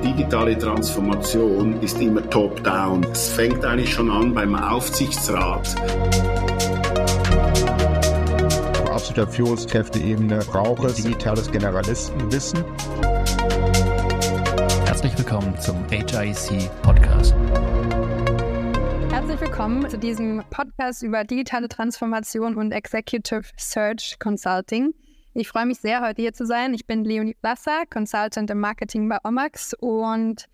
digitale 0.00 0.56
Transformation 0.56 1.80
ist 1.82 2.00
immer 2.00 2.28
top-down. 2.28 3.04
Es 3.12 3.30
fängt 3.30 3.64
eigentlich 3.64 3.92
schon 3.92 4.10
an 4.10 4.34
beim 4.34 4.54
Aufsichtsrat. 4.54 5.76
Auf 8.82 8.90
absoluter 8.90 9.26
Führungskräfteebene 9.28 10.38
braucht 10.38 10.84
es 10.84 10.94
digitales 10.96 11.50
Generalistenwissen. 11.50 12.64
Herzlich 14.86 15.16
willkommen 15.18 15.58
zum 15.60 15.76
HIC 15.90 16.70
Podcast. 16.82 17.34
Herzlich 19.10 19.40
willkommen 19.40 19.88
zu 19.88 19.98
diesem 19.98 20.42
Podcast 20.50 21.02
über 21.02 21.24
digitale 21.24 21.68
Transformation 21.68 22.56
und 22.56 22.72
Executive 22.72 23.42
Search 23.56 24.16
Consulting. 24.18 24.94
Ich 25.32 25.48
freue 25.48 25.66
mich 25.66 25.78
sehr, 25.78 26.00
heute 26.00 26.22
hier 26.22 26.32
zu 26.32 26.44
sein. 26.44 26.74
Ich 26.74 26.86
bin 26.86 27.04
Leonie 27.04 27.36
Blasser, 27.40 27.84
Consultant 27.88 28.50
im 28.50 28.58
Marketing 28.58 29.08
bei 29.08 29.18
Omax 29.22 29.74
und 29.78 30.46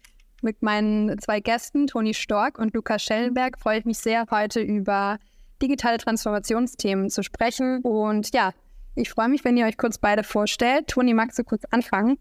mit 0.42 0.62
meinen 0.62 1.18
zwei 1.18 1.40
Gästen, 1.40 1.86
Toni 1.86 2.12
Stork 2.12 2.58
und 2.58 2.74
Lukas 2.74 3.02
Schellenberg, 3.02 3.58
freue 3.58 3.78
ich 3.78 3.86
mich 3.86 3.98
sehr, 3.98 4.26
heute 4.30 4.60
über 4.60 5.18
digitale 5.62 5.96
Transformationsthemen 5.96 7.08
zu 7.08 7.22
sprechen. 7.22 7.80
Und 7.82 8.34
ja, 8.34 8.52
ich 8.94 9.08
freue 9.08 9.28
mich, 9.28 9.44
wenn 9.44 9.56
ihr 9.56 9.64
euch 9.64 9.78
kurz 9.78 9.96
beide 9.96 10.22
vorstellt. 10.22 10.88
Toni, 10.88 11.14
magst 11.14 11.38
du 11.38 11.44
kurz 11.44 11.64
anfangen? 11.70 12.18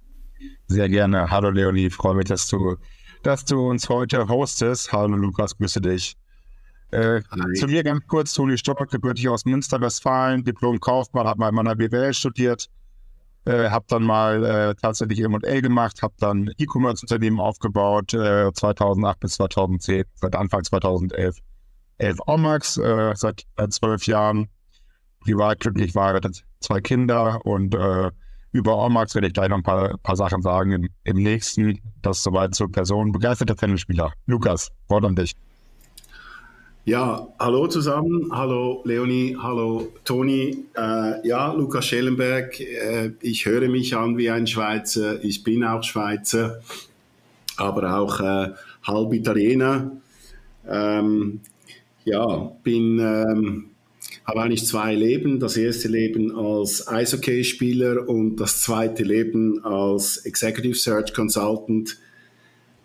Sehr 0.68 0.88
gerne. 0.88 1.30
Hallo 1.30 1.50
Leonie, 1.50 1.88
ich 1.88 1.94
freue 1.94 2.16
mich, 2.16 2.26
dass 2.26 2.48
du, 2.48 2.78
dass 3.22 3.44
du 3.44 3.70
uns 3.70 3.90
heute 3.90 4.30
hostest. 4.30 4.94
Hallo 4.94 5.18
Lukas, 5.18 5.58
grüße 5.58 5.82
dich. 5.82 6.16
Äh, 6.92 7.22
zu 7.56 7.68
mir 7.68 7.84
ganz 7.84 8.06
kurz, 8.08 8.34
Toni 8.34 8.58
Stock, 8.58 8.90
gebürtig 8.90 9.28
aus 9.28 9.46
Münster, 9.46 9.82
Westfalen, 9.82 10.44
Diplom-Kaufmann, 10.44 11.28
habe 11.28 11.40
mal 11.40 11.50
in 11.50 11.56
meiner 11.56 11.76
BWL 11.76 12.14
studiert, 12.14 12.70
äh, 13.46 13.70
habe 13.70 13.86
dann 13.88 14.04
mal 14.04 14.44
äh, 14.44 14.76
tatsächlich 14.76 15.20
M&A 15.20 15.60
gemacht, 15.60 16.02
habe 16.02 16.14
dann 16.20 16.52
E-Commerce-Unternehmen 16.58 17.40
aufgebaut, 17.40 18.12
2008 18.12 19.18
äh, 19.18 19.20
bis 19.20 19.34
2010, 19.34 20.04
seit 20.16 20.36
Anfang 20.36 20.64
2011. 20.64 21.38
11 21.98 22.18
Omax, 22.28 22.78
äh, 22.78 23.14
seit 23.16 23.46
zwölf 23.70 24.06
Jahren, 24.06 24.50
privat 25.22 25.60
glücklich 25.60 25.94
verheiratet, 25.94 26.44
zwei 26.60 26.82
Kinder 26.82 27.46
und 27.46 27.74
äh, 27.74 28.12
über 28.56 28.78
Omax 28.78 29.14
werde 29.16 29.28
ich 29.28 29.34
gleich 29.34 29.50
noch 29.50 29.58
ein 29.58 29.64
paar, 29.64 29.98
paar 29.98 30.16
Sachen 30.16 30.42
sagen 30.42 30.72
im, 30.72 30.90
im 31.04 31.18
nächsten. 31.18 31.82
Das 32.02 32.24
soweit 32.24 32.56
zur 32.56 32.72
Person. 32.72 33.12
Begeisterter 33.12 33.58
Tennisspieler. 33.58 34.14
Lukas, 34.28 34.72
Wort 34.88 35.04
an 35.04 35.14
dich. 35.14 35.36
Ja, 36.88 37.30
hallo 37.40 37.66
zusammen, 37.66 38.30
hallo 38.32 38.84
Leonie, 38.86 39.36
hallo 39.42 39.92
Toni. 40.04 40.66
Äh, 40.78 41.28
ja, 41.28 41.52
Lukas 41.52 41.88
Schellenberg, 41.88 42.60
äh, 42.60 43.10
ich 43.22 43.48
höre 43.48 43.68
mich 43.70 43.96
an 43.96 44.20
wie 44.20 44.30
ein 44.30 44.46
Schweizer, 44.46 45.24
ich 45.24 45.44
bin 45.44 45.64
auch 45.64 45.82
Schweizer, 45.82 46.62
aber 47.58 47.98
auch 47.98 48.20
äh, 48.20 48.52
halb 48.84 49.14
Italiener. 49.14 50.00
Ähm, 50.70 51.40
ja, 52.04 52.52
bin, 52.62 53.00
ähm, 53.00 53.72
habe 54.24 54.44
eigentlich 54.44 54.68
zwei 54.68 54.94
Leben. 54.94 55.40
Das 55.40 55.58
erste 55.58 55.88
Leben 55.88 56.38
als 56.38 56.88
Eishockeyspieler 56.88 58.08
und 58.08 58.36
das 58.36 58.62
zweite 58.62 59.04
Leben 59.04 59.66
als 59.66 60.18
Executive 60.18 60.76
Search 60.76 61.16
Consultant. 61.16 61.98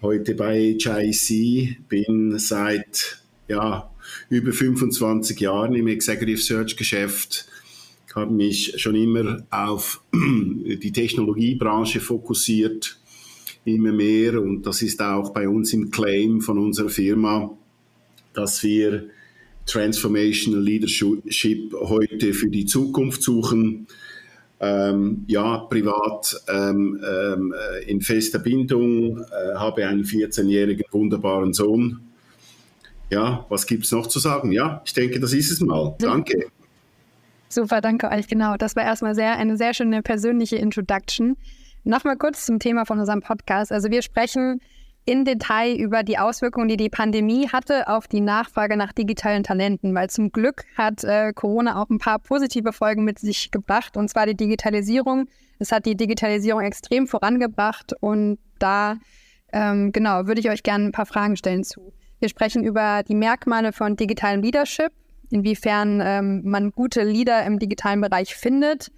Heute 0.01 0.35
bei 0.35 0.79
HIC, 0.81 1.87
bin 1.87 2.39
seit 2.39 3.21
ja, 3.51 3.90
über 4.29 4.53
25 4.53 5.41
Jahren 5.41 5.75
im 5.75 5.89
Executive 5.89 6.41
Search 6.41 6.77
Geschäft, 6.77 7.47
habe 8.15 8.33
mich 8.33 8.75
schon 8.77 8.97
immer 8.97 9.45
auf 9.51 10.03
die 10.13 10.93
Technologiebranche 10.93 12.01
fokussiert, 12.01 12.99
immer 13.65 13.93
mehr. 13.93 14.41
Und 14.41 14.67
das 14.67 14.83
ist 14.83 15.01
auch 15.03 15.33
bei 15.33 15.49
uns 15.49 15.73
im 15.73 15.91
Claim 15.91 16.41
von 16.41 16.59
unserer 16.59 16.89
Firma, 16.89 17.57
dass 18.33 18.63
wir 18.63 19.07
Transformational 19.67 20.61
Leadership 20.61 21.73
heute 21.75 22.35
für 22.35 22.49
die 22.49 22.67
Zukunft 22.67 23.23
suchen. 23.23 23.87
Ähm, 24.63 25.25
ja, 25.27 25.59
privat 25.59 26.37
ähm, 26.49 27.01
ähm, 27.03 27.55
äh, 27.57 27.91
in 27.91 28.03
fester 28.03 28.41
Bindung, 28.41 29.19
äh, 29.19 29.55
habe 29.55 29.87
einen 29.87 30.05
14-jährigen 30.05 30.85
wunderbaren 30.91 31.55
Sohn, 31.55 32.01
ja, 33.11 33.45
was 33.49 33.67
gibt 33.67 33.85
es 33.85 33.93
noch 33.93 34.07
zu 34.07 34.19
sagen? 34.19 34.53
Ja, 34.53 34.83
ich 34.85 34.95
denke, 34.95 35.21
das 35.21 35.33
ist 35.33 35.51
es 35.51 35.61
mal. 35.61 35.95
Danke. 35.99 36.47
Super, 37.49 37.81
danke 37.81 38.09
euch. 38.11 38.29
Genau, 38.29 38.57
das 38.57 38.77
war 38.77 38.85
erstmal 38.85 39.15
sehr, 39.15 39.37
eine 39.37 39.57
sehr 39.57 39.75
schöne 39.75 40.03
persönliche 40.03 40.57
Introduction. 40.57 41.37
Nochmal 41.83 42.17
kurz 42.17 42.47
zum 42.47 42.61
Thema 42.61 42.87
von 42.87 43.01
unserem 43.01 43.21
Podcast. 43.21 43.73
Also 43.73 43.91
wir 43.91 44.03
sprechen 44.03 44.61
in 45.05 45.25
Detail 45.25 45.75
über 45.75 46.03
die 46.03 46.19
Auswirkungen, 46.19 46.69
die 46.69 46.77
die 46.77 46.91
Pandemie 46.91 47.49
hatte 47.49 47.89
auf 47.89 48.07
die 48.07 48.21
Nachfrage 48.21 48.77
nach 48.77 48.93
digitalen 48.93 49.43
Talenten, 49.43 49.95
weil 49.95 50.11
zum 50.11 50.31
Glück 50.31 50.65
hat 50.77 51.03
äh, 51.03 51.33
Corona 51.33 51.83
auch 51.83 51.91
ein 51.91 51.99
paar 51.99 52.19
positive 52.19 52.73
Folgen 52.73 53.05
mit 53.05 53.19
sich 53.19 53.51
gebracht, 53.51 53.97
und 53.97 54.09
zwar 54.09 54.27
die 54.27 54.37
Digitalisierung. 54.37 55.27
Es 55.59 55.73
hat 55.73 55.87
die 55.87 55.97
Digitalisierung 55.97 56.63
extrem 56.63 57.07
vorangebracht 57.07 57.95
und 58.01 58.39
da, 58.59 58.99
ähm, 59.53 59.91
genau, 59.91 60.27
würde 60.27 60.41
ich 60.41 60.51
euch 60.51 60.63
gerne 60.63 60.85
ein 60.85 60.93
paar 60.93 61.07
Fragen 61.07 61.37
stellen 61.37 61.65
zu. 61.65 61.93
Wir 62.21 62.29
sprechen 62.29 62.63
über 62.65 63.03
die 63.03 63.15
Merkmale 63.15 63.73
von 63.73 63.97
digitalem 63.97 64.43
Leadership, 64.43 64.93
inwiefern 65.31 66.01
ähm, 66.05 66.43
man 66.45 66.71
gute 66.71 67.03
Leader 67.03 67.45
im 67.45 67.59
digitalen 67.59 68.01
Bereich 68.01 68.35
findet 68.35 68.93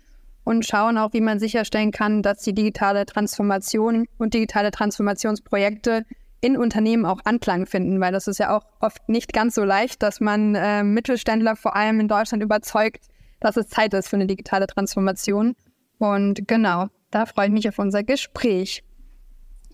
und 0.44 0.66
schauen 0.66 0.99
auch, 0.99 1.12
wie 1.12 1.21
man 1.21 1.38
sicherstellen 1.38 1.93
kann, 1.93 2.22
dass 2.22 2.43
die 2.43 2.53
digitale 2.53 3.06
Transformation 3.06 4.06
und 4.19 4.34
digitale 4.34 4.72
Transformationsprojekte 4.72 6.05
in 6.41 6.56
Unternehmen 6.56 7.06
auch 7.06 7.21
Anklang 7.25 7.66
finden, 7.66 8.00
weil 8.00 8.10
das 8.10 8.27
ist 8.27 8.38
ja 8.38 8.56
auch 8.56 8.65
oft 8.81 9.09
nicht 9.09 9.33
ganz 9.33 9.54
so 9.54 9.62
leicht, 9.62 10.03
dass 10.03 10.21
man 10.21 10.56
äh, 10.56 10.83
Mittelständler 10.83 11.54
vor 11.54 11.77
allem 11.77 12.00
in 12.00 12.09
Deutschland 12.09 12.43
überzeugt, 12.43 13.06
dass 13.39 13.56
es 13.56 13.69
Zeit 13.69 13.94
ist 13.94 14.09
für 14.09 14.16
eine 14.16 14.27
digitale 14.27 14.66
Transformation. 14.66 15.54
Und 15.99 16.49
genau, 16.49 16.89
da 17.12 17.27
freue 17.27 17.47
ich 17.47 17.53
mich 17.53 17.69
auf 17.69 17.78
unser 17.78 18.03
Gespräch. 18.03 18.83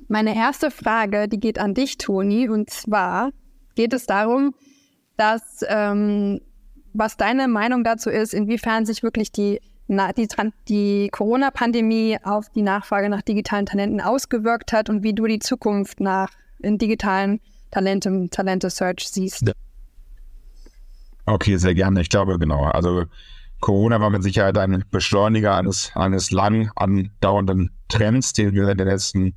Meine 0.09 0.35
erste 0.35 0.71
Frage, 0.71 1.29
die 1.29 1.39
geht 1.39 1.59
an 1.59 1.75
dich, 1.75 1.99
Toni, 1.99 2.49
und 2.49 2.71
zwar 2.71 3.31
geht 3.75 3.93
es 3.93 4.07
darum, 4.07 4.55
dass 5.17 5.65
ähm, 5.69 6.41
was 6.95 7.17
deine 7.17 7.47
Meinung 7.47 7.85
dazu 7.85 8.11
ist, 8.11 8.33
inwiefern 8.33 8.87
sich 8.87 9.03
wirklich 9.03 9.31
die, 9.33 9.61
die, 9.89 10.29
die 10.69 11.09
Corona-Pandemie 11.11 12.19
auf 12.23 12.49
die 12.51 12.63
Nachfrage 12.63 13.09
nach 13.09 13.23
digitalen 13.23 13.67
Talenten 13.67 14.01
ausgewirkt 14.01 14.73
hat 14.73 14.89
und 14.89 15.03
wie 15.03 15.15
du 15.15 15.27
die 15.27 15.39
Zukunft 15.39 16.01
nach 16.01 16.31
in 16.61 16.79
digitalen 16.79 17.41
Talenten, 17.71 18.31
Talente-Search 18.31 19.09
siehst. 19.09 19.53
Okay, 21.27 21.57
sehr 21.57 21.75
gerne. 21.75 22.01
Ich 22.01 22.09
glaube, 22.09 22.39
genau. 22.39 22.65
Also 22.65 23.05
Corona 23.61 24.01
war 24.01 24.11
mit 24.11 24.23
Sicherheit 24.23 24.57
ein 24.57 24.85
Beschleuniger 24.91 25.57
eines, 25.57 25.93
eines 25.95 26.31
lang 26.31 26.71
andauernden 26.75 27.71
Trends, 27.89 28.33
den 28.33 28.55
wir 28.55 28.69
in 28.69 28.79
den 28.79 28.89
letzten 28.89 29.35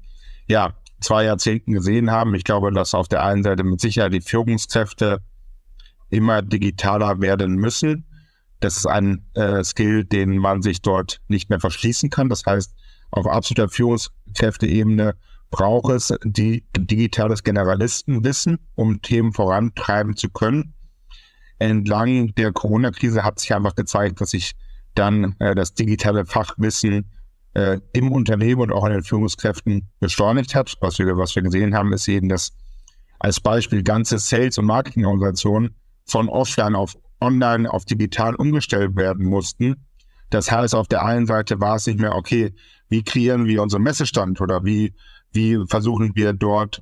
ja, 0.52 0.74
zwei 1.00 1.24
Jahrzehnten 1.24 1.72
gesehen 1.72 2.12
haben. 2.12 2.36
Ich 2.36 2.44
glaube, 2.44 2.72
dass 2.74 2.94
auf 2.94 3.08
der 3.08 3.24
einen 3.24 3.42
Seite 3.42 3.64
mit 3.64 3.80
Sicherheit 3.80 4.14
die 4.14 4.22
Führungskräfte 4.22 5.22
immer 6.10 6.42
digitaler 6.42 7.22
werden 7.22 7.56
müssen. 7.56 8.06
Das 8.60 8.76
ist 8.76 8.86
ein 8.86 9.26
äh, 9.34 9.64
Skill, 9.64 10.04
den 10.04 10.38
man 10.38 10.62
sich 10.62 10.82
dort 10.82 11.22
nicht 11.30 11.50
mehr 11.50 11.62
verschließen 11.62 12.10
kann. 12.10 12.28
Das 12.28 12.46
heißt, 12.46 12.76
auf 13.12 13.28
absoluter 13.28 13.70
Führungskräfteebene 13.70 15.16
braucht 15.52 15.92
es 15.94 16.14
die 16.24 16.66
digitales 16.78 17.44
Generalistenwissen, 17.44 18.60
um 18.76 19.02
Themen 19.02 19.32
vorantreiben 19.32 20.18
zu 20.18 20.30
können. 20.30 20.74
Entlang 21.60 22.36
der 22.36 22.52
Corona-Krise 22.52 23.24
hat 23.24 23.40
sich 23.40 23.54
einfach 23.54 23.76
gezeigt, 23.76 24.20
dass 24.20 24.32
sich 24.32 24.54
dann 24.96 25.36
äh, 25.40 25.56
das 25.56 25.74
digitale 25.74 26.26
Fachwissen 26.26 27.10
äh, 27.54 27.80
im 27.94 28.12
Unternehmen 28.12 28.62
und 28.62 28.72
auch 28.72 28.84
an 28.84 28.94
den 28.94 29.04
Führungskräften 29.04 29.90
beschleunigt 30.00 30.56
hat. 30.56 30.76
Was 30.82 31.00
wir, 31.00 31.18
was 31.18 31.36
wir 31.36 31.44
gesehen 31.44 31.76
haben, 31.76 31.94
ist 31.94 32.08
eben, 32.08 32.30
dass 32.30 32.52
als 33.20 33.40
Beispiel 33.40 33.84
ganze 33.84 34.18
Sales- 34.18 34.58
und 34.58 34.66
Marketingorganisationen 34.66 35.76
von 36.06 36.30
offline 36.30 36.76
auf 36.76 36.98
online 37.20 37.72
auf 37.72 37.86
digital 37.86 38.36
umgestellt 38.36 38.96
werden 38.96 39.26
mussten. 39.26 39.86
Das 40.32 40.52
heißt, 40.52 40.74
auf 40.74 40.88
der 40.88 41.06
einen 41.06 41.28
Seite 41.28 41.60
war 41.60 41.76
es 41.76 41.86
nicht 41.86 42.00
mehr, 42.00 42.16
okay, 42.16 42.56
wie 42.90 43.04
kreieren 43.04 43.46
wir 43.46 43.62
unseren 43.62 43.84
Messestand 43.84 44.42
oder 44.42 44.64
wie, 44.64 44.94
wie 45.32 45.60
versuchen 45.68 46.16
wir 46.16 46.34
dort 46.34 46.82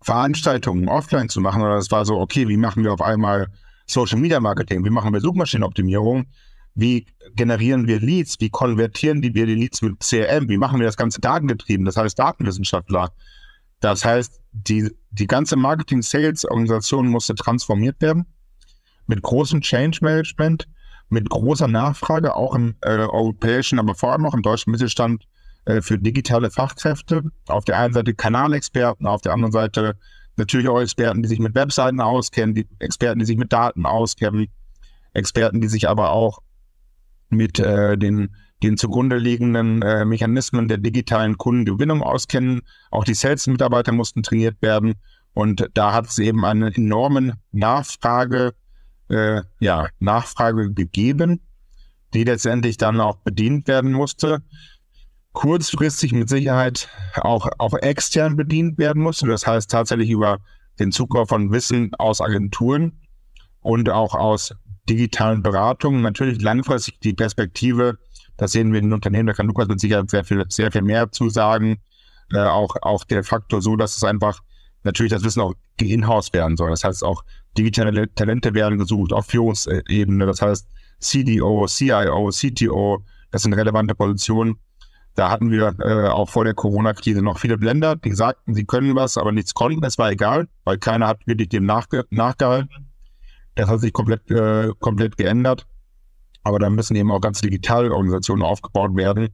Veranstaltungen 0.00 0.88
offline 0.88 1.28
zu 1.28 1.40
machen, 1.40 1.62
oder 1.62 1.76
es 1.76 1.90
war 1.90 2.04
so, 2.04 2.18
okay, 2.18 2.48
wie 2.48 2.56
machen 2.56 2.84
wir 2.84 2.92
auf 2.92 3.02
einmal 3.02 3.48
Social 3.86 4.18
Media 4.18 4.40
Marketing, 4.40 4.84
wie 4.84 4.90
machen 4.90 5.12
wir 5.12 5.20
Suchmaschinenoptimierung, 5.20 6.26
wie 6.74 7.06
generieren 7.34 7.86
wir 7.86 8.00
Leads? 8.00 8.40
Wie 8.40 8.50
konvertieren 8.50 9.22
wir 9.22 9.46
die 9.46 9.54
Leads 9.54 9.82
mit 9.82 10.00
CRM? 10.00 10.48
Wie 10.48 10.58
machen 10.58 10.80
wir 10.80 10.86
das 10.86 10.96
Ganze 10.96 11.20
datengetrieben? 11.20 11.84
Das 11.84 11.96
heißt 11.96 12.18
Datenwissenschaftler. 12.18 13.12
Das 13.80 14.04
heißt, 14.04 14.40
die, 14.52 14.90
die 15.10 15.26
ganze 15.26 15.56
Marketing-Sales-Organisation 15.56 17.08
musste 17.08 17.34
transformiert 17.34 18.00
werden 18.00 18.26
mit 19.06 19.22
großem 19.22 19.60
Change-Management, 19.60 20.66
mit 21.10 21.28
großer 21.28 21.68
Nachfrage, 21.68 22.34
auch 22.34 22.54
im 22.54 22.76
äh, 22.80 22.96
europäischen, 22.96 23.78
aber 23.78 23.94
vor 23.94 24.12
allem 24.12 24.26
auch 24.26 24.34
im 24.34 24.42
deutschen 24.42 24.70
Mittelstand 24.70 25.26
äh, 25.66 25.82
für 25.82 25.98
digitale 25.98 26.50
Fachkräfte. 26.50 27.24
Auf 27.46 27.64
der 27.64 27.78
einen 27.78 27.94
Seite 27.94 28.14
Kanalexperten, 28.14 29.06
auf 29.06 29.20
der 29.20 29.32
anderen 29.32 29.52
Seite 29.52 29.96
natürlich 30.36 30.68
auch 30.68 30.80
Experten, 30.80 31.22
die 31.22 31.28
sich 31.28 31.38
mit 31.38 31.54
Webseiten 31.54 32.00
auskennen, 32.00 32.54
die 32.54 32.66
Experten, 32.78 33.18
die 33.20 33.26
sich 33.26 33.36
mit 33.36 33.52
Daten 33.52 33.86
auskennen, 33.86 34.48
Experten, 35.12 35.60
die 35.60 35.68
sich 35.68 35.88
aber 35.88 36.10
auch 36.10 36.40
mit 37.28 37.58
äh, 37.58 37.96
den, 37.96 38.34
den 38.62 38.76
zugrunde 38.76 39.16
liegenden 39.16 39.82
äh, 39.82 40.04
Mechanismen 40.04 40.68
der 40.68 40.78
digitalen 40.78 41.36
Kundengewinnung 41.36 42.02
auskennen. 42.02 42.62
Auch 42.90 43.04
die 43.04 43.14
Sales-Mitarbeiter 43.14 43.92
mussten 43.92 44.22
trainiert 44.22 44.60
werden. 44.60 44.94
Und 45.32 45.68
da 45.74 45.92
hat 45.92 46.06
es 46.06 46.18
eben 46.18 46.44
eine 46.44 46.74
enorme 46.74 47.34
Nachfrage, 47.50 48.54
äh, 49.08 49.42
ja, 49.58 49.88
Nachfrage 49.98 50.72
gegeben, 50.72 51.40
die 52.14 52.24
letztendlich 52.24 52.76
dann 52.76 53.00
auch 53.00 53.16
bedient 53.16 53.66
werden 53.66 53.92
musste. 53.92 54.42
Kurzfristig 55.32 56.12
mit 56.12 56.28
Sicherheit 56.28 56.88
auch, 57.16 57.48
auch 57.58 57.74
extern 57.74 58.36
bedient 58.36 58.78
werden 58.78 59.02
musste. 59.02 59.26
Das 59.26 59.46
heißt 59.46 59.68
tatsächlich 59.70 60.10
über 60.10 60.38
den 60.78 60.92
Zukauf 60.92 61.28
von 61.28 61.50
Wissen 61.50 61.92
aus 61.98 62.20
Agenturen 62.20 63.00
und 63.60 63.90
auch 63.90 64.14
aus 64.14 64.54
digitalen 64.88 65.42
Beratungen. 65.42 66.02
Natürlich 66.02 66.40
langfristig 66.40 67.00
die 67.00 67.14
Perspektive, 67.14 67.98
das 68.36 68.52
sehen 68.52 68.72
wir 68.72 68.80
in 68.80 68.86
den 68.86 68.92
Unternehmen, 68.92 69.26
da 69.26 69.32
kann 69.32 69.46
Lukas 69.46 69.68
mit 69.68 69.80
Sicherheit 69.80 70.10
sehr 70.10 70.24
viel, 70.24 70.44
sehr 70.48 70.72
viel 70.72 70.82
mehr 70.82 71.10
zu 71.10 71.28
sagen. 71.28 71.78
Äh, 72.32 72.38
auch, 72.38 72.76
auch 72.82 73.04
der 73.04 73.22
Faktor 73.22 73.62
so, 73.62 73.76
dass 73.76 73.96
es 73.96 74.04
einfach 74.04 74.40
natürlich 74.82 75.12
das 75.12 75.24
Wissen 75.24 75.40
auch 75.40 75.54
in-house 75.80 76.32
werden 76.32 76.56
soll. 76.56 76.70
Das 76.70 76.84
heißt 76.84 77.04
auch 77.04 77.24
digitale 77.56 78.12
Talente 78.14 78.54
werden 78.54 78.78
gesucht 78.78 79.12
auf 79.12 79.26
Führungsebene. 79.26 80.26
Das 80.26 80.42
heißt 80.42 80.68
CDO, 81.00 81.66
CIO, 81.66 82.30
CTO, 82.30 83.02
das 83.30 83.42
sind 83.42 83.54
relevante 83.54 83.94
Positionen. 83.94 84.56
Da 85.14 85.30
hatten 85.30 85.50
wir 85.50 85.76
äh, 85.78 86.08
auch 86.08 86.28
vor 86.28 86.44
der 86.44 86.54
Corona-Krise 86.54 87.22
noch 87.22 87.38
viele 87.38 87.56
Blender, 87.56 87.94
die 87.94 88.12
sagten, 88.12 88.54
sie 88.54 88.64
können 88.64 88.96
was, 88.96 89.16
aber 89.16 89.30
nichts 89.30 89.54
konnten. 89.54 89.80
Das 89.80 89.96
war 89.96 90.10
egal, 90.10 90.48
weil 90.64 90.78
keiner 90.78 91.06
hat 91.06 91.24
wirklich 91.26 91.50
dem 91.50 91.66
nachge 91.66 92.04
nachgehalten. 92.10 92.88
Das 93.54 93.68
hat 93.68 93.80
sich 93.80 93.92
komplett, 93.92 94.30
äh, 94.30 94.70
komplett 94.80 95.16
geändert. 95.16 95.66
Aber 96.42 96.58
da 96.58 96.68
müssen 96.68 96.96
eben 96.96 97.10
auch 97.10 97.20
ganz 97.20 97.40
digitale 97.40 97.92
Organisationen 97.92 98.42
aufgebaut 98.42 98.94
werden, 98.96 99.28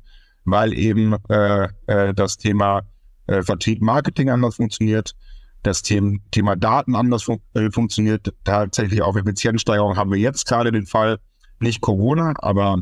weil 0.44 0.72
eben 0.72 1.16
äh, 1.28 1.68
äh, 1.86 2.14
das 2.14 2.36
Thema 2.36 2.82
äh, 3.26 3.42
Vertrieb, 3.42 3.82
Marketing 3.82 4.30
anders 4.30 4.56
funktioniert, 4.56 5.14
das 5.62 5.82
Thema, 5.82 6.18
Thema 6.30 6.56
Daten 6.56 6.94
anders 6.94 7.24
fun 7.24 7.40
äh, 7.54 7.70
funktioniert. 7.70 8.32
Tatsächlich 8.44 9.02
auch 9.02 9.16
Effizienzsteigerung 9.16 9.96
haben 9.96 10.10
wir 10.10 10.18
jetzt 10.18 10.46
gerade 10.46 10.72
den 10.72 10.86
Fall, 10.86 11.18
nicht 11.58 11.80
Corona, 11.80 12.32
aber, 12.36 12.80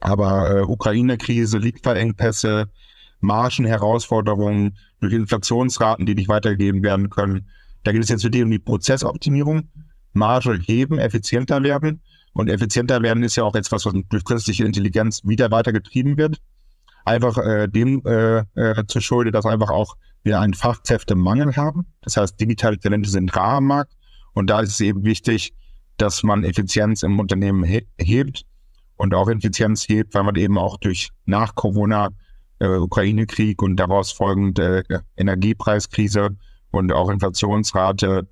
aber 0.00 0.50
äh, 0.50 0.62
Ukraine-Krise, 0.62 1.58
Lieferengpässe, 1.58 2.68
Margenherausforderungen 3.20 4.76
durch 5.00 5.12
Inflationsraten, 5.12 6.06
die 6.06 6.14
nicht 6.14 6.28
weitergegeben 6.28 6.82
werden 6.82 7.10
können. 7.10 7.48
Da 7.84 7.92
geht 7.92 8.02
es 8.02 8.08
jetzt 8.08 8.24
wirklich 8.24 8.42
um 8.42 8.50
die 8.50 8.58
Prozessoptimierung. 8.58 9.68
Marge 10.12 10.58
heben, 10.64 10.98
effizienter 10.98 11.62
werden. 11.62 12.02
Und 12.32 12.48
effizienter 12.48 13.02
werden 13.02 13.22
ist 13.22 13.36
ja 13.36 13.44
auch 13.44 13.54
etwas, 13.54 13.84
was 13.84 13.94
durch 14.08 14.24
künstliche 14.24 14.64
Intelligenz 14.64 15.22
wieder 15.24 15.50
weiter 15.50 15.72
getrieben 15.72 16.16
wird. 16.16 16.38
Einfach 17.04 17.38
äh, 17.38 17.66
dem 17.68 18.02
äh, 18.04 18.44
äh, 18.54 18.86
zu 18.86 19.00
schulde, 19.00 19.30
dass 19.30 19.46
einfach 19.46 19.70
auch 19.70 19.96
wir 20.22 20.38
einen 20.38 20.54
Fachkräftemangel 20.54 21.56
haben. 21.56 21.86
Das 22.02 22.16
heißt, 22.16 22.40
digitale 22.40 22.78
Talente 22.78 23.08
sind 23.08 23.34
rar 23.34 23.56
am 23.56 23.66
Markt. 23.66 23.94
Und 24.32 24.48
da 24.48 24.60
ist 24.60 24.70
es 24.70 24.80
eben 24.80 25.02
wichtig, 25.04 25.54
dass 25.96 26.22
man 26.22 26.44
Effizienz 26.44 27.02
im 27.02 27.18
Unternehmen 27.18 27.64
he 27.64 27.86
hebt 27.98 28.44
und 28.96 29.14
auch 29.14 29.28
Effizienz 29.28 29.88
hebt, 29.88 30.14
weil 30.14 30.24
man 30.24 30.36
eben 30.36 30.58
auch 30.58 30.76
durch 30.78 31.10
nach 31.26 31.54
Corona 31.54 32.10
äh, 32.58 32.76
Ukraine-Krieg 32.76 33.62
und 33.62 33.76
daraus 33.76 34.12
folgende 34.12 34.84
äh, 34.88 34.98
Energiepreiskrise 35.16 36.36
und 36.70 36.92
auch 36.92 37.10
Inflationsrate 37.10 38.28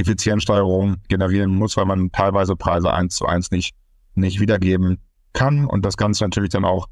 Effizienzsteuerung 0.00 0.96
generieren 1.08 1.50
muss, 1.50 1.76
weil 1.76 1.86
man 1.86 2.10
teilweise 2.12 2.56
Preise 2.56 2.92
eins 2.92 3.16
zu 3.16 3.26
eins 3.26 3.50
nicht, 3.50 3.74
nicht 4.14 4.40
wiedergeben 4.40 4.98
kann 5.32 5.66
und 5.66 5.84
das 5.84 5.96
Ganze 5.96 6.24
natürlich 6.24 6.50
dann 6.50 6.64
auch 6.64 6.88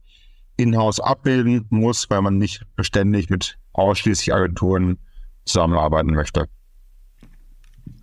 in-house 0.56 1.00
abbilden 1.00 1.66
muss, 1.70 2.10
weil 2.10 2.22
man 2.22 2.38
nicht 2.38 2.62
beständig 2.76 3.30
mit 3.30 3.58
ausschließlich 3.72 4.34
Agenturen 4.34 4.98
zusammenarbeiten 5.44 6.14
möchte. 6.14 6.46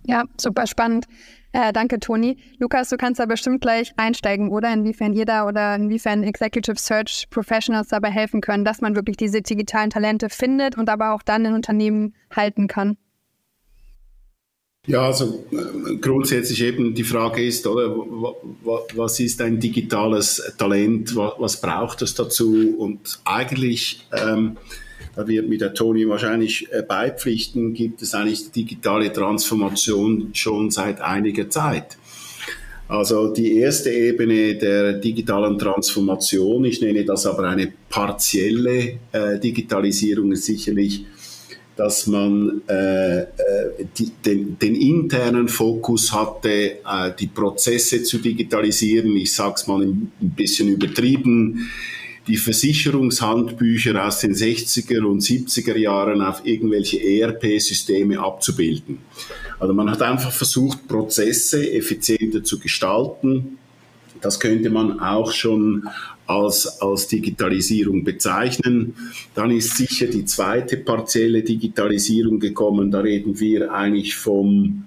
Ja, 0.04 0.24
super 0.38 0.66
spannend. 0.66 1.06
Äh, 1.52 1.72
danke, 1.72 1.98
Toni. 1.98 2.38
Lukas, 2.58 2.90
du 2.90 2.96
kannst 2.96 3.18
da 3.18 3.26
bestimmt 3.26 3.60
gleich 3.60 3.92
einsteigen, 3.96 4.50
oder? 4.50 4.72
Inwiefern 4.72 5.12
ihr 5.12 5.24
da 5.24 5.46
oder 5.46 5.74
inwiefern 5.74 6.22
Executive 6.22 6.78
Search 6.78 7.28
Professionals 7.30 7.88
dabei 7.88 8.10
helfen 8.10 8.40
können, 8.40 8.64
dass 8.64 8.80
man 8.80 8.94
wirklich 8.94 9.16
diese 9.16 9.42
digitalen 9.42 9.90
Talente 9.90 10.28
findet 10.28 10.76
und 10.76 10.88
aber 10.88 11.12
auch 11.14 11.22
dann 11.22 11.44
in 11.44 11.54
Unternehmen 11.54 12.14
halten 12.34 12.68
kann. 12.68 12.96
Ja, 14.86 15.02
also 15.06 15.44
äh, 15.50 15.96
grundsätzlich 15.96 16.62
eben 16.62 16.94
die 16.94 17.02
Frage 17.02 17.44
ist, 17.44 17.66
oder, 17.66 17.96
was 18.94 19.18
ist 19.18 19.40
ein 19.42 19.58
digitales 19.58 20.54
Talent, 20.58 21.16
was, 21.16 21.60
braucht 21.60 22.02
es 22.02 22.14
dazu? 22.14 22.76
Und 22.78 23.18
eigentlich, 23.24 24.06
ähm, 24.12 24.56
da 25.16 25.26
wird 25.26 25.48
mir 25.48 25.58
der 25.58 25.74
Toni 25.74 26.08
wahrscheinlich 26.08 26.68
äh, 26.70 26.82
beipflichten, 26.82 27.74
gibt 27.74 28.00
es 28.02 28.14
eigentlich 28.14 28.52
digitale 28.52 29.12
Transformation 29.12 30.30
schon 30.34 30.70
seit 30.70 31.00
einiger 31.00 31.50
Zeit. 31.50 31.98
Also 32.88 33.32
die 33.32 33.56
erste 33.56 33.90
Ebene 33.90 34.54
der 34.54 34.92
digitalen 34.92 35.58
Transformation, 35.58 36.64
ich 36.64 36.80
nenne 36.80 37.04
das 37.04 37.26
aber 37.26 37.48
eine 37.48 37.72
partielle 37.88 38.98
äh, 39.10 39.40
Digitalisierung, 39.40 40.30
ist 40.30 40.44
sicherlich 40.44 41.04
dass 41.76 42.06
man 42.06 42.62
äh, 42.68 43.20
äh, 43.20 43.26
die, 43.98 44.10
den, 44.24 44.58
den, 44.58 44.74
internen 44.74 45.46
Fokus 45.46 46.10
hatte, 46.12 46.48
äh, 46.48 47.12
die 47.18 47.26
Prozesse 47.26 48.02
zu 48.02 48.18
digitalisieren. 48.18 49.14
Ich 49.14 49.34
sage 49.34 49.54
es 49.56 49.66
mal 49.66 49.82
ein 49.82 50.10
bisschen 50.18 50.68
übertrieben. 50.68 51.70
Die 52.26 52.38
Versicherungshandbücher 52.38 54.04
aus 54.04 54.20
den 54.20 54.34
60er 54.34 55.04
und 55.04 55.22
70er 55.22 55.76
Jahren 55.76 56.22
auf 56.22 56.44
irgendwelche 56.44 56.98
ERP-Systeme 56.98 58.18
abzubilden. 58.18 58.98
Also 59.60 59.74
man 59.74 59.90
hat 59.90 60.02
einfach 60.02 60.32
versucht, 60.32 60.88
Prozesse 60.88 61.70
effizienter 61.72 62.42
zu 62.42 62.58
gestalten. 62.58 63.58
Das 64.22 64.40
könnte 64.40 64.70
man 64.70 64.98
auch 64.98 65.30
schon 65.30 65.86
als, 66.26 66.80
als 66.80 67.08
Digitalisierung 67.08 68.04
bezeichnen. 68.04 68.94
Dann 69.34 69.50
ist 69.50 69.76
sicher 69.76 70.06
die 70.06 70.24
zweite 70.24 70.76
partielle 70.76 71.42
Digitalisierung 71.42 72.40
gekommen. 72.40 72.90
Da 72.90 73.00
reden 73.00 73.38
wir 73.38 73.72
eigentlich 73.72 74.16
vom, 74.16 74.84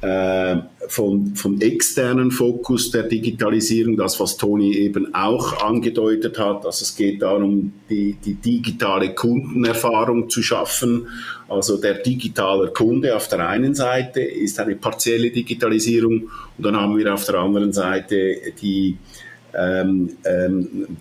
äh, 0.00 0.56
vom, 0.86 1.34
vom 1.34 1.60
externen 1.60 2.30
Fokus 2.30 2.90
der 2.92 3.02
Digitalisierung, 3.04 3.96
das, 3.96 4.20
was 4.20 4.36
Toni 4.36 4.72
eben 4.74 5.14
auch 5.14 5.64
angedeutet 5.64 6.38
hat. 6.38 6.64
Also 6.64 6.82
es 6.84 6.94
geht 6.94 7.22
darum, 7.22 7.72
die, 7.90 8.16
die 8.24 8.34
digitale 8.34 9.14
Kundenerfahrung 9.14 10.30
zu 10.30 10.42
schaffen. 10.42 11.08
Also 11.48 11.78
der 11.78 11.94
digitale 11.94 12.68
Kunde 12.68 13.16
auf 13.16 13.26
der 13.28 13.48
einen 13.48 13.74
Seite 13.74 14.20
ist 14.20 14.60
eine 14.60 14.76
partielle 14.76 15.30
Digitalisierung 15.30 16.30
und 16.56 16.64
dann 16.64 16.76
haben 16.76 16.96
wir 16.96 17.12
auf 17.12 17.24
der 17.24 17.36
anderen 17.36 17.72
Seite 17.72 18.36
die 18.60 18.96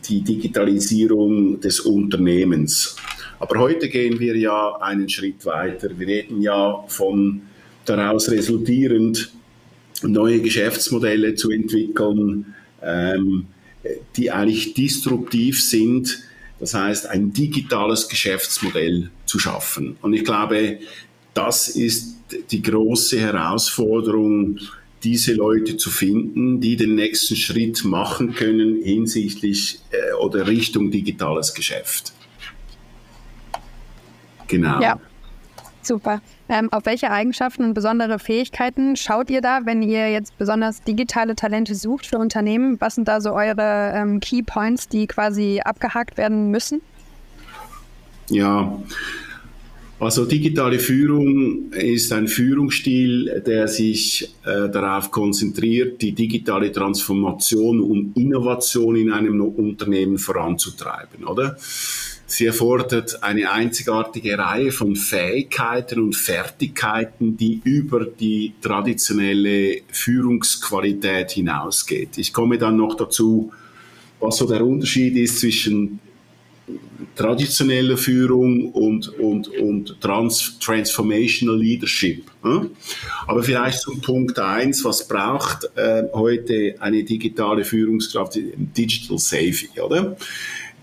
die 0.07 0.21
Digitalisierung 0.21 1.59
des 1.59 1.79
Unternehmens. 1.81 2.95
Aber 3.39 3.59
heute 3.59 3.87
gehen 3.87 4.19
wir 4.19 4.35
ja 4.35 4.77
einen 4.77 5.09
Schritt 5.09 5.45
weiter. 5.45 5.89
Wir 5.97 6.07
reden 6.07 6.41
ja 6.41 6.83
von 6.87 7.41
daraus 7.85 8.31
resultierend 8.31 9.31
neue 10.03 10.41
Geschäftsmodelle 10.41 11.35
zu 11.35 11.51
entwickeln, 11.51 12.55
ähm, 12.81 13.47
die 14.15 14.31
eigentlich 14.31 14.73
disruptiv 14.73 15.63
sind. 15.63 16.19
Das 16.59 16.73
heißt, 16.73 17.07
ein 17.07 17.33
digitales 17.33 18.09
Geschäftsmodell 18.09 19.11
zu 19.25 19.39
schaffen. 19.39 19.97
Und 20.01 20.13
ich 20.13 20.23
glaube, 20.23 20.79
das 21.33 21.69
ist 21.69 22.15
die 22.51 22.61
große 22.61 23.19
Herausforderung 23.19 24.59
diese 25.03 25.33
Leute 25.33 25.77
zu 25.77 25.89
finden, 25.89 26.59
die 26.59 26.75
den 26.75 26.95
nächsten 26.95 27.35
Schritt 27.35 27.83
machen 27.83 28.33
können 28.33 28.81
hinsichtlich 28.81 29.79
äh, 29.91 30.13
oder 30.15 30.47
Richtung 30.47 30.91
digitales 30.91 31.53
Geschäft. 31.53 32.13
Genau. 34.47 34.81
Ja, 34.81 34.99
super. 35.81 36.21
Ähm, 36.49 36.71
auf 36.71 36.85
welche 36.85 37.11
Eigenschaften 37.11 37.63
und 37.63 37.73
besondere 37.73 38.19
Fähigkeiten 38.19 38.95
schaut 38.95 39.29
ihr 39.29 39.41
da, 39.41 39.61
wenn 39.65 39.81
ihr 39.81 40.09
jetzt 40.11 40.37
besonders 40.37 40.81
digitale 40.81 41.35
Talente 41.35 41.75
sucht 41.75 42.05
für 42.05 42.17
Unternehmen? 42.17 42.79
Was 42.79 42.95
sind 42.95 43.07
da 43.07 43.19
so 43.19 43.33
eure 43.33 43.91
ähm, 43.93 44.19
Key 44.21 44.43
Points, 44.43 44.87
die 44.87 45.07
quasi 45.07 45.61
abgehakt 45.63 46.17
werden 46.17 46.49
müssen? 46.49 46.81
Ja, 48.29 48.77
also 49.99 50.25
digitale 50.25 50.79
Führung 50.79 51.71
ist 51.71 52.13
ein 52.13 52.27
Führungsstil, 52.27 53.41
der 53.45 53.67
sich 53.67 54.31
äh, 54.45 54.69
darauf 54.69 55.09
konzentriert, 55.09 56.01
die 56.01 56.11
digitale 56.11 56.71
Transformation 56.71 57.81
und 57.81 58.15
Innovation 58.15 58.95
in 58.95 59.11
einem 59.11 59.41
Unternehmen 59.41 60.17
voranzutreiben, 60.19 61.25
oder? 61.25 61.57
Sie 62.29 62.45
erfordert 62.45 63.23
eine 63.23 63.49
einzigartige 63.49 64.37
Reihe 64.37 64.73
von 64.73 64.97
Fähigkeiten 64.97 66.01
und 66.01 66.15
Fertigkeiten, 66.15 67.37
die 67.37 67.61
über 67.63 68.05
die 68.05 68.53
traditionelle 68.61 69.77
Führungsqualität 69.87 71.31
hinausgeht. 71.31 72.17
Ich 72.17 72.33
komme 72.33 72.57
dann 72.57 72.75
noch 72.75 72.95
dazu, 72.95 73.53
was 74.19 74.37
so 74.37 74.45
der 74.45 74.65
Unterschied 74.65 75.15
ist 75.15 75.39
zwischen 75.39 75.99
traditionelle 77.15 77.97
Führung 77.97 78.71
und, 78.71 79.07
und, 79.19 79.47
und 79.47 79.99
Trans 80.01 80.57
Transformational 80.59 81.57
Leadership. 81.57 82.25
Aber 83.25 83.43
vielleicht 83.43 83.81
zum 83.81 84.01
Punkt 84.01 84.37
eins: 84.39 84.83
was 84.83 85.07
braucht 85.07 85.69
äh, 85.75 86.03
heute 86.13 86.75
eine 86.79 87.03
digitale 87.03 87.63
Führungskraft? 87.63 88.35
Digital 88.35 89.17
Savvy, 89.17 89.69
oder? 89.81 90.17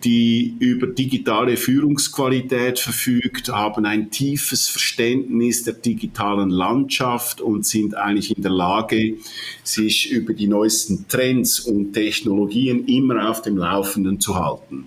die 0.05 0.55
über 0.59 0.87
digitale 0.87 1.57
Führungsqualität 1.57 2.79
verfügt, 2.79 3.49
haben 3.49 3.87
ein 3.87 4.11
tiefes 4.11 4.69
Verständnis 4.69 5.65
der 5.65 5.75
digitalen 5.75 6.51
Landschaft 6.51 7.41
und 7.41 7.65
sind 7.65 7.97
eigentlich 7.97 8.37
in 8.37 8.43
der 8.43 8.53
Lage, 8.53 9.15
sich 9.63 10.11
über 10.11 10.35
die 10.35 10.47
neuesten 10.47 11.09
Trends 11.09 11.61
und 11.61 11.95
Technologien 11.95 12.85
immer 12.85 13.31
auf 13.31 13.41
dem 13.41 13.57
Laufenden 13.57 14.21
zu 14.21 14.35
halten. 14.35 14.87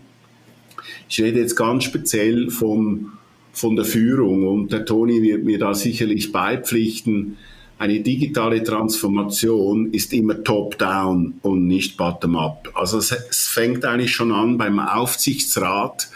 Ich 1.09 1.21
rede 1.21 1.39
jetzt 1.39 1.55
ganz 1.55 1.85
speziell 1.85 2.49
von, 2.49 3.11
von 3.53 3.75
der 3.75 3.85
Führung 3.85 4.47
und 4.47 4.71
der 4.71 4.85
Toni 4.85 5.21
wird 5.21 5.43
mir 5.43 5.57
da 5.57 5.73
sicherlich 5.73 6.31
beipflichten. 6.31 7.37
Eine 7.79 7.99
digitale 7.99 8.63
Transformation 8.63 9.93
ist 9.93 10.11
immer 10.13 10.43
top-down 10.43 11.35
und 11.43 11.67
nicht 11.67 11.95
bottom-up. 11.95 12.71
Also 12.73 12.97
es, 12.97 13.11
es 13.11 13.47
fängt 13.47 13.85
eigentlich 13.85 14.11
schon 14.11 14.31
an 14.31 14.57
beim 14.57 14.79
Aufsichtsrat, 14.79 16.09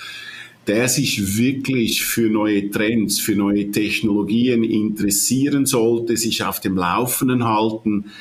der 0.67 0.87
sich 0.87 1.37
wirklich 1.37 2.03
für 2.03 2.29
neue 2.29 2.69
Trends, 2.69 3.19
für 3.19 3.35
neue 3.35 3.71
Technologien 3.71 4.63
interessieren 4.63 5.65
sollte, 5.65 6.17
sich 6.17 6.43
auf 6.43 6.59
dem 6.59 6.77
Laufenden 6.77 7.45
halten, 7.45 8.11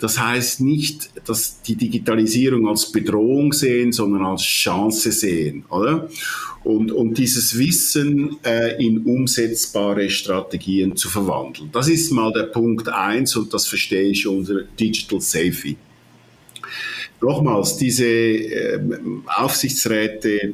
das 0.00 0.18
heißt 0.18 0.62
nicht, 0.62 1.10
dass 1.28 1.60
die 1.60 1.76
Digitalisierung 1.76 2.66
als 2.66 2.90
Bedrohung 2.90 3.52
sehen, 3.52 3.92
sondern 3.92 4.24
als 4.24 4.42
Chance 4.42 5.12
sehen, 5.12 5.64
oder? 5.68 6.08
Und, 6.64 6.90
und 6.90 7.18
dieses 7.18 7.56
Wissen 7.58 8.38
äh, 8.42 8.82
in 8.84 9.04
umsetzbare 9.04 10.08
Strategien 10.08 10.96
zu 10.96 11.08
verwandeln. 11.08 11.70
Das 11.72 11.88
ist 11.88 12.10
mal 12.12 12.32
der 12.32 12.44
Punkt 12.44 12.88
eins 12.88 13.36
und 13.36 13.52
das 13.52 13.66
verstehe 13.66 14.10
ich 14.10 14.26
unter 14.26 14.62
Digital 14.78 15.20
Safety. 15.20 15.76
Nochmals, 17.20 17.76
diese 17.76 18.06
äh, 18.06 18.80
Aufsichtsräte, 19.26 20.42
äh, 20.42 20.50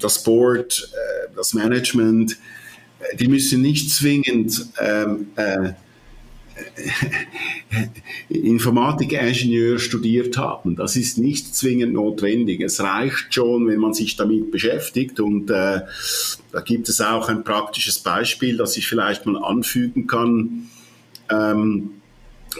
das 0.00 0.22
Board, 0.22 0.90
äh, 0.92 1.34
das 1.36 1.52
Management, 1.52 2.38
äh, 3.00 3.16
die 3.16 3.28
müssen 3.28 3.60
nicht 3.60 3.90
zwingend 3.90 4.66
ähm, 4.80 5.28
äh, 5.36 5.72
Informatikingenieur 8.28 9.78
studiert 9.78 10.36
haben. 10.36 10.76
Das 10.76 10.96
ist 10.96 11.18
nicht 11.18 11.54
zwingend 11.54 11.92
notwendig. 11.92 12.60
Es 12.60 12.80
reicht 12.80 13.32
schon, 13.34 13.66
wenn 13.68 13.80
man 13.80 13.94
sich 13.94 14.16
damit 14.16 14.50
beschäftigt. 14.50 15.20
Und 15.20 15.50
äh, 15.50 15.80
da 16.52 16.60
gibt 16.64 16.88
es 16.88 17.00
auch 17.00 17.28
ein 17.28 17.44
praktisches 17.44 17.98
Beispiel, 17.98 18.56
das 18.56 18.76
ich 18.76 18.86
vielleicht 18.86 19.26
mal 19.26 19.42
anfügen 19.42 20.06
kann. 20.06 20.68
Ähm, 21.30 21.90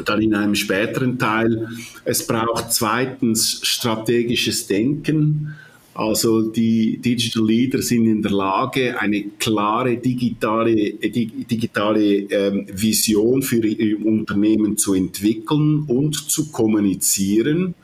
dann 0.04 0.22
in 0.22 0.34
einem 0.34 0.54
späteren 0.54 1.18
Teil. 1.18 1.68
Es 2.04 2.26
braucht 2.26 2.72
zweitens 2.72 3.60
strategisches 3.62 4.66
Denken. 4.66 5.56
Also 5.98 6.42
die 6.42 6.98
Digital 6.98 7.44
Leader 7.44 7.82
sind 7.82 8.06
in 8.06 8.22
der 8.22 8.30
Lage, 8.30 9.00
eine 9.00 9.20
klare 9.36 9.96
digitale, 9.96 10.70
äh, 10.72 11.10
digitale 11.10 12.18
ähm, 12.30 12.66
Vision 12.72 13.42
für 13.42 13.66
ihr 13.66 14.06
Unternehmen 14.06 14.76
zu 14.76 14.94
entwickeln 14.94 15.82
und 15.88 16.14
zu 16.30 16.52
kommunizieren 16.52 17.74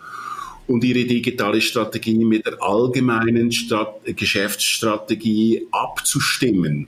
und 0.69 0.85
ihre 0.85 1.05
digitale 1.07 1.61
Strategie 1.61 2.25
mit 2.25 2.47
der 2.47 2.63
allgemeinen 2.63 3.51
Strat 3.51 3.97
Geschäftsstrategie 4.05 5.67
abzustimmen. 5.73 6.87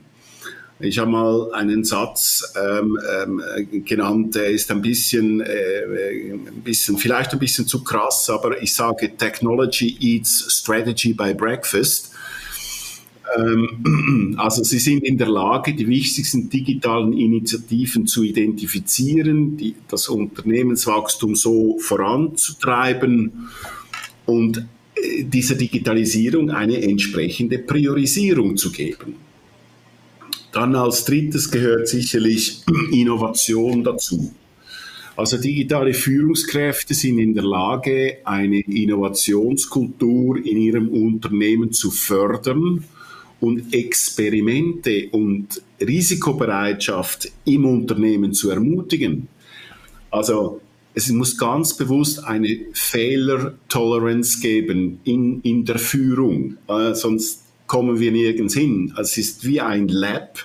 Ich 0.79 0.99
habe 0.99 1.09
mal 1.09 1.51
einen 1.53 1.83
Satz 1.83 2.53
ähm, 2.55 2.99
ähm, 3.23 3.83
genannt, 3.83 4.35
der 4.35 4.51
ist 4.51 4.69
ein 4.69 4.81
bisschen, 4.81 5.41
äh, 5.41 6.33
ein 6.33 6.61
bisschen, 6.63 6.97
vielleicht 6.97 7.33
ein 7.33 7.39
bisschen 7.39 7.65
zu 7.65 7.83
krass, 7.83 8.29
aber 8.29 8.61
ich 8.61 8.75
sage, 8.75 9.17
Technology 9.17 9.97
eats 9.99 10.45
strategy 10.59 11.13
by 11.13 11.33
breakfast. 11.33 12.11
Ähm, 13.35 14.35
also 14.37 14.63
sie 14.63 14.77
sind 14.77 15.03
in 15.03 15.17
der 15.17 15.29
Lage, 15.29 15.73
die 15.73 15.87
wichtigsten 15.87 16.47
digitalen 16.47 17.13
Initiativen 17.13 18.05
zu 18.05 18.21
identifizieren, 18.21 19.57
die, 19.57 19.73
das 19.87 20.07
Unternehmenswachstum 20.07 21.35
so 21.35 21.79
voranzutreiben 21.79 23.49
und 24.27 24.59
äh, 24.93 25.23
dieser 25.23 25.55
Digitalisierung 25.55 26.51
eine 26.51 26.83
entsprechende 26.83 27.57
Priorisierung 27.57 28.57
zu 28.57 28.71
geben. 28.71 29.26
Dann 30.57 30.73
als 30.73 31.05
drittes 31.05 31.51
gehört 31.51 31.87
sicherlich 31.87 32.63
Innovation 32.91 33.83
dazu. 33.83 34.33
Also 35.15 35.37
digitale 35.37 35.93
Führungskräfte 35.93 36.95
sind 36.95 37.19
in 37.19 37.35
der 37.35 37.43
Lage, 37.43 38.17
eine 38.23 38.61
Innovationskultur 38.61 40.37
in 40.37 40.57
ihrem 40.57 40.89
Unternehmen 40.89 41.73
zu 41.73 41.91
fördern 41.91 42.83
und 43.39 43.71
Experimente 43.71 45.09
und 45.11 45.61
Risikobereitschaft 45.79 47.31
im 47.45 47.63
Unternehmen 47.63 48.33
zu 48.33 48.49
ermutigen. 48.49 49.27
Also 50.09 50.59
es 50.95 51.07
muss 51.09 51.37
ganz 51.37 51.77
bewusst 51.77 52.23
eine 52.23 52.61
Failure 52.73 53.59
Tolerance 53.69 54.39
geben 54.39 55.01
in, 55.03 55.39
in 55.41 55.65
der 55.65 55.77
Führung, 55.77 56.57
äh, 56.67 56.95
sonst 56.95 57.46
kommen 57.67 57.99
wir 57.99 58.11
nirgends 58.11 58.55
hin. 58.55 58.91
Es 58.97 59.15
ist 59.17 59.45
wie 59.45 59.61
ein 59.61 59.87
Lab. 59.87 60.39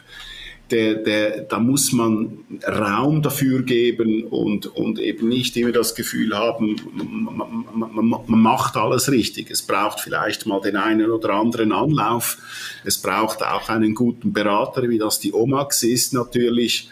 Der, 0.71 0.95
der, 0.95 1.41
da 1.43 1.59
muss 1.59 1.93
man 1.93 2.39
Raum 2.67 3.21
dafür 3.21 3.63
geben 3.63 4.25
und, 4.25 4.67
und 4.67 4.99
eben 4.99 5.29
nicht 5.29 5.55
immer 5.59 5.73
das 5.73 5.95
Gefühl 5.95 6.35
haben, 6.35 6.77
man, 6.95 7.67
man, 7.75 8.09
man, 8.27 8.41
macht 8.41 8.79
alles 8.79 9.11
richtig. 9.11 9.51
Es 9.51 9.61
braucht 9.61 10.01
vielleicht 10.01 10.47
mal 10.47 10.63
den 10.63 10.77
einen 10.77 11.11
oder 11.11 11.35
anderen 11.35 11.73
Anlauf. 11.73 12.39
Es 12.85 12.97
braucht 12.97 13.43
auch 13.43 13.69
einen 13.69 13.95
guten 13.95 14.33
Berater, 14.33 14.89
wie 14.89 14.97
das 14.97 15.21
die 15.21 15.35
OMAX 15.35 15.83
ist 15.83 16.15
natürlich. 16.15 16.89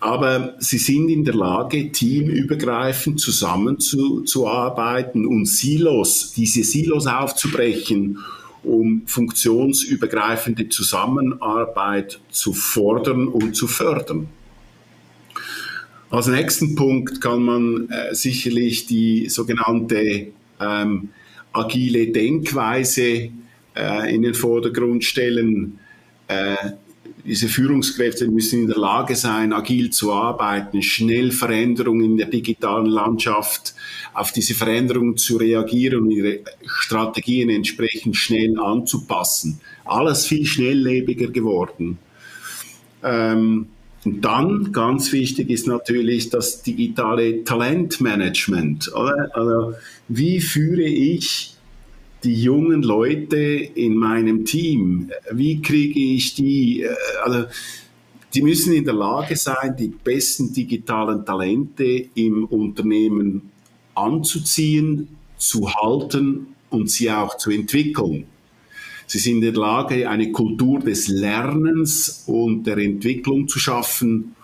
Aber 0.00 0.54
sie 0.58 0.78
sind 0.78 1.10
in 1.10 1.26
der 1.26 1.34
Lage, 1.34 1.92
teamübergreifend 1.92 3.20
zusammenzuarbeiten 3.20 5.26
und 5.26 5.44
Silos, 5.44 6.32
diese 6.34 6.64
Silos 6.64 7.06
aufzubrechen 7.06 8.18
um 8.66 9.02
funktionsübergreifende 9.06 10.68
Zusammenarbeit 10.68 12.20
zu 12.30 12.52
fordern 12.52 13.28
und 13.28 13.54
zu 13.54 13.66
fördern. 13.66 14.28
Als 16.10 16.28
nächsten 16.28 16.74
Punkt 16.74 17.20
kann 17.20 17.42
man 17.42 17.88
äh, 17.90 18.14
sicherlich 18.14 18.86
die 18.86 19.28
sogenannte 19.28 20.28
ähm, 20.60 21.08
agile 21.52 22.08
Denkweise 22.08 23.30
äh, 23.74 24.14
in 24.14 24.22
den 24.22 24.34
Vordergrund 24.34 25.04
stellen. 25.04 25.78
Äh, 26.28 26.56
diese 27.26 27.48
Führungskräfte 27.48 28.28
müssen 28.28 28.60
in 28.60 28.66
der 28.68 28.78
Lage 28.78 29.16
sein, 29.16 29.52
agil 29.52 29.90
zu 29.90 30.12
arbeiten, 30.12 30.82
schnell 30.82 31.32
Veränderungen 31.32 32.04
in 32.04 32.16
der 32.16 32.28
digitalen 32.28 32.86
Landschaft, 32.86 33.74
auf 34.14 34.32
diese 34.32 34.54
Veränderungen 34.54 35.16
zu 35.16 35.36
reagieren 35.36 36.02
und 36.02 36.10
ihre 36.10 36.40
Strategien 36.66 37.50
entsprechend 37.50 38.16
schnell 38.16 38.58
anzupassen. 38.58 39.60
Alles 39.84 40.26
viel 40.26 40.46
schnelllebiger 40.46 41.28
geworden. 41.28 41.98
Ähm, 43.02 43.66
und 44.04 44.24
dann, 44.24 44.70
ganz 44.70 45.12
wichtig 45.12 45.50
ist 45.50 45.66
natürlich 45.66 46.30
das 46.30 46.62
digitale 46.62 47.42
Talentmanagement. 47.42 48.92
Oder? 48.94 49.30
Also, 49.34 49.74
wie 50.06 50.40
führe 50.40 50.84
ich 50.84 51.55
die 52.26 52.42
jungen 52.42 52.82
Leute 52.82 53.36
in 53.36 53.94
meinem 53.94 54.44
Team, 54.44 55.12
wie 55.30 55.62
kriege 55.62 56.00
ich 56.00 56.34
die, 56.34 56.82
äh, 56.82 56.88
also 57.24 57.44
die 58.34 58.42
müssen 58.42 58.72
in 58.72 58.84
der 58.84 58.94
Lage 58.94 59.36
sein, 59.36 59.76
die 59.78 59.88
besten 59.88 60.52
digitalen 60.52 61.24
Talente 61.24 62.08
im 62.14 62.44
Unternehmen 62.46 63.50
anzuziehen, 63.94 65.08
zu 65.38 65.72
halten 65.72 66.48
und 66.68 66.90
sie 66.90 67.10
auch 67.10 67.36
zu 67.36 67.50
entwickeln. 67.50 68.26
Sie 69.06 69.18
sind 69.18 69.36
in 69.36 69.40
der 69.42 69.52
Lage, 69.52 70.10
eine 70.10 70.32
Kultur 70.32 70.80
des 70.80 71.06
Lernens 71.06 72.24
und 72.26 72.64
der 72.66 72.78
Entwicklung 72.78 73.46
zu 73.46 73.60
schaffen 73.60 74.34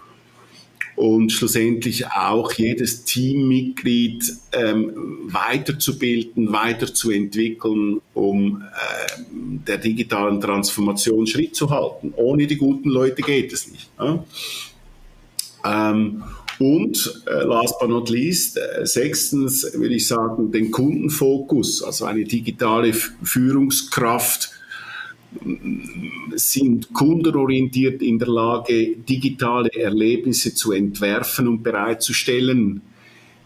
und 1.02 1.32
schlussendlich 1.32 2.06
auch 2.06 2.52
jedes 2.52 3.02
Teammitglied 3.02 4.22
ähm, 4.52 4.92
weiterzubilden, 5.24 6.52
weiterzuentwickeln, 6.52 8.00
um 8.14 8.62
äh, 8.62 9.20
der 9.66 9.78
digitalen 9.78 10.40
Transformation 10.40 11.26
Schritt 11.26 11.56
zu 11.56 11.70
halten. 11.70 12.14
Ohne 12.14 12.46
die 12.46 12.56
guten 12.56 12.88
Leute 12.88 13.22
geht 13.22 13.52
es 13.52 13.68
nicht. 13.72 13.90
Ja? 13.98 14.24
Ähm, 15.64 16.22
und 16.60 17.22
äh, 17.26 17.42
last 17.46 17.80
but 17.80 17.88
not 17.88 18.08
least, 18.08 18.56
äh, 18.56 18.86
sechstens 18.86 19.68
will 19.74 19.90
ich 19.90 20.06
sagen, 20.06 20.52
den 20.52 20.70
Kundenfokus, 20.70 21.82
also 21.82 22.04
eine 22.04 22.22
digitale 22.22 22.92
Führungskraft 22.92 24.52
sind 26.34 26.92
kundenorientiert 26.92 28.02
in 28.02 28.18
der 28.18 28.28
Lage, 28.28 28.96
digitale 28.96 29.70
Erlebnisse 29.74 30.54
zu 30.54 30.72
entwerfen 30.72 31.48
und 31.48 31.62
bereitzustellen, 31.62 32.82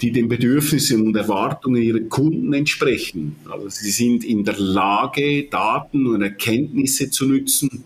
die 0.01 0.13
den 0.13 0.29
Bedürfnissen 0.29 1.07
und 1.07 1.17
Erwartungen 1.17 1.83
ihrer 1.83 2.01
Kunden 2.01 2.53
entsprechen. 2.53 3.37
Also 3.51 3.69
sie 3.69 3.91
sind 3.91 4.25
in 4.25 4.45
der 4.45 4.59
Lage, 4.59 5.45
Daten 5.45 6.07
und 6.07 6.23
Erkenntnisse 6.23 7.11
zu 7.11 7.27
nutzen, 7.27 7.85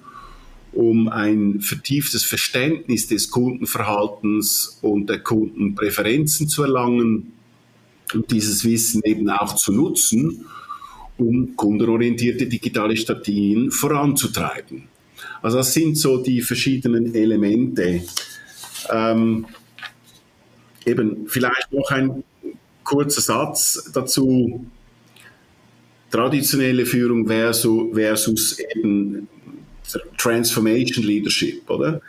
um 0.72 1.08
ein 1.08 1.60
vertieftes 1.60 2.24
Verständnis 2.24 3.06
des 3.06 3.30
Kundenverhaltens 3.30 4.78
und 4.82 5.08
der 5.08 5.20
Kundenpräferenzen 5.20 6.48
zu 6.48 6.62
erlangen 6.62 7.32
und 8.12 8.30
dieses 8.30 8.64
Wissen 8.64 9.02
eben 9.04 9.28
auch 9.30 9.54
zu 9.54 9.72
nutzen 9.72 10.46
um 11.20 11.54
kundenorientierte 11.54 12.46
digitale 12.46 12.96
Strategien 12.96 13.70
voranzutreiben. 13.70 14.84
Also 15.42 15.58
das 15.58 15.72
sind 15.72 15.96
so 15.96 16.22
die 16.22 16.40
verschiedenen 16.40 17.14
Elemente. 17.14 18.02
Ähm, 18.90 19.46
eben 20.86 21.26
vielleicht 21.26 21.72
noch 21.72 21.90
ein 21.90 22.24
kurzer 22.84 23.20
Satz 23.20 23.90
dazu. 23.92 24.66
Traditionelle 26.10 26.86
Führung 26.86 27.26
versus, 27.28 27.94
versus 27.94 28.58
eben 28.74 29.28
Transformation 30.18 31.04
Leadership, 31.04 31.68
oder? 31.70 32.00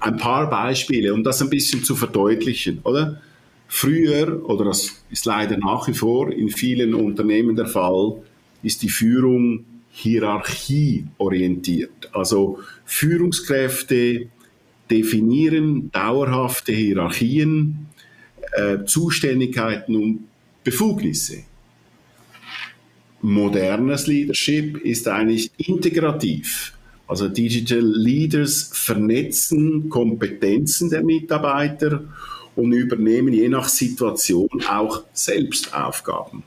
Ein 0.00 0.16
paar 0.16 0.48
Beispiele, 0.48 1.12
um 1.12 1.22
das 1.22 1.42
ein 1.42 1.50
bisschen 1.50 1.84
zu 1.84 1.94
verdeutlichen, 1.94 2.80
oder? 2.82 3.20
Früher, 3.68 4.48
oder 4.48 4.66
das 4.66 5.02
ist 5.10 5.26
leider 5.26 5.58
nach 5.58 5.86
wie 5.88 5.92
vor 5.92 6.32
in 6.32 6.48
vielen 6.48 6.94
Unternehmen 6.94 7.56
der 7.56 7.66
Fall, 7.66 8.22
ist 8.66 8.82
die 8.82 8.88
Führung 8.88 9.64
hierarchieorientiert. 9.92 12.10
Also 12.12 12.58
Führungskräfte 12.84 14.26
definieren 14.90 15.92
dauerhafte 15.92 16.72
Hierarchien, 16.72 17.86
äh, 18.56 18.78
Zuständigkeiten 18.84 19.94
und 19.94 20.24
Befugnisse. 20.64 21.44
Modernes 23.22 24.08
Leadership 24.08 24.76
ist 24.78 25.06
eigentlich 25.08 25.52
integrativ. 25.56 26.72
Also 27.06 27.28
Digital 27.28 27.80
Leaders 27.80 28.70
vernetzen 28.72 29.88
Kompetenzen 29.88 30.90
der 30.90 31.04
Mitarbeiter 31.04 32.02
und 32.56 32.72
übernehmen 32.72 33.32
je 33.32 33.48
nach 33.48 33.68
Situation 33.68 34.48
auch 34.68 35.04
selbst 35.12 35.72
Aufgaben. 35.72 36.42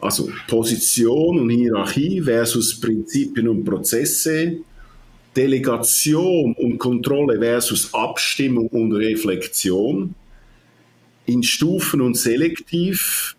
Also 0.00 0.30
Position 0.48 1.40
und 1.40 1.50
Hierarchie 1.50 2.22
versus 2.22 2.78
Prinzipien 2.80 3.48
und 3.48 3.64
Prozesse, 3.64 4.58
Delegation 5.36 6.54
und 6.54 6.78
Kontrolle 6.78 7.38
versus 7.38 7.92
Abstimmung 7.92 8.68
und 8.68 8.92
Reflexion, 8.92 10.14
in 11.26 11.42
Stufen 11.42 12.00
und 12.00 12.16
selektiv 12.16 13.36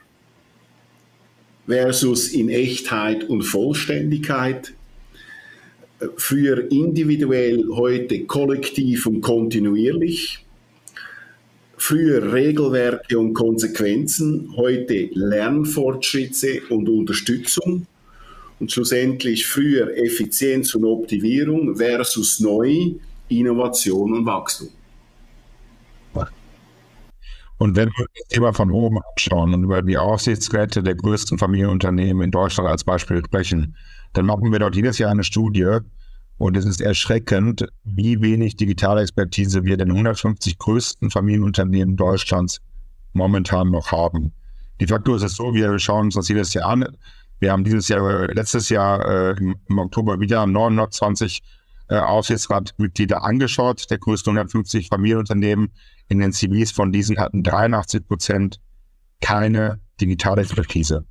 versus 1.68 2.30
in 2.30 2.50
Echtheit 2.50 3.24
und 3.26 3.42
Vollständigkeit, 3.44 4.74
früher 6.18 6.72
individuell, 6.72 7.66
heute 7.72 8.24
kollektiv 8.26 9.06
und 9.06 9.22
kontinuierlich, 9.22 10.46
Früher 11.84 12.32
Regelwerke 12.32 13.18
und 13.18 13.34
Konsequenzen, 13.34 14.54
heute 14.56 15.10
Lernfortschritte 15.14 16.62
und 16.70 16.88
Unterstützung. 16.88 17.88
Und 18.60 18.72
schlussendlich 18.72 19.48
früher 19.48 19.98
Effizienz 19.98 20.76
und 20.76 20.86
Optimierung 20.86 21.76
versus 21.76 22.40
neu 22.40 22.92
Innovation 23.30 24.14
und 24.14 24.26
Wachstum. 24.28 24.70
Und 27.58 27.76
wenn 27.76 27.90
wir 27.90 28.06
das 28.14 28.28
Thema 28.28 28.54
von 28.54 28.70
oben 28.70 29.00
anschauen 29.14 29.52
und 29.56 29.64
über 29.64 29.82
die 29.82 29.98
Aufsichtsräte 29.98 30.84
der 30.84 30.94
größten 30.94 31.40
Familienunternehmen 31.40 32.22
in 32.22 32.30
Deutschland 32.32 32.70
als 32.70 32.84
Beispiel 32.84 33.26
sprechen, 33.26 33.76
dann 34.14 34.28
machen 34.28 34.52
wir 34.52 34.60
dort 34.60 34.76
jedes 34.76 35.00
Jahr 35.00 35.10
eine 35.10 35.24
Studie, 35.24 35.80
und 36.42 36.58
es 36.58 36.66
ist 36.66 36.82
erschreckend, 36.82 37.68
wie 37.84 38.20
wenig 38.20 38.56
digitale 38.56 39.02
Expertise 39.02 39.64
wir 39.64 39.78
den 39.78 39.92
150 39.92 40.58
größten 40.58 41.12
Familienunternehmen 41.12 41.96
Deutschlands 41.96 42.62
momentan 43.14 43.70
noch 43.70 43.92
haben. 43.92 44.34
Die 44.80 44.88
Faktor 44.88 45.18
ist 45.18 45.22
es 45.22 45.36
so, 45.36 45.54
wir 45.54 45.78
schauen 45.78 46.06
uns 46.06 46.16
das 46.16 46.30
jedes 46.30 46.56
Jahr 46.56 46.68
an. 46.68 46.98
Wir 47.40 47.52
haben 47.52 47.64
dieses 47.64 47.90
Jahr, 47.90 48.28
letztes 48.34 48.70
Jahr 48.70 49.06
äh, 49.08 49.36
im 49.38 49.78
Oktober 49.78 50.20
wieder 50.20 50.48
920 50.48 51.44
äh, 51.90 52.00
Aufsichtsratmitglieder 52.00 53.24
angeschaut, 53.24 53.92
der 53.92 54.00
größten 54.00 54.32
150 54.32 54.88
Familienunternehmen. 54.88 55.72
In 56.08 56.18
den 56.18 56.34
CVs 56.34 56.72
von 56.72 56.92
diesen 56.92 57.20
hatten 57.20 57.44
83 57.44 58.08
Prozent 58.08 58.60
keine 59.22 59.80
digitale 60.02 60.42
Expertise. 60.42 61.06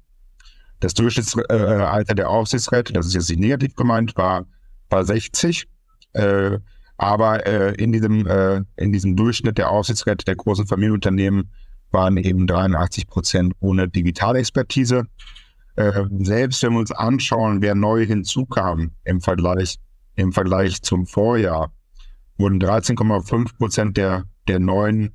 Das 0.81 0.93
Durchschnittsalter 0.95 2.01
äh, 2.01 2.15
der 2.17 2.31
Aufsichtsräte, 2.31 2.93
das 2.93 3.07
ist 3.07 3.15
jetzt 3.15 3.31
nicht 3.31 3.39
negativ 3.39 3.77
gemeint, 3.77 4.17
war 4.17 4.47
war 4.91 5.05
60. 5.05 5.67
Äh, 6.13 6.59
aber 6.97 7.47
äh, 7.47 7.75
in, 7.77 7.93
diesem, 7.93 8.27
äh, 8.27 8.63
in 8.77 8.93
diesem 8.93 9.17
Durchschnitt 9.17 9.59
der 9.59 9.71
Aufsichtsräte 9.71 10.25
der 10.25 10.37
großen 10.37 10.67
Familienunternehmen 10.67 11.51
waren 11.91 12.17
eben 12.19 12.47
83 12.47 13.07
Prozent 13.07 13.55
ohne 13.61 13.89
Digitalexpertise. 13.89 15.07
Äh, 15.77 16.05
selbst 16.19 16.63
wenn 16.63 16.73
wir 16.73 16.81
uns 16.81 16.93
anschauen, 16.93 17.63
wer 17.63 17.75
neu 17.75 18.05
hinzukam 18.05 18.93
im 19.05 19.21
Vergleich, 19.21 19.79
im 20.17 20.33
Vergleich 20.33 20.83
zum 20.83 21.07
Vorjahr, 21.07 21.73
wurden 22.37 22.61
13,5 22.61 23.57
Prozent 23.57 23.97
der, 23.97 24.25
der 24.49 24.59
neuen 24.59 25.15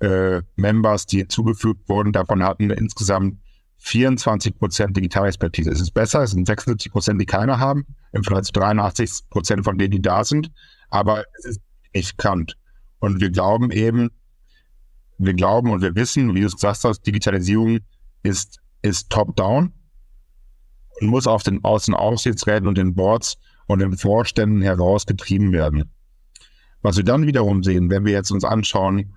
äh, 0.00 0.42
Members, 0.56 1.06
die 1.06 1.18
hinzugefügt 1.18 1.88
wurden, 1.88 2.12
davon 2.12 2.42
hatten 2.42 2.70
insgesamt 2.70 3.38
24 3.84 4.56
Prozent 4.58 4.96
Digitalexpertise. 4.96 5.70
Es 5.70 5.80
ist 5.80 5.92
besser, 5.92 6.22
es 6.22 6.30
sind 6.30 6.46
76 6.46 6.92
Prozent, 6.92 7.20
die 7.20 7.26
keine 7.26 7.58
haben, 7.58 7.84
im 8.12 8.22
Vergleich 8.22 8.44
zu 8.44 8.52
83 8.52 9.28
Prozent 9.28 9.64
von 9.64 9.76
denen, 9.76 9.90
die 9.90 10.02
da 10.02 10.22
sind. 10.22 10.52
Aber 10.88 11.24
es 11.38 11.44
ist 11.46 11.60
nicht 11.92 12.16
bekannt. 12.16 12.56
Und 13.00 13.20
wir 13.20 13.30
glauben 13.30 13.72
eben, 13.72 14.10
wir 15.18 15.34
glauben 15.34 15.70
und 15.72 15.82
wir 15.82 15.96
wissen, 15.96 16.32
wie 16.34 16.40
du 16.40 16.46
es 16.46 16.54
gesagt 16.54 16.84
hast, 16.84 17.02
Digitalisierung 17.02 17.80
ist, 18.22 18.60
ist 18.82 19.10
top-down 19.10 19.72
und 21.00 21.08
muss 21.08 21.26
auf 21.26 21.42
den 21.42 21.64
Außen 21.64 21.94
Aufsichtsräten 21.94 22.68
und 22.68 22.78
den 22.78 22.94
Boards 22.94 23.36
und 23.66 23.80
den 23.80 23.96
Vorständen 23.96 24.62
herausgetrieben 24.62 25.52
werden. 25.52 25.90
Was 26.82 26.96
wir 26.96 27.04
dann 27.04 27.26
wiederum 27.26 27.64
sehen, 27.64 27.90
wenn 27.90 28.04
wir 28.04 28.12
jetzt 28.12 28.30
uns 28.30 28.44
anschauen, 28.44 29.16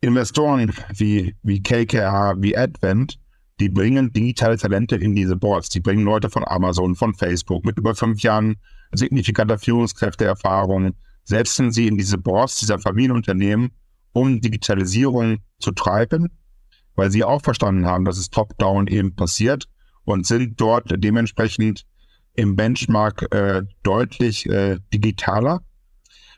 Investoren 0.00 0.72
wie, 0.94 1.36
wie 1.42 1.62
KKR, 1.62 2.36
wie 2.38 2.56
Advent, 2.56 3.18
die 3.60 3.68
bringen 3.68 4.12
digitale 4.12 4.58
Talente 4.58 4.96
in 4.96 5.14
diese 5.14 5.36
Boards. 5.36 5.68
Die 5.70 5.80
bringen 5.80 6.04
Leute 6.04 6.28
von 6.28 6.44
Amazon, 6.46 6.94
von 6.94 7.14
Facebook 7.14 7.64
mit 7.64 7.78
über 7.78 7.94
fünf 7.94 8.22
Jahren 8.22 8.56
signifikanter 8.92 9.58
Führungskräfteerfahrung, 9.58 10.94
setzen 11.24 11.72
sie 11.72 11.88
in 11.88 11.96
diese 11.96 12.18
Boards 12.18 12.60
dieser 12.60 12.78
Familienunternehmen, 12.78 13.72
um 14.12 14.40
Digitalisierung 14.40 15.38
zu 15.58 15.72
treiben, 15.72 16.28
weil 16.94 17.10
sie 17.10 17.24
auch 17.24 17.42
verstanden 17.42 17.86
haben, 17.86 18.04
dass 18.04 18.18
es 18.18 18.30
top-down 18.30 18.86
eben 18.86 19.14
passiert 19.14 19.68
und 20.04 20.26
sind 20.26 20.60
dort 20.60 20.92
dementsprechend 20.96 21.84
im 22.34 22.54
Benchmark 22.54 23.34
äh, 23.34 23.62
deutlich 23.82 24.46
äh, 24.46 24.78
digitaler, 24.92 25.62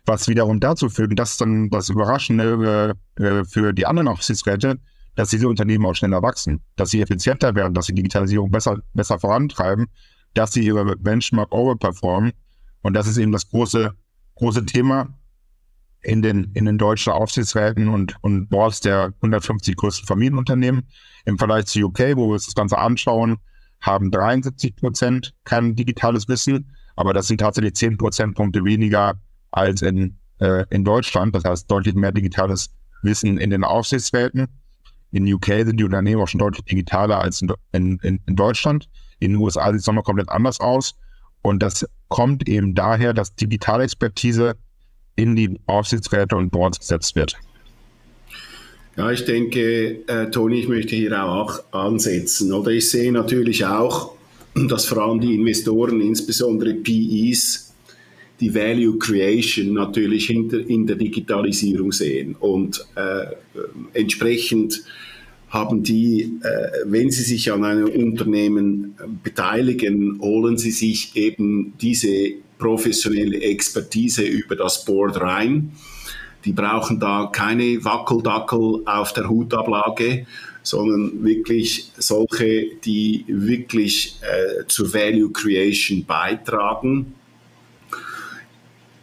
was 0.07 0.29
wiederum 0.29 0.61
dazu 0.61 0.89
führt, 0.89 1.19
dass 1.19 1.37
dann 1.37 1.69
das 1.71 1.89
Überraschende 1.89 2.95
äh, 3.17 3.45
für 3.45 3.73
die 3.73 3.87
anderen 3.87 4.09
Aufsichtsräte, 4.09 4.79
dass 5.19 5.31
diese 5.31 5.49
Unternehmen 5.49 5.85
auch 5.85 5.97
schneller 5.97 6.23
wachsen, 6.23 6.61
dass 6.77 6.91
sie 6.91 7.01
effizienter 7.01 7.57
werden, 7.57 7.75
dass 7.75 7.87
sie 7.87 7.93
Digitalisierung 7.93 8.53
besser, 8.53 8.79
besser 8.95 9.19
vorantreiben, 9.19 9.89
dass 10.33 10.53
sie 10.53 10.65
ihre 10.65 10.95
Benchmark 10.95 11.53
overperformen. 11.53 12.31
Und 12.83 12.95
das 12.95 13.09
ist 13.09 13.17
eben 13.17 13.33
das 13.33 13.51
große, 13.51 13.95
große 14.37 14.65
Thema 14.65 15.19
in 16.03 16.23
den, 16.23 16.53
in 16.55 16.67
den 16.67 16.79
deutschen 16.79 17.13
Aufsichtsräten 17.13 17.89
und, 17.89 18.15
und 18.21 18.49
Boards 18.49 18.81
der 18.81 19.13
150 19.17 19.75
größten 19.75 20.07
Familienunternehmen. 20.07 20.87
Im 21.25 21.37
Vergleich 21.37 21.67
zu 21.67 21.81
UK, 21.81 22.15
wo 22.15 22.29
wir 22.29 22.35
uns 22.35 22.45
das 22.45 22.55
Ganze 22.55 22.79
anschauen, 22.79 23.39
haben 23.81 24.13
73 24.13 24.77
Prozent 24.77 25.35
kein 25.43 25.75
digitales 25.75 26.29
Wissen, 26.29 26.77
aber 26.95 27.13
das 27.13 27.27
sind 27.27 27.41
tatsächlich 27.41 27.75
10 27.75 27.97
Prozentpunkte 27.97 28.65
weniger 28.65 29.21
als 29.51 29.83
in, 29.83 30.17
äh, 30.39 30.65
in 30.71 30.85
Deutschland. 30.85 31.35
Das 31.35 31.43
heißt, 31.43 31.69
deutlich 31.69 31.97
mehr 31.97 32.13
digitales 32.13 32.71
Wissen 33.03 33.37
in 33.39 33.51
den 33.51 33.65
Aufsichtswelten. 33.65 34.47
In 35.11 35.33
UK 35.33 35.47
sind 35.65 35.79
die 35.79 35.85
Unternehmen 35.85 36.21
auch 36.21 36.29
schon 36.29 36.39
deutlich 36.39 36.65
digitaler 36.65 37.21
als 37.21 37.41
in, 37.41 37.51
in, 38.03 38.21
in 38.27 38.37
Deutschland. 38.37 38.89
In 39.21 39.33
den 39.33 39.41
USA 39.41 39.71
sieht 39.73 39.81
es 39.81 39.87
nochmal 39.87 40.05
komplett 40.05 40.29
anders 40.29 40.61
aus. 40.61 40.95
Und 41.43 41.63
das 41.63 41.87
kommt 42.09 42.49
eben 42.49 42.75
daher, 42.75 43.15
dass 43.15 43.35
digitale 43.35 43.85
Expertise 43.85 44.57
in 45.17 45.35
die 45.35 45.59
Aufsichtsräte 45.67 46.37
und 46.37 46.51
Boards 46.51 46.79
gesetzt 46.79 47.17
wird. 47.17 47.37
Ja, 48.97 49.11
ich 49.11 49.25
denke, 49.25 50.07
äh, 50.09 50.31
Toni, 50.31 50.61
ich 50.61 50.69
möchte 50.69 50.97
hier 50.97 51.25
auch 51.25 51.63
ansetzen. 51.73 52.53
Oder 52.53 52.73
ich 52.73 52.91
sehe 52.91 53.13
natürlich 53.13 53.65
auch, 53.65 54.13
dass 54.55 54.87
vor 54.87 54.99
allem 54.99 55.21
die 55.21 55.35
Investoren, 55.35 56.01
insbesondere 56.01 56.75
PEs, 56.75 57.68
die 58.41 58.55
Value 58.55 58.99
Creation 58.99 59.73
natürlich 59.73 60.27
hinter, 60.27 60.59
in 60.59 60.87
der 60.87 60.97
Digitalisierung 60.97 61.93
sehen. 61.93 62.37
Und 62.39 62.87
äh, 62.95 63.27
entsprechend 63.95 64.83
haben 65.49 65.83
die, 65.83 66.39
äh, 66.43 66.85
wenn 66.85 67.11
sie 67.11 67.23
sich 67.23 67.51
an 67.51 67.65
einem 67.65 67.89
Unternehmen 67.89 68.95
beteiligen, 69.25 70.19
holen 70.21 70.59
sie 70.59 70.71
sich 70.71 71.17
eben 71.17 71.75
diese 71.81 72.33
professionelle 72.59 73.41
Expertise 73.41 74.23
über 74.23 74.57
das 74.57 74.85
Board 74.85 75.21
rein. 75.21 75.73
Die 76.45 76.53
brauchen 76.53 77.01
da 77.01 77.31
keine 77.33 77.85
Wackeldackel 77.85 78.83
auf 78.85 79.13
der 79.13 79.29
Hutablage, 79.29 80.27
sondern 80.63 81.25
wirklich 81.25 81.91
solche, 81.97 82.71
die 82.85 83.25
wirklich 83.27 84.17
äh, 84.23 84.67
zur 84.67 84.93
Value 84.93 85.31
Creation 85.33 86.05
beitragen 86.05 87.15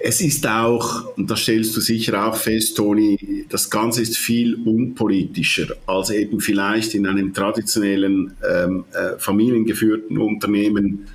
es 0.07 0.21
ist 0.21 0.45
auch, 0.45 1.17
und 1.17 1.31
das 1.31 1.39
stellst 1.39 1.75
du 1.75 1.81
sicher 1.81 2.27
auch 2.27 2.35
fest, 2.35 2.77
Toni, 2.77 3.45
das 3.49 3.71
Ganze 3.71 4.03
ist 4.03 4.17
viel 4.17 4.53
unpolitischer 4.53 5.75
als 5.87 6.11
eben 6.11 6.39
vielleicht 6.39 6.93
in 6.93 7.07
einem 7.07 7.33
traditionellen 7.33 8.35
ähm, 8.47 8.85
äh, 8.93 9.17
familiengeführten 9.17 10.19
Unternehmen. 10.19 11.07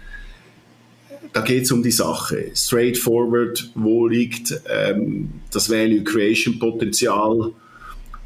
Da 1.32 1.42
geht 1.42 1.62
es 1.62 1.70
um 1.70 1.84
die 1.84 1.92
Sache. 1.92 2.50
Straightforward, 2.52 3.70
wo 3.76 4.08
liegt 4.08 4.60
ähm, 4.68 5.34
das 5.52 5.70
Value 5.70 6.02
Creation 6.02 6.58
Potenzial? 6.58 7.52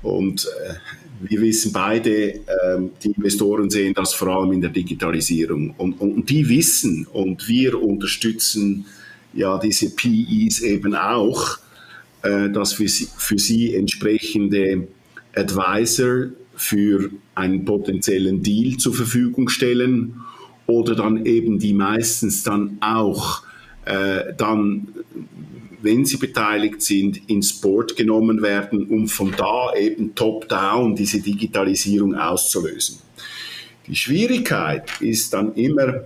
Und 0.03 0.47
äh, 0.47 0.75
wir 1.29 1.43
wissen 1.43 1.73
beide, 1.73 2.41
ähm, 2.67 2.93
die 3.03 3.11
Investoren 3.11 3.69
sehen 3.69 3.93
das 3.93 4.15
vor 4.15 4.29
allem 4.29 4.53
in 4.53 4.63
der 4.63 4.71
Digitalisierung. 4.71 5.75
Und, 5.77 6.01
und 6.01 6.31
die 6.31 6.49
wissen 6.49 7.07
und 7.13 7.47
wir 7.49 7.83
unterstützen 7.83 8.87
ja 9.35 9.59
diese 9.59 9.91
PEs 9.91 10.61
eben 10.61 10.95
auch, 10.95 11.59
äh, 12.23 12.51
dass 12.51 12.79
wir 12.79 12.89
für 12.89 13.39
sie 13.39 13.75
entsprechende 13.75 14.89
Advisor 15.35 16.29
für 16.57 17.11
einen 17.35 17.65
potenziellen 17.65 18.43
Deal 18.43 18.77
zur 18.77 18.95
Verfügung 18.95 19.49
stellen 19.49 20.21
oder 20.67 20.95
dann 20.95 21.27
eben 21.27 21.59
die 21.59 21.75
meistens 21.75 22.43
dann 22.43 22.79
auch 22.81 23.43
äh, 23.85 24.33
dann, 24.37 24.89
wenn 25.83 26.05
sie 26.05 26.17
beteiligt 26.17 26.81
sind, 26.81 27.29
ins 27.29 27.53
Board 27.61 27.97
genommen 27.97 28.41
werden, 28.41 28.87
um 28.87 29.09
von 29.09 29.35
da 29.37 29.75
eben 29.79 30.15
top-down 30.15 30.97
diese 30.97 31.21
Digitalisierung 31.21 32.15
auszulösen. 32.15 32.99
Die 33.87 33.97
Schwierigkeit 33.97 34.89
ist 35.01 35.35
dann 35.35 35.55
immer, 35.55 36.05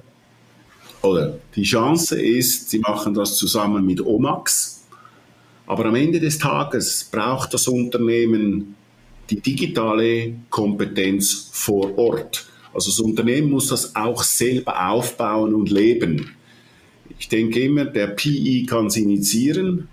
oder 1.02 1.38
die 1.54 1.62
Chance 1.62 2.20
ist, 2.20 2.70
sie 2.70 2.78
machen 2.80 3.14
das 3.14 3.36
zusammen 3.36 3.84
mit 3.84 4.04
Omax, 4.04 4.84
aber 5.66 5.86
am 5.86 5.94
Ende 5.94 6.18
des 6.18 6.38
Tages 6.38 7.08
braucht 7.10 7.52
das 7.54 7.68
Unternehmen 7.68 8.74
die 9.30 9.40
digitale 9.40 10.34
Kompetenz 10.48 11.50
vor 11.52 11.96
Ort. 11.98 12.46
Also 12.72 12.90
das 12.90 13.00
Unternehmen 13.00 13.50
muss 13.50 13.68
das 13.68 13.94
auch 13.94 14.22
selber 14.22 14.90
aufbauen 14.90 15.54
und 15.54 15.70
leben. 15.70 16.34
Ich 17.18 17.28
denke 17.28 17.60
immer, 17.60 17.84
der 17.84 18.08
PI 18.08 18.66
kann 18.66 18.86
es 18.86 18.96
initiieren, 18.96 19.88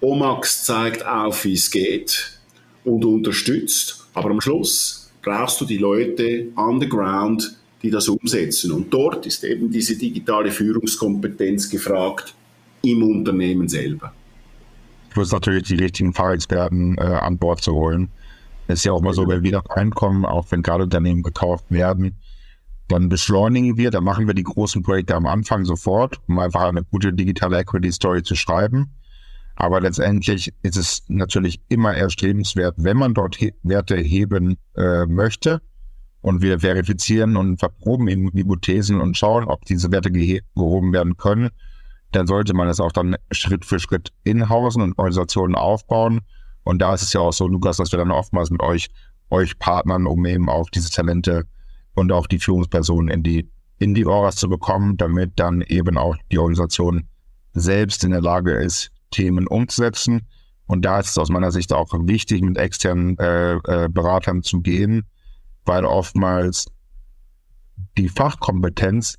Omax 0.00 0.64
zeigt 0.64 1.04
auf, 1.04 1.44
wie 1.44 1.54
es 1.54 1.70
geht 1.70 2.38
und 2.84 3.04
unterstützt, 3.04 4.06
aber 4.14 4.30
am 4.30 4.40
Schluss 4.40 5.10
brauchst 5.22 5.60
du 5.60 5.64
die 5.64 5.78
Leute 5.78 6.48
on 6.56 6.80
the 6.80 6.88
ground, 6.88 7.57
die 7.82 7.90
das 7.90 8.08
umsetzen. 8.08 8.72
Und 8.72 8.92
dort 8.92 9.26
ist 9.26 9.44
eben 9.44 9.70
diese 9.70 9.96
digitale 9.96 10.50
Führungskompetenz 10.50 11.70
gefragt 11.70 12.34
im 12.82 13.02
Unternehmen 13.02 13.68
selber. 13.68 14.12
Plus 15.10 15.32
natürlich 15.32 15.64
die 15.64 15.76
richtigen 15.76 16.12
Fachexperten 16.12 16.96
äh, 16.98 17.02
an 17.02 17.38
Bord 17.38 17.62
zu 17.62 17.72
holen. 17.72 18.10
Ist 18.68 18.84
ja 18.84 18.92
auch 18.92 19.00
mal 19.00 19.14
so, 19.14 19.26
wenn 19.26 19.42
wir 19.42 19.62
reinkommen, 19.70 20.24
auch 20.24 20.46
wenn 20.50 20.62
gerade 20.62 20.84
Unternehmen 20.84 21.22
gekauft 21.22 21.64
werden, 21.70 22.16
dann 22.88 23.08
beschleunigen 23.08 23.76
wir, 23.76 23.90
dann 23.90 24.04
machen 24.04 24.26
wir 24.26 24.34
die 24.34 24.42
großen 24.42 24.82
Projekte 24.82 25.14
am 25.14 25.26
Anfang 25.26 25.64
sofort, 25.64 26.20
um 26.26 26.38
einfach 26.38 26.62
eine 26.62 26.84
gute 26.84 27.12
digitale 27.12 27.58
Equity 27.58 27.92
Story 27.92 28.22
zu 28.22 28.34
schreiben. 28.34 28.94
Aber 29.56 29.80
letztendlich 29.80 30.52
ist 30.62 30.76
es 30.76 31.02
natürlich 31.08 31.60
immer 31.68 31.94
erstrebenswert, 31.94 32.76
wenn 32.78 32.96
man 32.96 33.12
dort 33.12 33.36
he 33.36 33.54
Werte 33.62 33.96
heben 33.96 34.56
äh, 34.76 35.04
möchte, 35.06 35.60
und 36.28 36.42
wir 36.42 36.60
verifizieren 36.60 37.38
und 37.38 37.58
verproben 37.58 38.06
eben 38.06 38.30
Hypothesen 38.30 39.00
und 39.00 39.16
schauen, 39.16 39.44
ob 39.44 39.64
diese 39.64 39.90
Werte 39.90 40.10
gehoben 40.10 40.92
werden 40.92 41.16
können, 41.16 41.48
dann 42.12 42.26
sollte 42.26 42.52
man 42.52 42.68
es 42.68 42.80
auch 42.80 42.92
dann 42.92 43.16
Schritt 43.30 43.64
für 43.64 43.78
Schritt 43.78 44.12
inhausen 44.24 44.82
und 44.82 44.98
Organisationen 44.98 45.54
aufbauen. 45.54 46.20
Und 46.64 46.82
da 46.82 46.92
ist 46.92 47.00
es 47.00 47.14
ja 47.14 47.20
auch 47.20 47.32
so, 47.32 47.48
Lukas, 47.48 47.78
dass 47.78 47.92
wir 47.92 47.98
dann 47.98 48.10
oftmals 48.10 48.50
mit 48.50 48.62
euch, 48.62 48.90
euch 49.30 49.58
partnern, 49.58 50.06
um 50.06 50.26
eben 50.26 50.50
auch 50.50 50.68
diese 50.68 50.90
Talente 50.90 51.46
und 51.94 52.12
auch 52.12 52.26
die 52.26 52.38
Führungspersonen 52.38 53.08
in 53.08 53.22
die, 53.22 53.50
in 53.78 53.94
die 53.94 54.04
Oras 54.04 54.36
zu 54.36 54.50
bekommen, 54.50 54.98
damit 54.98 55.32
dann 55.36 55.62
eben 55.62 55.96
auch 55.96 56.14
die 56.30 56.38
Organisation 56.38 57.08
selbst 57.54 58.04
in 58.04 58.10
der 58.10 58.20
Lage 58.20 58.52
ist, 58.52 58.90
Themen 59.12 59.46
umzusetzen. 59.46 60.26
Und 60.66 60.84
da 60.84 61.00
ist 61.00 61.08
es 61.08 61.16
aus 61.16 61.30
meiner 61.30 61.52
Sicht 61.52 61.72
auch 61.72 61.88
wichtig, 61.94 62.42
mit 62.42 62.58
externen 62.58 63.16
äh, 63.16 63.54
äh, 63.54 63.88
Beratern 63.88 64.42
zu 64.42 64.60
gehen, 64.60 65.06
weil 65.68 65.84
oftmals 65.84 66.66
die 67.96 68.08
Fachkompetenz 68.08 69.18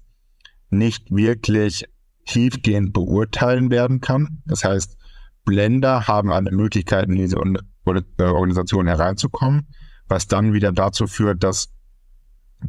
nicht 0.69 1.11
wirklich 1.11 1.85
tiefgehend 2.25 2.91
beurteilen 2.93 3.71
werden 3.71 4.01
kann. 4.01 4.41
Das 4.45 4.63
heißt, 4.63 4.97
Blender 5.45 6.07
haben 6.07 6.31
eine 6.31 6.51
Möglichkeit, 6.51 7.05
in 7.07 7.15
diese 7.15 7.37
äh, 7.37 8.23
Organisation 8.23 8.87
hereinzukommen, 8.87 9.67
was 10.07 10.27
dann 10.27 10.53
wieder 10.53 10.71
dazu 10.71 11.07
führt, 11.07 11.43
dass, 11.43 11.73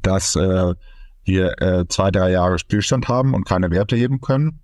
dass 0.02 0.36
äh, 0.36 0.74
wir 1.24 1.60
äh, 1.60 1.86
zwei, 1.88 2.10
drei 2.10 2.30
Jahre 2.30 2.58
Stillstand 2.58 3.08
haben 3.08 3.34
und 3.34 3.44
keine 3.44 3.70
Werte 3.70 3.96
heben 3.96 4.20
können. 4.20 4.60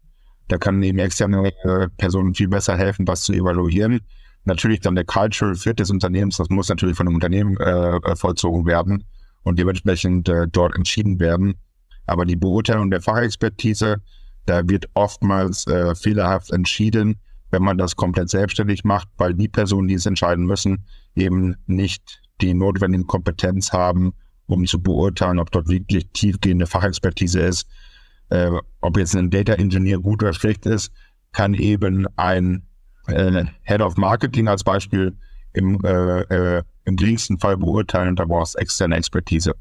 Da 0.48 0.58
kann 0.58 0.82
eben 0.82 0.98
externe 0.98 1.52
äh, 1.64 1.88
Personen 1.96 2.34
viel 2.34 2.48
besser 2.48 2.76
helfen, 2.76 3.04
das 3.04 3.22
zu 3.22 3.32
evaluieren 3.32 4.00
natürlich 4.46 4.80
dann 4.80 4.94
der 4.94 5.04
Cultural 5.04 5.54
Fit 5.54 5.78
des 5.78 5.90
Unternehmens, 5.90 6.36
das 6.36 6.48
muss 6.48 6.68
natürlich 6.68 6.96
von 6.96 7.06
dem 7.06 7.14
Unternehmen 7.14 7.56
äh, 7.58 8.16
vollzogen 8.16 8.66
werden 8.66 9.04
und 9.42 9.58
dementsprechend 9.58 10.28
äh, 10.28 10.46
dort 10.50 10.74
entschieden 10.74 11.20
werden. 11.20 11.54
Aber 12.06 12.24
die 12.24 12.36
Beurteilung 12.36 12.90
der 12.90 13.00
Fachexpertise, 13.00 14.02
da 14.46 14.68
wird 14.68 14.88
oftmals 14.94 15.66
äh, 15.66 15.94
fehlerhaft 15.94 16.50
entschieden, 16.52 17.20
wenn 17.50 17.62
man 17.62 17.78
das 17.78 17.96
komplett 17.96 18.30
selbstständig 18.30 18.84
macht, 18.84 19.08
weil 19.16 19.34
die 19.34 19.48
Personen, 19.48 19.88
die 19.88 19.94
es 19.94 20.06
entscheiden 20.06 20.46
müssen, 20.46 20.84
eben 21.14 21.56
nicht 21.66 22.22
die 22.40 22.54
notwendige 22.54 23.04
Kompetenz 23.04 23.72
haben, 23.72 24.12
um 24.46 24.66
zu 24.66 24.80
beurteilen, 24.80 25.38
ob 25.38 25.50
dort 25.50 25.68
wirklich 25.68 26.08
tiefgehende 26.12 26.66
Fachexpertise 26.66 27.40
ist. 27.40 27.66
Äh, 28.28 28.50
ob 28.80 28.96
jetzt 28.96 29.16
ein 29.16 29.30
Data 29.30 29.54
Engineer 29.54 29.98
gut 29.98 30.22
oder 30.22 30.32
schlecht 30.32 30.66
ist, 30.66 30.92
kann 31.32 31.54
eben 31.54 32.06
ein 32.16 32.66
äh, 33.08 33.44
Head 33.62 33.80
of 33.80 33.96
Marketing 33.96 34.48
als 34.48 34.64
Beispiel 34.64 35.16
im, 35.52 35.80
äh, 35.84 36.20
äh, 36.58 36.62
im 36.84 36.96
geringsten 36.96 37.38
Fall 37.38 37.56
beurteilen 37.56 38.10
und 38.10 38.18
da 38.18 38.24
brauchst 38.24 38.54
du 38.54 38.58
externe 38.58 38.96
Expertise. 38.96 39.54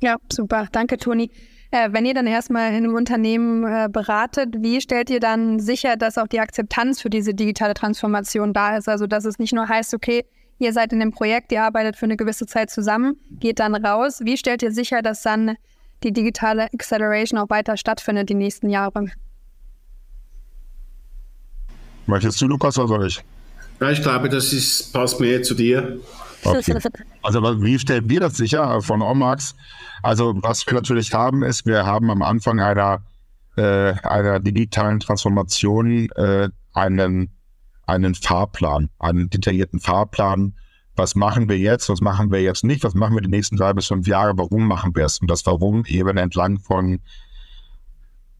Ja, 0.00 0.16
super. 0.30 0.66
Danke, 0.72 0.96
Toni. 0.96 1.30
Äh, 1.70 1.90
wenn 1.92 2.04
ihr 2.04 2.12
dann 2.12 2.26
erstmal 2.26 2.70
in 2.70 2.84
einem 2.84 2.94
Unternehmen 2.94 3.64
äh, 3.64 3.88
beratet, 3.90 4.56
wie 4.58 4.80
stellt 4.80 5.08
ihr 5.10 5.20
dann 5.20 5.60
sicher, 5.60 5.96
dass 5.96 6.18
auch 6.18 6.26
die 6.26 6.40
Akzeptanz 6.40 7.00
für 7.00 7.08
diese 7.08 7.34
digitale 7.34 7.72
Transformation 7.72 8.52
da 8.52 8.76
ist? 8.76 8.88
Also, 8.88 9.06
dass 9.06 9.24
es 9.24 9.38
nicht 9.38 9.54
nur 9.54 9.68
heißt, 9.68 9.94
okay, 9.94 10.24
ihr 10.58 10.72
seid 10.72 10.92
in 10.92 11.00
dem 11.00 11.12
Projekt, 11.12 11.52
ihr 11.52 11.62
arbeitet 11.62 11.96
für 11.96 12.04
eine 12.04 12.16
gewisse 12.16 12.46
Zeit 12.46 12.70
zusammen, 12.70 13.16
geht 13.40 13.58
dann 13.58 13.74
raus. 13.74 14.20
Wie 14.24 14.36
stellt 14.36 14.62
ihr 14.62 14.72
sicher, 14.72 15.02
dass 15.02 15.22
dann 15.22 15.56
die 16.02 16.12
digitale 16.12 16.64
Acceleration 16.74 17.38
auch 17.38 17.48
weiter 17.48 17.76
stattfindet 17.76 18.28
die 18.28 18.34
nächsten 18.34 18.68
Jahre? 18.68 19.06
Möchtest 22.06 22.40
du, 22.40 22.46
Lukas, 22.46 22.78
oder 22.78 22.88
soll 22.88 23.06
ich? 23.06 23.24
Ja, 23.80 23.90
ich 23.90 24.02
glaube, 24.02 24.28
das 24.28 24.52
ist, 24.52 24.92
passt 24.92 25.20
mehr 25.20 25.42
zu 25.42 25.54
dir. 25.54 25.98
Okay. 26.44 26.76
Also 27.22 27.42
wie 27.62 27.78
stellen 27.78 28.08
wir 28.08 28.20
das 28.20 28.36
sicher 28.36 28.80
von 28.82 29.00
Omax? 29.00 29.54
Also 30.02 30.34
was 30.42 30.66
wir 30.66 30.74
natürlich 30.74 31.14
haben, 31.14 31.42
ist, 31.42 31.66
wir 31.66 31.86
haben 31.86 32.10
am 32.10 32.22
Anfang 32.22 32.60
einer, 32.60 33.02
äh, 33.56 33.92
einer 34.02 34.40
digitalen 34.40 34.98
Transformation 34.98 36.08
äh, 36.16 36.48
einen 36.72 37.30
einen 37.86 38.14
Fahrplan, 38.14 38.90
einen 38.98 39.30
detaillierten 39.30 39.80
Fahrplan. 39.80 40.54
Was 40.94 41.14
machen 41.14 41.48
wir 41.48 41.58
jetzt? 41.58 41.88
Was 41.88 42.00
machen 42.00 42.30
wir 42.30 42.42
jetzt 42.42 42.64
nicht? 42.64 42.84
Was 42.84 42.94
machen 42.94 43.14
wir 43.14 43.22
die 43.22 43.30
nächsten 43.30 43.56
drei 43.56 43.72
bis 43.72 43.86
fünf 43.86 44.06
Jahre? 44.06 44.36
Warum 44.36 44.66
machen 44.66 44.94
wir 44.94 45.06
es? 45.06 45.18
Und 45.18 45.30
das 45.30 45.46
Warum 45.46 45.84
eben 45.86 46.16
entlang 46.16 46.58
von 46.58 47.00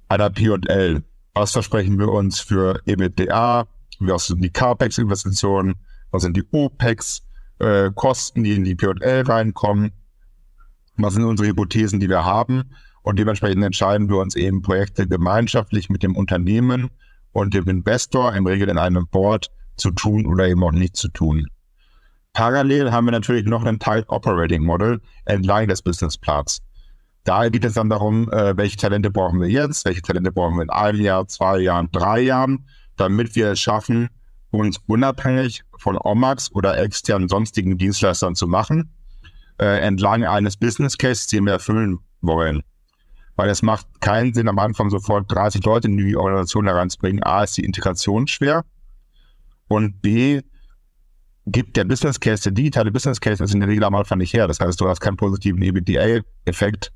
einer 0.09 0.31
P&L. 0.31 1.03
Was 1.35 1.53
versprechen 1.53 1.99
wir 1.99 2.09
uns 2.09 2.41
für 2.41 2.83
EBITDA? 2.85 3.67
Was 4.01 4.27
sind 4.27 4.43
die 4.43 4.51
CAPEX-Investitionen? 4.51 5.77
Was 6.11 6.23
sind 6.23 6.37
die 6.37 6.45
OPEX? 6.51 7.23
Äh, 7.59 7.91
die 8.37 8.53
in 8.53 8.65
die 8.65 8.75
P&L 8.75 9.23
reinkommen? 9.23 9.93
Was 10.97 11.15
sind 11.15 11.25
unsere 11.25 11.49
Hypothesen, 11.49 12.01
die 12.01 12.09
wir 12.11 12.25
haben? 12.25 12.75
Und 13.03 13.19
dementsprechend 13.19 13.65
entscheiden 13.65 14.11
wir 14.11 14.19
uns 14.19 14.35
eben 14.35 14.61
Projekte 14.61 15.09
gemeinschaftlich 15.09 15.89
mit 15.89 16.03
dem 16.03 16.17
Unternehmen 16.17 16.91
und 17.33 17.55
dem 17.55 17.67
Investor, 17.67 18.35
im 18.35 18.47
Regel 18.47 18.69
in 18.69 18.79
einem 18.79 19.07
Board, 19.09 19.51
zu 19.77 19.91
tun 19.91 20.27
oder 20.27 20.47
eben 20.49 20.63
auch 20.63 20.73
nicht 20.73 20.97
zu 20.97 21.09
tun. 21.09 21.47
Parallel 22.35 22.93
haben 22.93 23.07
wir 23.07 23.13
natürlich 23.13 23.47
noch 23.47 23.65
ein 23.65 23.79
Tight 23.79 24.09
Operating 24.09 24.65
Model 24.65 25.01
entlang 25.25 25.67
des 25.69 25.81
Businessplans. 25.81 26.61
Da 27.25 27.49
geht 27.49 27.65
es 27.65 27.75
dann 27.75 27.89
darum, 27.89 28.31
äh, 28.33 28.57
welche 28.57 28.77
Talente 28.77 29.11
brauchen 29.11 29.41
wir 29.41 29.49
jetzt, 29.49 29.85
welche 29.85 30.03
Talente 30.03 30.33
brauchen 30.33 30.57
wir 30.57 30.63
in 30.63 30.71
einem 30.71 31.01
Jahr, 31.01 31.27
zwei 31.29 31.59
Jahren, 31.61 31.89
drei 31.93 32.21
Jahren, 32.21 32.67
damit 32.97 33.37
wir 33.37 33.53
es 33.53 33.61
schaffen, 33.61 34.09
uns 34.51 34.79
unabhängig 34.87 35.63
von 35.79 35.97
OMAX 35.97 36.53
oder 36.53 36.79
externen 36.79 37.29
sonstigen 37.29 37.79
Dienstleistern 37.79 38.35
zu 38.35 38.47
machen, 38.47 38.93
äh, 39.59 39.81
entlang 39.81 40.25
eines 40.25 40.57
Business 40.57 40.99
Cases, 40.99 41.27
den 41.29 41.45
wir 41.47 41.53
erfüllen 41.53 42.01
wollen. 42.21 42.63
Weil 43.37 43.49
es 43.49 43.63
macht 43.63 43.87
keinen 44.01 44.35
Sinn, 44.35 44.49
am 44.49 44.59
Anfang 44.59 44.91
sofort 44.91 45.33
30 45.33 45.65
Leute 45.65 45.89
in 45.89 45.97
die 45.97 46.17
Organisation 46.17 46.67
heranzubringen. 46.67 47.23
A, 47.23 47.45
ist 47.45 47.57
die 47.57 47.65
Integration 47.65 48.27
schwer. 48.27 48.65
Und 49.69 50.03
B, 50.03 50.43
gibt 51.47 51.77
der 51.77 51.85
Business 51.85 52.21
Case, 52.21 52.45
der 52.45 52.53
digitale 52.53 52.93
Business 52.93 53.21
Case 53.21 53.43
ist 53.43 53.55
in 53.55 53.61
der 53.61 53.69
Regel 53.69 53.85
am 53.85 53.95
Anfang 53.95 54.19
nicht 54.19 54.35
her. 54.35 54.47
Das 54.47 54.61
heißt, 54.61 54.81
du 54.81 54.89
hast 54.89 55.01
keinen 55.01 55.17
positiven 55.17 55.63
EBITDA-Effekt. 55.63 56.93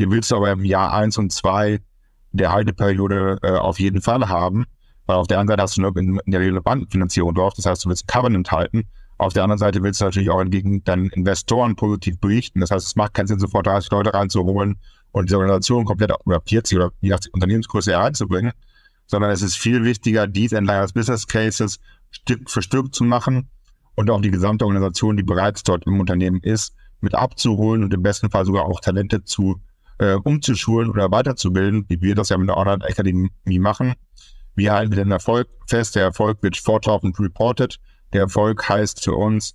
Den 0.00 0.10
willst 0.10 0.30
du 0.30 0.36
aber 0.36 0.50
im 0.50 0.64
Jahr 0.64 0.92
eins 0.92 1.18
und 1.18 1.30
zwei 1.30 1.80
der 2.32 2.52
Halteperiode 2.52 3.38
äh, 3.42 3.52
auf 3.52 3.78
jeden 3.78 4.00
Fall 4.00 4.28
haben. 4.28 4.64
Weil 5.06 5.16
auf 5.16 5.26
der 5.26 5.38
einen 5.38 5.48
Seite 5.48 5.62
hast 5.62 5.76
du 5.76 5.82
Regel 5.84 6.22
eine 6.26 6.62
Bankenfinanzierung 6.62 7.34
drauf. 7.34 7.52
Das 7.54 7.66
heißt, 7.66 7.84
du 7.84 7.88
willst 7.90 8.08
Covenant 8.08 8.50
halten. 8.50 8.84
Auf 9.18 9.34
der 9.34 9.42
anderen 9.42 9.58
Seite 9.58 9.82
willst 9.82 10.00
du 10.00 10.06
natürlich 10.06 10.30
auch 10.30 10.42
gegen 10.44 10.82
deinen 10.84 11.10
Investoren 11.10 11.76
positiv 11.76 12.18
berichten. 12.18 12.60
Das 12.60 12.70
heißt, 12.70 12.86
es 12.86 12.96
macht 12.96 13.12
keinen 13.12 13.26
Sinn, 13.26 13.38
sofort 13.38 13.66
30 13.66 13.90
Leute 13.90 14.14
reinzuholen 14.14 14.78
und 15.12 15.28
diese 15.28 15.36
Organisation 15.36 15.84
komplett 15.84 16.12
oder 16.24 16.40
40 16.40 16.78
oder 16.78 16.90
nach 17.02 17.18
Unternehmensgröße 17.32 17.92
reinzubringen, 17.92 18.52
sondern 19.06 19.30
es 19.30 19.42
ist 19.42 19.58
viel 19.58 19.84
wichtiger, 19.84 20.26
dies 20.26 20.52
entlang 20.52 20.80
des 20.82 20.92
Business 20.92 21.26
Cases 21.26 21.78
Stück 22.10 22.48
für 22.48 22.62
Stück 22.62 22.94
zu 22.94 23.04
machen 23.04 23.50
und 23.94 24.08
auch 24.10 24.20
die 24.20 24.30
gesamte 24.30 24.64
Organisation, 24.64 25.16
die 25.16 25.22
bereits 25.22 25.64
dort 25.64 25.86
im 25.86 26.00
Unternehmen 26.00 26.40
ist, 26.40 26.74
mit 27.00 27.14
abzuholen 27.14 27.84
und 27.84 27.92
im 27.92 28.02
besten 28.02 28.30
Fall 28.30 28.46
sogar 28.46 28.64
auch 28.64 28.80
Talente 28.80 29.24
zu 29.24 29.60
äh, 30.00 30.14
umzuschulen 30.14 30.90
oder 30.90 31.10
weiterzubilden, 31.10 31.84
wie 31.88 32.00
wir 32.00 32.14
das 32.14 32.30
ja 32.30 32.38
mit 32.38 32.48
der 32.48 32.56
Online 32.56 32.82
Academy 32.84 33.30
machen. 33.58 33.94
Wir 34.54 34.72
halten 34.72 34.94
den 34.94 35.10
Erfolg 35.10 35.48
fest. 35.66 35.94
Der 35.94 36.04
Erfolg 36.04 36.42
wird 36.42 36.56
fortlaufend 36.56 37.20
reported. 37.20 37.78
Der 38.12 38.22
Erfolg 38.22 38.66
heißt 38.68 39.04
für 39.04 39.14
uns, 39.14 39.54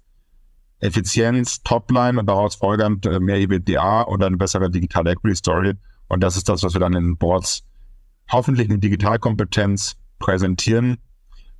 Effizienz, 0.79 1.63
Topline 1.63 2.19
und 2.19 2.27
daraus 2.27 2.55
folgend 2.55 3.05
äh, 3.05 3.19
mehr 3.19 3.37
EBITDA 3.37 4.01
und 4.01 4.23
eine 4.23 4.37
bessere 4.37 4.69
digitale 4.69 5.11
Equity 5.11 5.35
Story. 5.35 5.73
Und 6.07 6.21
das 6.21 6.37
ist 6.37 6.47
das, 6.47 6.61
was 6.61 6.73
wir 6.73 6.79
dann 6.79 6.93
in 6.93 7.17
Boards 7.17 7.63
hoffentlich 8.31 8.69
in 8.69 8.79
Digitalkompetenz 8.79 9.95
präsentieren, 10.19 10.97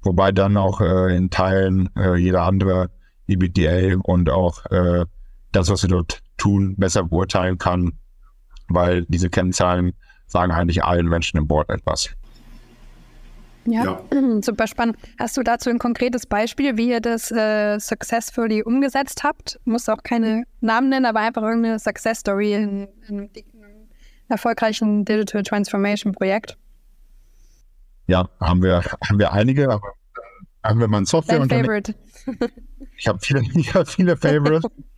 wobei 0.04 0.32
dann 0.32 0.58
auch 0.58 0.82
äh, 0.82 1.16
in 1.16 1.30
Teilen 1.30 1.90
äh, 1.96 2.16
jeder 2.18 2.44
andere 2.44 2.92
EBITDA 3.28 3.98
und 4.04 4.30
auch 4.30 4.66
äh, 4.68 5.06
das, 5.52 5.70
was 5.70 5.84
wir 5.84 5.90
dort 5.90 6.22
tun, 6.38 6.76
besser 6.78 7.04
beurteilen 7.04 7.58
kann, 7.58 7.98
weil 8.68 9.06
diese 9.08 9.30
Kennzahlen 9.30 9.94
sagen 10.28 10.52
eigentlich 10.52 10.84
allen 10.84 11.08
Menschen 11.08 11.38
im 11.38 11.48
Board 11.48 11.70
etwas. 11.70 12.10
Ja, 13.66 13.84
ja, 13.84 14.02
super 14.42 14.68
spannend. 14.68 14.98
Hast 15.20 15.38
du 15.38 15.44
dazu 15.44 15.70
ein 15.70 15.80
konkretes 15.80 16.26
Beispiel, 16.26 16.78
wie 16.78 16.90
ihr 16.90 17.02
das 17.02 17.32
äh, 17.32 17.80
successfully 17.80 18.62
umgesetzt 18.64 19.24
habt? 19.24 19.60
Muss 19.66 19.90
auch 19.90 20.04
keine 20.04 20.44
Namen 20.62 20.90
nennen, 20.90 21.06
aber 21.06 21.22
einfach 21.22 21.42
irgendeine 21.42 21.80
Success 21.80 22.20
Story 22.20 22.54
in, 22.54 22.88
in 23.08 23.20
einem 23.20 23.30
erfolgreichen 24.28 25.06
Digital 25.06 25.44
Transformation 25.44 26.14
Projekt. 26.14 26.58
Ja, 28.08 28.30
haben 28.40 28.62
wir, 28.62 28.84
haben 29.08 29.18
wir 29.18 29.34
einige, 29.34 29.70
aber 29.70 29.94
haben 30.64 30.80
wir 30.80 30.88
mal 30.88 31.00
ein 31.00 31.06
Software 31.06 31.40
Dein 31.40 31.50
Favorite. 31.50 31.96
Ich 32.98 33.08
habe 33.08 33.20
viele, 33.22 33.42
ich 33.56 33.74
hab 33.74 33.88
viele 33.88 34.16
Favorites. 34.18 34.70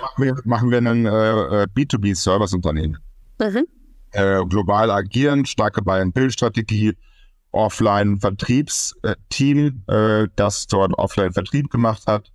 machen 0.00 0.24
wir, 0.24 0.36
machen 0.44 0.70
wir 0.70 0.78
ein 0.78 1.06
äh, 1.06 1.66
B2B-Service-Unternehmen. 1.74 2.98
Mhm. 3.38 3.66
Äh, 4.12 4.44
global 4.46 4.90
agieren, 4.90 5.46
starke 5.46 5.82
Buy-and-Build-Strategie, 5.82 6.96
Offline-Vertriebsteam, 7.52 9.84
äh, 9.86 10.26
das 10.36 10.66
dort 10.66 10.98
Offline-Vertrieb 10.98 11.70
gemacht 11.70 12.06
hat. 12.06 12.30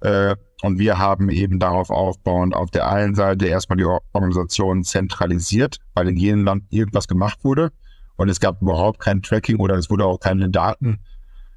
Äh, 0.00 0.36
und 0.62 0.78
wir 0.78 0.98
haben 0.98 1.30
eben 1.30 1.58
darauf 1.58 1.90
aufbauend 1.90 2.54
auf 2.54 2.70
der 2.70 2.88
einen 2.88 3.14
Seite 3.14 3.46
erstmal 3.46 3.76
die 3.76 3.84
Organisation 3.84 4.84
zentralisiert, 4.84 5.78
weil 5.94 6.08
in 6.08 6.16
jedem 6.16 6.44
Land 6.44 6.64
irgendwas 6.70 7.08
gemacht 7.08 7.40
wurde. 7.42 7.72
Und 8.16 8.28
es 8.28 8.40
gab 8.40 8.62
überhaupt 8.62 9.00
kein 9.00 9.22
Tracking 9.22 9.58
oder 9.58 9.74
es 9.74 9.90
wurde 9.90 10.06
auch 10.06 10.20
keine 10.20 10.48
Daten 10.48 11.00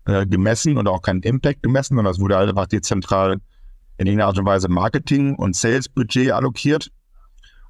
äh, 0.05 0.25
gemessen 0.25 0.77
und 0.77 0.87
auch 0.87 1.01
kein 1.01 1.21
Impact 1.21 1.63
gemessen, 1.63 1.95
sondern 1.95 2.11
es 2.11 2.19
wurde 2.19 2.37
halt 2.37 2.49
einfach 2.49 2.67
dezentral 2.67 3.37
in 3.97 4.07
irgendeiner 4.07 4.27
Art 4.27 4.37
und 4.37 4.45
Weise 4.45 4.69
Marketing 4.69 5.35
und 5.35 5.55
Sales-Budget 5.55 6.31
allokiert. 6.31 6.91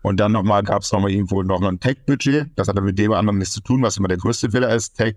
Und 0.02 0.20
dann 0.20 0.32
nochmal 0.32 0.64
gab 0.64 0.84
es 0.84 0.92
nochmal 0.92 1.12
irgendwo 1.12 1.42
noch 1.44 1.62
ein 1.62 1.80
Tech-Budget. 1.80 2.52
Das 2.56 2.68
hat 2.68 2.78
aber 2.78 2.86
mit 2.86 3.00
dem 3.00 3.12
anderen 3.12 3.40
nichts 3.40 3.54
zu 3.54 3.62
tun, 3.62 3.82
was 3.82 3.98
immer 3.98 4.08
der 4.08 4.18
größte 4.18 4.52
Fehler 4.52 4.74
ist. 4.74 4.94
Tech 4.94 5.16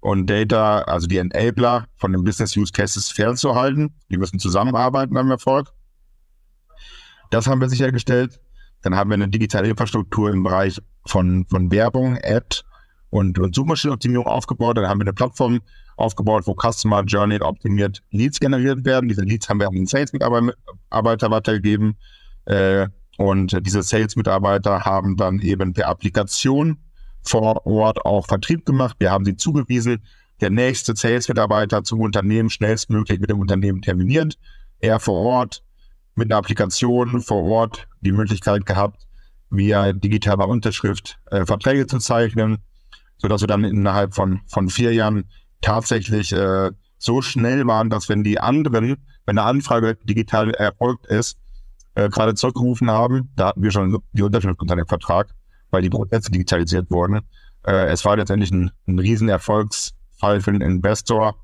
und 0.00 0.28
Data, 0.28 0.82
also 0.82 1.06
die 1.06 1.18
Enabler 1.18 1.86
von 1.96 2.12
den 2.12 2.24
Business 2.24 2.56
Use 2.56 2.72
Cases 2.72 3.10
fernzuhalten. 3.10 3.94
Die 4.10 4.16
müssen 4.16 4.38
zusammenarbeiten 4.38 5.14
beim 5.14 5.30
Erfolg. 5.30 5.72
Das 7.30 7.46
haben 7.46 7.60
wir 7.60 7.68
sichergestellt. 7.68 8.40
Dann 8.82 8.96
haben 8.96 9.10
wir 9.10 9.14
eine 9.14 9.28
digitale 9.28 9.68
Infrastruktur 9.68 10.30
im 10.30 10.42
Bereich 10.42 10.80
von, 11.06 11.46
von 11.48 11.70
Werbung, 11.70 12.18
Ad 12.22 12.62
und, 13.10 13.38
und 13.38 13.54
Suchmaschinenoptimierung 13.54 14.26
aufgebaut. 14.26 14.78
Dann 14.78 14.88
haben 14.88 15.00
wir 15.00 15.04
eine 15.04 15.12
Plattform 15.12 15.60
aufgebaut, 16.00 16.46
wo 16.46 16.54
Customer 16.54 17.02
Journey 17.04 17.40
optimiert 17.40 18.02
Leads 18.10 18.40
generiert 18.40 18.84
werden. 18.84 19.08
Diese 19.08 19.22
Leads 19.22 19.48
haben 19.48 19.60
wir 19.60 19.68
an 19.68 19.74
den 19.74 19.86
Sales-Mitarbeiter 19.86 21.30
weitergegeben. 21.30 21.96
Äh, 22.46 22.88
und 23.18 23.66
diese 23.66 23.82
Sales-Mitarbeiter 23.82 24.84
haben 24.84 25.16
dann 25.16 25.40
eben 25.40 25.72
per 25.72 25.88
Applikation 25.88 26.78
vor 27.22 27.66
Ort 27.66 28.04
auch 28.04 28.26
Vertrieb 28.26 28.64
gemacht. 28.64 28.96
Wir 28.98 29.10
haben 29.10 29.24
sie 29.24 29.36
zugewiesen. 29.36 30.02
Der 30.40 30.50
nächste 30.50 30.96
Sales-Mitarbeiter 30.96 31.84
zum 31.84 32.00
Unternehmen 32.00 32.48
schnellstmöglich 32.48 33.20
mit 33.20 33.28
dem 33.28 33.38
Unternehmen 33.38 33.82
terminiert. 33.82 34.38
Er 34.78 34.98
vor 34.98 35.20
Ort 35.20 35.62
mit 36.14 36.30
einer 36.30 36.38
Applikation 36.38 37.20
vor 37.20 37.44
Ort 37.44 37.88
die 38.00 38.12
Möglichkeit 38.12 38.64
gehabt, 38.64 39.06
via 39.50 39.92
digitaler 39.92 40.48
Unterschrift 40.48 41.18
äh, 41.30 41.44
Verträge 41.44 41.86
zu 41.86 41.98
zeichnen, 41.98 42.58
sodass 43.18 43.42
wir 43.42 43.48
dann 43.48 43.64
innerhalb 43.64 44.14
von, 44.14 44.40
von 44.46 44.68
vier 44.70 44.94
Jahren 44.94 45.24
tatsächlich 45.60 46.32
äh, 46.32 46.70
so 46.98 47.22
schnell 47.22 47.66
waren, 47.66 47.90
dass 47.90 48.08
wenn 48.08 48.24
die 48.24 48.40
anderen, 48.40 48.96
wenn 49.26 49.38
eine 49.38 49.42
Anfrage 49.42 49.96
digital 50.04 50.50
erfolgt 50.50 51.06
ist, 51.06 51.38
äh, 51.94 52.08
gerade 52.08 52.34
zurückgerufen 52.34 52.90
haben. 52.90 53.30
Da 53.36 53.48
hatten 53.48 53.62
wir 53.62 53.70
schon 53.70 53.98
die 54.12 54.22
Unterschrift 54.22 54.60
unter 54.60 54.76
dem 54.76 54.86
Vertrag, 54.86 55.34
weil 55.70 55.82
die 55.82 55.90
Prozesse 55.90 56.30
digitalisiert 56.30 56.90
wurden. 56.90 57.20
Äh, 57.64 57.86
es 57.86 58.04
war 58.04 58.16
letztendlich 58.16 58.50
ein, 58.50 58.70
ein 58.86 58.98
Riesenerfolgsfall 58.98 60.40
für 60.40 60.52
den 60.52 60.60
Investor. 60.60 61.36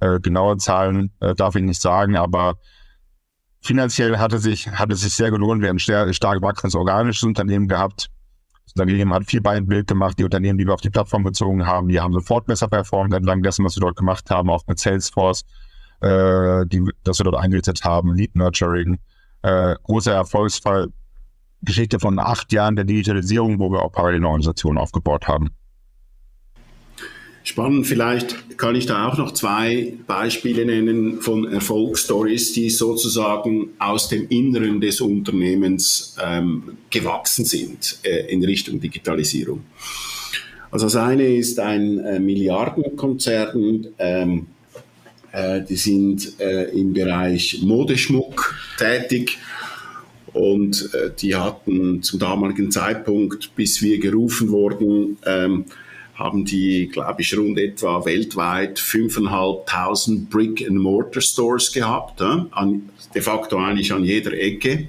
Äh, 0.00 0.20
genaue 0.20 0.56
Zahlen 0.58 1.12
äh, 1.20 1.34
darf 1.34 1.56
ich 1.56 1.62
nicht 1.62 1.80
sagen, 1.80 2.16
aber 2.16 2.58
finanziell 3.60 4.18
hatte 4.18 4.38
sich, 4.38 4.68
hatte 4.70 4.94
sich 4.94 5.14
sehr 5.14 5.30
gelohnt. 5.30 5.60
Wir 5.60 5.70
haben 5.70 5.78
ein 5.78 6.14
stark 6.14 6.42
wachsendes 6.42 6.76
organisches 6.76 7.24
Unternehmen 7.24 7.66
gehabt. 7.66 8.08
Unternehmen 8.74 9.12
hat 9.12 9.24
viel 9.26 9.40
Bild 9.40 9.86
gemacht. 9.86 10.18
Die 10.18 10.24
Unternehmen, 10.24 10.58
die 10.58 10.66
wir 10.66 10.74
auf 10.74 10.80
die 10.80 10.90
Plattform 10.90 11.24
gezogen 11.24 11.66
haben, 11.66 11.88
die 11.88 12.00
haben 12.00 12.12
sofort 12.12 12.46
besser 12.46 12.68
performt 12.68 13.14
entlang 13.14 13.42
dessen, 13.42 13.64
was 13.64 13.76
wir 13.76 13.80
dort 13.80 13.96
gemacht 13.96 14.30
haben, 14.30 14.50
auch 14.50 14.66
mit 14.66 14.78
Salesforce, 14.78 15.44
äh, 16.00 16.66
die, 16.66 16.84
das 17.04 17.18
wir 17.18 17.24
dort 17.24 17.36
eingesetzt 17.36 17.84
haben, 17.84 18.14
Lead 18.14 18.34
Nurturing, 18.36 18.98
äh, 19.42 19.74
großer 19.82 20.12
Erfolgsfall, 20.12 20.88
Geschichte 21.62 21.98
von 21.98 22.18
acht 22.18 22.52
Jahren 22.52 22.76
der 22.76 22.84
Digitalisierung, 22.84 23.58
wo 23.58 23.70
wir 23.70 23.82
auch 23.82 23.92
parallel 23.92 24.18
eine 24.18 24.28
Organisation 24.28 24.78
aufgebaut 24.78 25.26
haben. 25.26 25.50
Spannend, 27.48 27.86
vielleicht 27.86 28.58
kann 28.58 28.74
ich 28.74 28.84
da 28.84 29.08
auch 29.08 29.16
noch 29.16 29.32
zwei 29.32 29.94
Beispiele 30.06 30.66
nennen 30.66 31.22
von 31.22 31.50
Erfolgsstories, 31.50 32.52
die 32.52 32.68
sozusagen 32.68 33.70
aus 33.78 34.10
dem 34.10 34.28
Inneren 34.28 34.82
des 34.82 35.00
Unternehmens 35.00 36.14
ähm, 36.22 36.76
gewachsen 36.90 37.46
sind 37.46 38.00
äh, 38.02 38.30
in 38.30 38.44
Richtung 38.44 38.80
Digitalisierung. 38.80 39.62
Also 40.70 40.84
das 40.84 40.96
eine 40.96 41.26
ist 41.36 41.58
ein 41.58 41.98
äh, 42.00 42.20
Milliardenkonzern, 42.20 43.86
ähm, 43.98 44.46
Äh, 45.32 45.62
die 45.62 45.76
sind 45.76 46.40
äh, 46.40 46.70
im 46.70 46.92
Bereich 46.92 47.60
Modeschmuck 47.62 48.54
tätig 48.78 49.38
und 50.32 50.90
äh, 50.94 51.10
die 51.18 51.34
hatten 51.34 52.02
zum 52.02 52.18
damaligen 52.18 52.70
Zeitpunkt, 52.70 53.54
bis 53.54 53.82
wir 53.82 53.98
gerufen 54.00 54.48
wurden, 54.48 55.18
ähm, 55.26 55.66
haben 56.18 56.44
die, 56.44 56.88
glaube 56.88 57.22
ich, 57.22 57.36
rund 57.36 57.58
etwa 57.58 58.04
weltweit 58.04 58.78
5.500 58.80 60.28
Brick-and-Mortar-Stores 60.28 61.72
gehabt, 61.72 62.20
äh, 62.20 62.40
an, 62.50 62.90
de 63.14 63.22
facto 63.22 63.56
eigentlich 63.56 63.92
an 63.92 64.04
jeder 64.04 64.32
Ecke. 64.32 64.88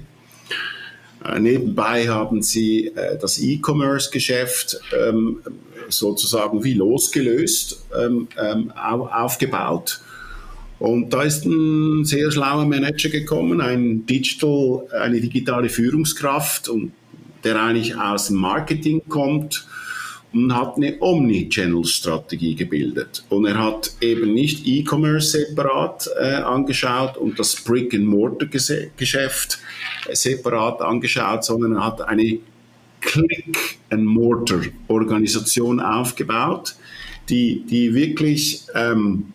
Äh, 1.24 1.38
nebenbei 1.38 2.08
haben 2.08 2.42
sie 2.42 2.88
äh, 2.88 3.16
das 3.16 3.40
E-Commerce-Geschäft 3.40 4.80
ähm, 4.92 5.40
sozusagen 5.88 6.64
wie 6.64 6.74
losgelöst 6.74 7.86
ähm, 7.96 8.26
ähm, 8.36 8.72
aufgebaut. 8.72 10.00
Und 10.80 11.12
da 11.12 11.22
ist 11.22 11.44
ein 11.44 12.04
sehr 12.06 12.32
schlauer 12.32 12.64
Manager 12.64 13.10
gekommen, 13.10 13.60
ein 13.60 14.04
Digital, 14.06 14.86
eine 14.98 15.20
digitale 15.20 15.68
Führungskraft, 15.68 16.68
und 16.68 16.92
der 17.44 17.62
eigentlich 17.62 17.96
aus 17.96 18.28
dem 18.28 18.36
Marketing 18.36 19.02
kommt 19.08 19.66
und 20.32 20.54
hat 20.54 20.76
eine 20.76 20.96
Omni-Channel-Strategie 21.00 22.54
gebildet. 22.54 23.24
Und 23.28 23.46
er 23.46 23.58
hat 23.58 23.90
eben 24.00 24.32
nicht 24.32 24.64
E-Commerce 24.66 25.38
separat 25.38 26.08
äh, 26.20 26.34
angeschaut 26.34 27.16
und 27.16 27.36
das 27.38 27.54
Brick-and-Mortar-Geschäft 27.56 29.58
äh, 30.08 30.14
separat 30.14 30.82
angeschaut, 30.82 31.44
sondern 31.44 31.76
er 31.76 31.86
hat 31.86 32.02
eine 32.02 32.38
Click-and-Mortar-Organisation 33.00 35.80
aufgebaut, 35.80 36.76
die, 37.28 37.64
die 37.68 37.92
wirklich 37.94 38.62
ähm, 38.74 39.32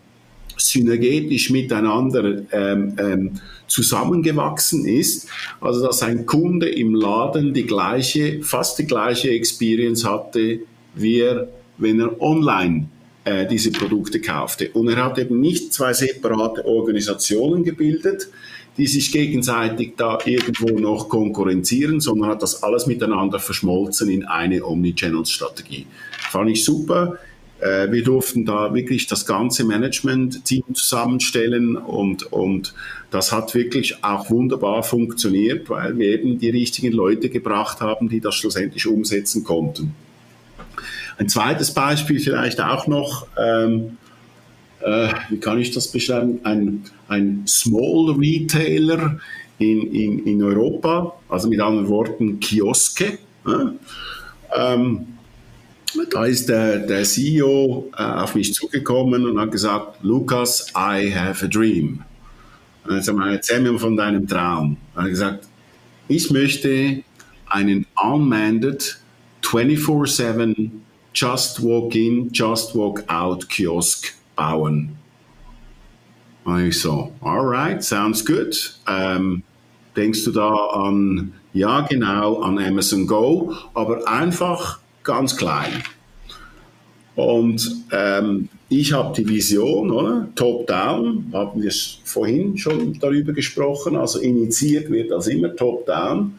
synergetisch 0.56 1.50
miteinander 1.50 2.42
ähm, 2.52 2.96
ähm, 2.98 3.32
zusammengewachsen 3.66 4.86
ist. 4.86 5.28
Also 5.60 5.86
dass 5.86 6.02
ein 6.02 6.24
Kunde 6.24 6.70
im 6.70 6.94
Laden 6.94 7.52
die 7.52 7.66
gleiche, 7.66 8.42
fast 8.42 8.78
die 8.78 8.86
gleiche 8.86 9.28
Experience 9.30 10.06
hatte 10.06 10.60
wer, 10.96 11.48
wenn 11.78 12.00
er 12.00 12.20
online 12.20 12.88
äh, 13.24 13.46
diese 13.46 13.70
Produkte 13.70 14.20
kaufte. 14.20 14.70
Und 14.70 14.88
er 14.88 15.04
hat 15.04 15.18
eben 15.18 15.40
nicht 15.40 15.72
zwei 15.72 15.92
separate 15.92 16.64
Organisationen 16.64 17.64
gebildet, 17.64 18.28
die 18.76 18.86
sich 18.86 19.10
gegenseitig 19.10 19.94
da 19.96 20.18
irgendwo 20.24 20.78
noch 20.78 21.08
konkurrenzieren, 21.08 22.00
sondern 22.00 22.30
hat 22.30 22.42
das 22.42 22.62
alles 22.62 22.86
miteinander 22.86 23.38
verschmolzen 23.38 24.10
in 24.10 24.24
eine 24.24 24.64
Omnichannel-Strategie. 24.64 25.86
Fand 26.30 26.50
ich 26.50 26.64
super. 26.64 27.18
Äh, 27.58 27.90
wir 27.90 28.04
durften 28.04 28.44
da 28.44 28.74
wirklich 28.74 29.06
das 29.06 29.24
ganze 29.24 29.64
Management-Team 29.64 30.74
zusammenstellen 30.74 31.76
und, 31.76 32.30
und 32.32 32.74
das 33.10 33.32
hat 33.32 33.54
wirklich 33.54 34.04
auch 34.04 34.30
wunderbar 34.30 34.82
funktioniert, 34.82 35.70
weil 35.70 35.98
wir 35.98 36.12
eben 36.12 36.38
die 36.38 36.50
richtigen 36.50 36.92
Leute 36.92 37.30
gebracht 37.30 37.80
haben, 37.80 38.08
die 38.08 38.20
das 38.20 38.34
schlussendlich 38.34 38.86
umsetzen 38.86 39.42
konnten. 39.42 39.94
Ein 41.18 41.28
zweites 41.28 41.72
Beispiel 41.72 42.20
vielleicht 42.20 42.60
auch 42.60 42.86
noch, 42.86 43.26
ähm, 43.38 43.96
äh, 44.80 45.08
wie 45.30 45.38
kann 45.38 45.58
ich 45.58 45.70
das 45.70 45.88
beschreiben? 45.88 46.40
Ein, 46.44 46.84
ein 47.08 47.44
Small 47.46 48.16
Retailer 48.18 49.18
in, 49.58 49.92
in, 49.92 50.26
in 50.26 50.42
Europa, 50.42 51.14
also 51.28 51.48
mit 51.48 51.60
anderen 51.60 51.88
Worten 51.88 52.38
Kioske. 52.40 53.18
Äh? 53.46 53.50
Ähm, 54.54 55.06
da 56.10 56.26
ist 56.26 56.48
der, 56.48 56.80
der 56.80 57.04
CEO 57.04 57.90
äh, 57.96 58.02
auf 58.02 58.34
mich 58.34 58.52
zugekommen 58.52 59.26
und 59.26 59.40
hat 59.40 59.50
gesagt, 59.50 60.02
Lukas, 60.02 60.66
I 60.76 61.10
have 61.14 61.44
a 61.44 61.48
dream. 61.48 62.02
Und 62.84 62.90
dann 62.90 63.02
sagt 63.02 63.18
erzähl 63.26 63.60
mir 63.60 63.78
von 63.78 63.96
deinem 63.96 64.26
Traum. 64.26 64.76
Er 64.94 65.02
hat 65.02 65.08
gesagt, 65.08 65.48
ich 66.08 66.30
möchte 66.30 67.02
einen 67.46 67.86
unmanned 67.96 69.00
24-7 69.42 70.70
Just 71.16 71.62
Walk 71.62 71.94
In, 71.94 72.28
Just 72.30 72.74
Walk 72.74 73.02
Out 73.08 73.48
Kiosk 73.48 74.12
bauen. 74.36 74.98
Und 76.44 76.68
ich 76.68 76.78
so, 76.78 77.10
alright, 77.22 77.82
sounds 77.82 78.22
good. 78.22 78.78
Ähm, 78.86 79.42
denkst 79.96 80.24
du 80.26 80.32
da 80.32 80.54
an, 80.54 81.32
ja 81.54 81.80
genau, 81.80 82.42
an 82.42 82.58
Amazon 82.58 83.06
Go, 83.06 83.54
aber 83.72 84.06
einfach 84.06 84.78
ganz 85.04 85.34
klein. 85.38 85.82
Und 87.14 87.86
ähm, 87.92 88.50
ich 88.68 88.92
habe 88.92 89.16
die 89.16 89.26
Vision, 89.26 89.90
oder? 89.90 90.28
Top-down, 90.34 91.30
haben 91.32 91.62
wir 91.62 91.72
vorhin 92.04 92.58
schon 92.58 92.98
darüber 92.98 93.32
gesprochen, 93.32 93.96
also 93.96 94.18
initiiert 94.18 94.90
wird 94.90 95.10
das 95.10 95.28
immer 95.28 95.56
top-down 95.56 96.34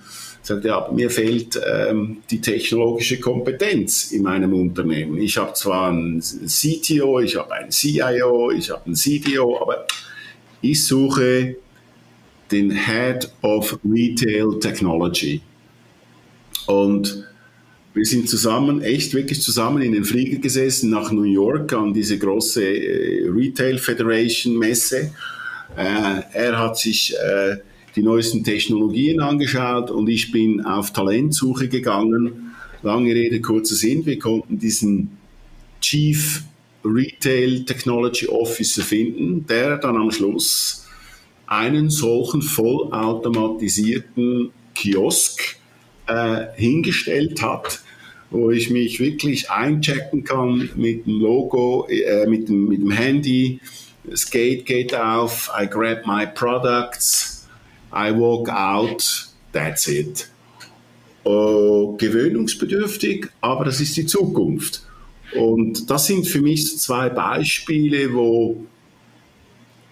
sagt, 0.47 0.65
ja, 0.65 0.89
mir 0.93 1.09
fehlt 1.09 1.59
ähm, 1.65 2.17
die 2.29 2.41
technologische 2.41 3.19
Kompetenz 3.19 4.11
in 4.11 4.23
meinem 4.23 4.53
Unternehmen. 4.53 5.17
Ich 5.17 5.37
habe 5.37 5.53
zwar 5.53 5.89
einen 5.89 6.21
CTO, 6.21 7.19
ich 7.19 7.35
habe 7.35 7.53
einen 7.53 7.71
CIO, 7.71 8.51
ich 8.51 8.69
habe 8.69 8.85
einen 8.85 8.95
CDO, 8.95 9.61
aber 9.61 9.85
ich 10.61 10.85
suche 10.85 11.55
den 12.51 12.71
Head 12.71 13.29
of 13.41 13.77
Retail 13.83 14.59
Technology. 14.59 15.41
Und 16.65 17.25
wir 17.93 18.05
sind 18.05 18.29
zusammen, 18.29 18.81
echt 18.81 19.13
wirklich 19.13 19.41
zusammen 19.41 19.81
in 19.81 19.91
den 19.91 20.05
Flieger 20.05 20.37
gesessen 20.37 20.89
nach 20.89 21.11
New 21.11 21.23
York 21.23 21.73
an 21.73 21.93
diese 21.93 22.17
große 22.17 22.63
äh, 22.63 23.29
Retail 23.29 23.77
Federation 23.79 24.57
Messe. 24.57 25.11
Äh, 25.75 26.21
er 26.33 26.57
hat 26.57 26.77
sich 26.77 27.15
äh, 27.15 27.57
die 27.97 28.03
neuesten 28.03 28.43
Technologien 28.43 29.19
angeschaut 29.19 29.89
und 29.89 30.07
ich 30.07 30.31
bin 30.31 30.63
auf 30.63 30.93
Talentsuche 30.93 31.67
gegangen. 31.67 32.53
Lange 32.83 33.11
Rede, 33.13 33.41
kurzer 33.41 33.73
Sinn, 33.73 34.05
wir 34.05 34.19
konnten 34.19 34.59
diesen 34.59 35.17
Chief 35.81 36.43
Retail 36.85 37.65
Technology 37.65 38.27
Officer 38.27 38.83
finden, 38.83 39.47
der 39.47 39.77
dann 39.77 39.97
am 39.97 40.11
Schluss 40.11 40.85
einen 41.47 41.89
solchen 41.89 42.43
vollautomatisierten 42.43 44.51
Kiosk 44.75 45.55
äh, 46.05 46.45
hingestellt 46.55 47.41
hat, 47.41 47.81
wo 48.29 48.51
ich 48.51 48.69
mich 48.69 48.99
wirklich 48.99 49.49
einchecken 49.49 50.23
kann 50.23 50.69
mit 50.75 51.07
dem 51.07 51.19
Logo, 51.19 51.87
äh, 51.89 52.27
mit, 52.27 52.47
dem, 52.47 52.67
mit 52.67 52.81
dem 52.81 52.91
Handy. 52.91 53.59
Das 54.03 54.29
Gate 54.29 54.67
geht 54.67 54.93
auf, 54.93 55.49
I 55.59 55.65
grab 55.65 56.05
my 56.05 56.27
products, 56.27 57.36
I 57.93 58.11
walk 58.11 58.49
out, 58.49 59.27
that's 59.51 59.87
it. 59.87 60.29
Uh, 61.25 61.97
gewöhnungsbedürftig, 61.97 63.27
aber 63.41 63.65
das 63.65 63.81
ist 63.81 63.97
die 63.97 64.05
Zukunft. 64.05 64.83
Und 65.35 65.89
das 65.89 66.07
sind 66.07 66.25
für 66.25 66.41
mich 66.41 66.77
zwei 66.77 67.09
Beispiele, 67.09 68.13
wo 68.13 68.65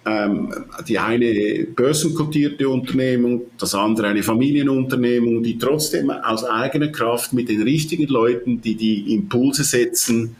ähm, 0.06 0.54
die 0.86 0.98
eine 0.98 1.66
börsenkotierte 1.74 2.68
Unternehmung, 2.68 3.42
das 3.58 3.74
andere 3.74 4.06
eine 4.06 4.22
Familienunternehmung, 4.22 5.42
die 5.42 5.58
trotzdem 5.58 6.10
aus 6.10 6.44
eigener 6.44 6.88
Kraft 6.88 7.32
mit 7.32 7.48
den 7.48 7.62
richtigen 7.62 8.06
Leuten, 8.06 8.60
die 8.60 8.76
die 8.76 9.12
Impulse 9.12 9.64
setzen, 9.64 10.36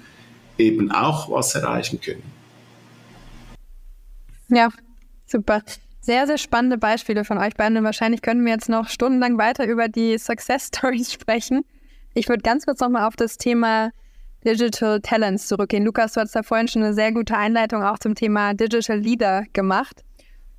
eben 0.57 0.91
auch 0.93 1.31
was 1.31 1.55
erreichen 1.55 2.01
können. 2.01 2.23
Ja, 4.49 4.71
super. 5.27 5.63
Sehr, 6.07 6.29
sehr 6.29 6.39
spannende 6.39 6.79
Beispiele 6.79 7.25
von 7.25 7.37
euch 7.37 7.55
beiden. 7.57 7.77
Und 7.79 7.83
wahrscheinlich 7.83 8.23
können 8.23 8.45
wir 8.45 8.53
jetzt 8.53 8.69
noch 8.69 8.89
stundenlang 8.89 9.39
weiter 9.39 9.67
über 9.67 9.89
die 9.89 10.17
Success 10.19 10.69
Stories 10.73 11.13
sprechen. 11.13 11.65
Ich 12.15 12.29
würde 12.29 12.43
ganz 12.43 12.65
kurz 12.65 12.79
nochmal 12.79 13.09
auf 13.09 13.17
das 13.17 13.39
Thema 13.39 13.91
Digital 14.45 15.01
Talents 15.01 15.49
zurückgehen. 15.49 15.85
Lukas, 15.85 16.13
du 16.13 16.21
hast 16.21 16.37
da 16.37 16.45
vorhin 16.45 16.69
schon 16.69 16.85
eine 16.85 16.95
sehr 16.95 17.11
gute 17.11 17.37
Einleitung 17.37 17.83
auch 17.83 17.99
zum 17.99 18.15
Thema 18.15 18.55
Digital 18.55 19.01
Leader 19.01 19.47
gemacht. 19.53 20.05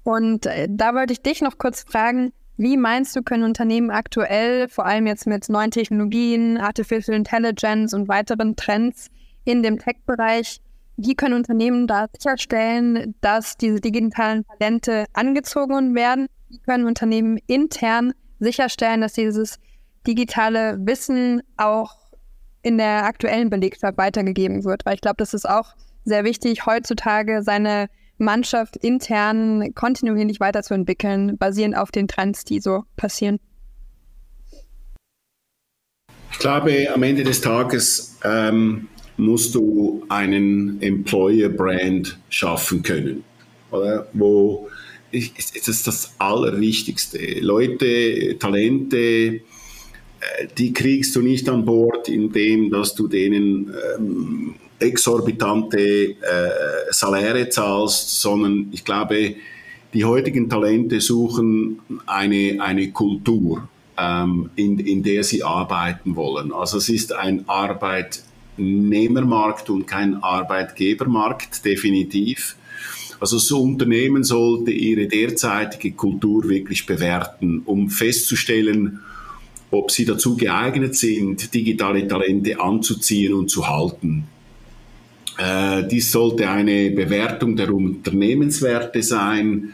Und 0.04 0.48
äh, 0.48 0.68
da 0.70 0.94
wollte 0.94 1.14
ich 1.14 1.22
dich 1.22 1.42
noch 1.42 1.58
kurz 1.58 1.84
fragen, 1.84 2.34
wie 2.58 2.76
meinst 2.76 3.16
du, 3.16 3.22
können 3.22 3.44
Unternehmen 3.44 3.90
aktuell, 3.90 4.68
vor 4.68 4.86
allem 4.86 5.08
jetzt 5.08 5.28
mit 5.28 5.48
neuen 5.48 5.72
Technologien, 5.72 6.58
Artificial 6.58 7.16
Intelligence 7.16 7.94
und 7.94 8.10
weiteren 8.10 8.58
Trends 8.58 9.08
in 9.46 9.64
dem 9.64 9.80
Tech-Bereich, 9.80 10.60
wie 10.98 11.16
können 11.16 11.36
Unternehmen 11.36 11.88
da 11.88 12.08
sicherstellen, 12.12 13.16
dass 13.22 13.56
diese 13.56 13.80
digitalen 13.80 14.44
Talente 14.46 15.06
angezogen 15.14 15.96
werden? 15.96 16.28
Wie 16.50 16.60
können 16.60 16.88
Unternehmen 16.88 17.38
intern 17.46 18.14
sicherstellen, 18.40 19.02
dass 19.02 19.14
dieses 19.14 19.60
digitale 20.08 20.78
Wissen 20.82 21.42
auch 21.56 21.96
in 22.64 22.78
der 22.78 23.06
aktuellen 23.06 23.50
Belegschaft 23.50 23.98
weitergegeben 23.98 24.64
wird? 24.64 24.86
Weil 24.86 24.96
ich 24.96 25.02
glaube, 25.02 25.18
das 25.18 25.36
ist 25.36 25.48
auch 25.48 25.76
sehr 26.04 26.24
wichtig, 26.24 26.66
heutzutage 26.66 27.44
seine 27.44 27.90
Mannschaft 28.18 28.76
intern 28.78 29.76
kontinuierlich 29.76 30.40
weiterzuentwickeln, 30.40 31.38
basierend 31.38 31.78
auf 31.78 31.92
den 31.92 32.08
Trends, 32.08 32.44
die 32.44 32.60
so 32.60 32.84
passieren. 32.96 33.40
Ich 36.32 36.40
glaube, 36.40 36.88
am 36.92 37.04
Ende 37.04 37.24
des 37.24 37.42
Tages 37.42 38.18
ähm, 38.24 38.88
musst 39.18 39.56
du 39.56 40.04
einen 40.10 40.82
Employer 40.82 41.50
Brand 41.50 42.18
schaffen 42.30 42.84
können. 42.84 43.24
oder? 43.72 44.08
wo 44.14 44.70
ist 45.12 45.68
das 45.68 45.84
das 45.84 46.14
Allerwichtigste. 46.18 47.40
Leute, 47.40 48.38
Talente, 48.40 48.98
äh, 48.98 49.40
die 50.58 50.74
kriegst 50.74 51.16
du 51.16 51.22
nicht 51.22 51.48
an 51.50 51.66
Bord, 51.66 52.10
indem 52.10 52.70
dass 52.70 52.96
du 52.96 53.08
denen 53.08 53.74
ähm, 53.98 54.56
exorbitante 54.80 55.80
äh, 55.80 56.16
Saläre 56.92 57.50
zahlst, 57.50 58.22
sondern 58.22 58.68
ich 58.72 58.84
glaube, 58.84 59.36
die 59.94 60.06
heutigen 60.06 60.50
Talente 60.50 61.00
suchen 61.02 61.80
eine, 62.06 62.58
eine 62.60 62.92
Kultur, 62.92 63.68
ähm, 63.98 64.50
in, 64.56 64.78
in 64.80 65.02
der 65.02 65.24
sie 65.24 65.44
arbeiten 65.44 66.16
wollen. 66.16 66.52
Also 66.52 66.78
es 66.78 66.90
ist 66.90 67.14
ein 67.14 67.48
Arbeitnehmermarkt 68.58 69.70
und 69.70 69.88
kein 69.88 70.22
Arbeitgebermarkt, 70.24 71.64
definitiv. 71.64 72.56
Also 73.20 73.38
so 73.40 73.62
Unternehmen 73.62 74.24
sollte 74.24 74.72
ihre 74.72 75.08
derzeitige 75.08 75.92
Kultur 75.92 76.48
wirklich 76.50 76.86
bewerten, 76.86 77.62
um 77.66 77.90
festzustellen, 77.90 79.00
ob 79.72 79.92
sie 79.92 80.06
dazu 80.06 80.38
geeignet 80.38 80.96
sind, 80.96 81.54
digitale 81.54 82.08
Talente 82.08 82.60
anzuziehen 82.60 83.34
und 83.34 83.50
zu 83.50 83.68
halten. 83.68 84.26
Äh, 85.38 85.88
dies 85.88 86.12
sollte 86.12 86.50
eine 86.50 86.90
Bewertung 86.92 87.56
der 87.56 87.72
Unternehmenswerte 87.74 89.04
sein, 89.04 89.74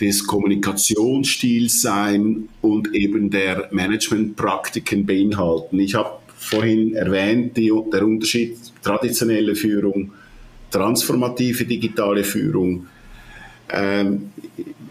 des 0.00 0.26
Kommunikationsstils 0.26 1.82
sein 1.82 2.48
und 2.62 2.94
eben 2.94 3.30
der 3.30 3.68
Managementpraktiken 3.70 5.06
beinhalten. 5.06 5.78
Ich 5.78 5.94
habe 5.94 6.23
vorhin 6.44 6.94
erwähnt, 6.94 7.56
die, 7.56 7.72
der 7.92 8.06
Unterschied 8.06 8.56
traditionelle 8.82 9.54
Führung, 9.54 10.12
transformative 10.70 11.64
digitale 11.64 12.24
Führung, 12.24 12.86
ähm, 13.70 14.30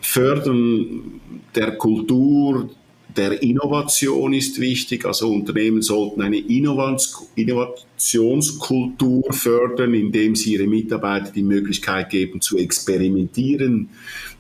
Fördern 0.02 1.22
der 1.56 1.78
Kultur, 1.78 2.70
der 3.16 3.44
Innovation 3.44 4.34
ist 4.34 4.60
wichtig. 4.60 5.06
Also 5.06 5.32
Unternehmen 5.32 5.82
sollten 5.82 6.22
eine 6.22 6.40
Innovationskultur 6.40 9.32
fördern, 9.32 9.94
indem 9.94 10.36
sie 10.36 10.52
ihre 10.54 10.68
Mitarbeiter 10.68 11.32
die 11.32 11.44
Möglichkeit 11.44 12.10
geben, 12.10 12.42
zu 12.42 12.58
experimentieren, 12.58 13.88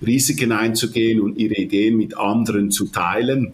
Risiken 0.05 0.51
einzugehen 0.51 1.21
und 1.21 1.37
ihre 1.37 1.55
Ideen 1.55 1.95
mit 1.97 2.17
anderen 2.17 2.71
zu 2.71 2.87
teilen. 2.87 3.53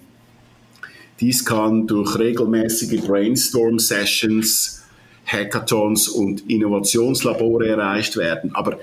Dies 1.19 1.43
kann 1.43 1.87
durch 1.87 2.17
regelmäßige 2.17 3.01
Brainstorm-Sessions, 3.01 4.83
Hackathons 5.25 6.07
und 6.07 6.49
Innovationslabore 6.49 7.67
erreicht 7.67 8.15
werden. 8.17 8.55
Aber 8.55 8.79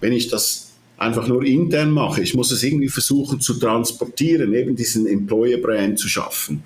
wenn 0.00 0.12
ich 0.12 0.28
das 0.28 0.68
einfach 0.98 1.28
nur 1.28 1.44
intern 1.44 1.92
mache. 1.92 2.20
Ich 2.20 2.34
muss 2.34 2.50
es 2.50 2.62
irgendwie 2.62 2.88
versuchen 2.88 3.40
zu 3.40 3.54
transportieren, 3.54 4.52
eben 4.52 4.76
diesen 4.76 5.06
Employer-Brand 5.06 5.98
zu 5.98 6.08
schaffen. 6.08 6.64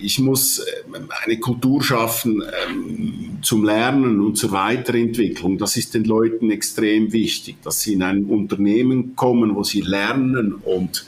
Ich 0.00 0.18
muss 0.18 0.64
ähm, 0.94 1.08
eine 1.24 1.38
Kultur 1.38 1.82
schaffen 1.82 2.42
ähm, 2.68 3.38
zum 3.42 3.64
Lernen 3.64 4.20
und 4.20 4.36
zur 4.36 4.52
Weiterentwicklung. 4.52 5.58
Das 5.58 5.76
ist 5.76 5.94
den 5.94 6.04
Leuten 6.04 6.50
extrem 6.50 7.12
wichtig, 7.12 7.56
dass 7.62 7.80
sie 7.80 7.94
in 7.94 8.02
ein 8.02 8.24
Unternehmen 8.24 9.16
kommen, 9.16 9.54
wo 9.54 9.62
sie 9.62 9.80
lernen 9.80 10.54
und 10.54 11.06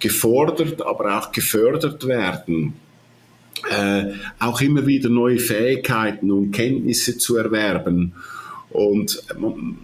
gefordert, 0.00 0.82
aber 0.82 1.18
auch 1.18 1.32
gefördert 1.32 2.06
werden. 2.06 2.74
Äh, 3.70 4.14
auch 4.38 4.60
immer 4.60 4.86
wieder 4.86 5.10
neue 5.10 5.38
Fähigkeiten 5.38 6.30
und 6.30 6.50
Kenntnisse 6.52 7.18
zu 7.18 7.36
erwerben 7.36 8.14
und 8.70 9.20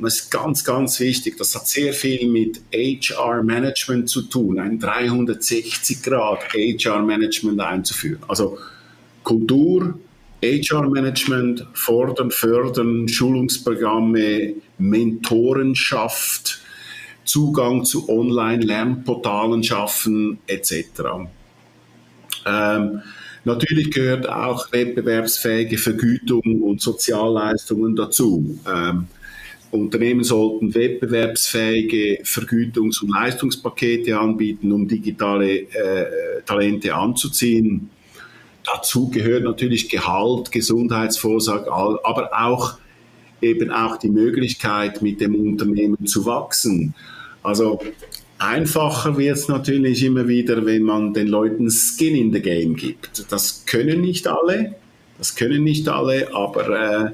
es 0.04 0.20
ist 0.20 0.30
ganz, 0.30 0.64
ganz 0.64 1.00
wichtig, 1.00 1.36
das 1.38 1.54
hat 1.56 1.66
sehr 1.66 1.92
viel 1.92 2.28
mit 2.28 2.60
HR-Management 2.72 4.08
zu 4.08 4.22
tun, 4.22 4.60
ein 4.60 4.78
360-Grad 4.80 6.54
HR-Management 6.54 7.60
einzuführen. 7.60 8.22
Also 8.28 8.58
Kultur, 9.24 9.98
HR-Management, 10.40 11.66
fordern, 11.74 12.30
fördern, 12.30 13.08
Schulungsprogramme, 13.08 14.54
Mentorenschaft, 14.78 16.60
Zugang 17.26 17.84
zu 17.84 18.08
Online-Lernportalen 18.08 19.62
schaffen, 19.62 20.38
etc. 20.46 20.84
Ähm, 22.46 23.02
Natürlich 23.46 23.92
gehört 23.92 24.28
auch 24.28 24.72
wettbewerbsfähige 24.72 25.78
Vergütung 25.78 26.62
und 26.62 26.80
Sozialleistungen 26.80 27.94
dazu. 27.94 28.58
Ähm, 28.68 29.06
Unternehmen 29.70 30.24
sollten 30.24 30.74
wettbewerbsfähige 30.74 32.24
Vergütungs- 32.24 33.00
und 33.02 33.10
Leistungspakete 33.10 34.18
anbieten, 34.18 34.72
um 34.72 34.88
digitale 34.88 35.60
äh, 35.60 36.42
Talente 36.44 36.92
anzuziehen. 36.92 37.88
Dazu 38.64 39.10
gehört 39.10 39.44
natürlich 39.44 39.88
Gehalt, 39.88 40.50
Gesundheitsvorsorge, 40.50 41.72
aber 41.72 42.30
auch 42.36 42.78
eben 43.40 43.70
auch 43.70 43.96
die 43.96 44.08
Möglichkeit, 44.08 45.02
mit 45.02 45.20
dem 45.20 45.36
Unternehmen 45.36 46.04
zu 46.04 46.26
wachsen. 46.26 46.96
Also 47.46 47.80
Einfacher 48.38 49.16
wird 49.16 49.36
es 49.36 49.48
natürlich 49.48 50.02
immer 50.02 50.28
wieder, 50.28 50.66
wenn 50.66 50.82
man 50.82 51.14
den 51.14 51.28
Leuten 51.28 51.70
Skin 51.70 52.14
in 52.14 52.32
the 52.32 52.40
Game 52.40 52.76
gibt. 52.76 53.30
Das 53.30 53.64
können 53.64 54.02
nicht 54.02 54.26
alle, 54.26 54.74
das 55.16 55.36
können 55.36 55.64
nicht 55.64 55.88
alle, 55.88 56.34
aber 56.34 56.68
äh, 56.68 57.10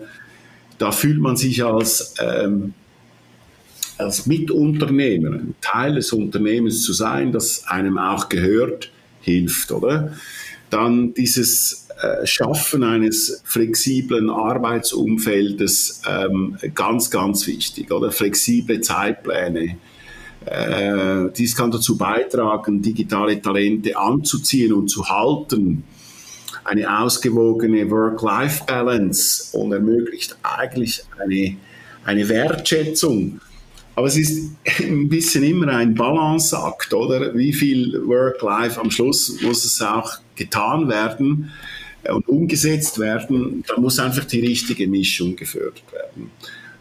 da 0.78 0.90
fühlt 0.90 1.20
man 1.20 1.36
sich 1.36 1.62
als, 1.62 2.14
ähm, 2.18 2.74
als 3.98 4.26
Mitunternehmer, 4.26 5.40
Teil 5.60 5.94
des 5.94 6.12
Unternehmens 6.12 6.82
zu 6.82 6.92
sein, 6.92 7.30
das 7.30 7.64
einem 7.68 7.98
auch 7.98 8.28
gehört, 8.28 8.90
hilft, 9.20 9.70
oder? 9.70 10.16
Dann 10.70 11.14
dieses 11.14 11.86
äh, 12.00 12.26
Schaffen 12.26 12.82
eines 12.82 13.42
flexiblen 13.44 14.28
Arbeitsumfeldes 14.28 16.02
ähm, 16.08 16.56
ganz, 16.74 17.10
ganz 17.10 17.46
wichtig, 17.46 17.92
oder? 17.92 18.10
Flexible 18.10 18.80
Zeitpläne 18.80 19.76
äh, 20.46 21.30
dies 21.36 21.56
kann 21.56 21.70
dazu 21.70 21.96
beitragen, 21.96 22.82
digitale 22.82 23.40
Talente 23.40 23.96
anzuziehen 23.96 24.72
und 24.72 24.88
zu 24.88 25.08
halten. 25.08 25.84
Eine 26.64 27.00
ausgewogene 27.00 27.90
Work-Life-Balance 27.90 29.56
und 29.56 29.72
ermöglicht 29.72 30.36
eigentlich 30.42 31.04
eine, 31.18 31.56
eine 32.04 32.28
Wertschätzung. 32.28 33.40
Aber 33.94 34.06
es 34.06 34.16
ist 34.16 34.52
ein 34.78 35.08
bisschen 35.08 35.44
immer 35.44 35.68
ein 35.68 35.94
Balanceakt, 35.94 36.94
oder? 36.94 37.34
Wie 37.34 37.52
viel 37.52 38.00
Work-Life 38.06 38.80
am 38.80 38.90
Schluss 38.90 39.40
muss 39.42 39.64
es 39.64 39.82
auch 39.82 40.18
getan 40.34 40.88
werden 40.88 41.50
und 42.08 42.26
umgesetzt 42.28 42.98
werden. 42.98 43.64
Da 43.66 43.78
muss 43.78 43.98
einfach 43.98 44.24
die 44.24 44.40
richtige 44.40 44.88
Mischung 44.88 45.36
gefördert 45.36 45.82
werden. 45.92 46.30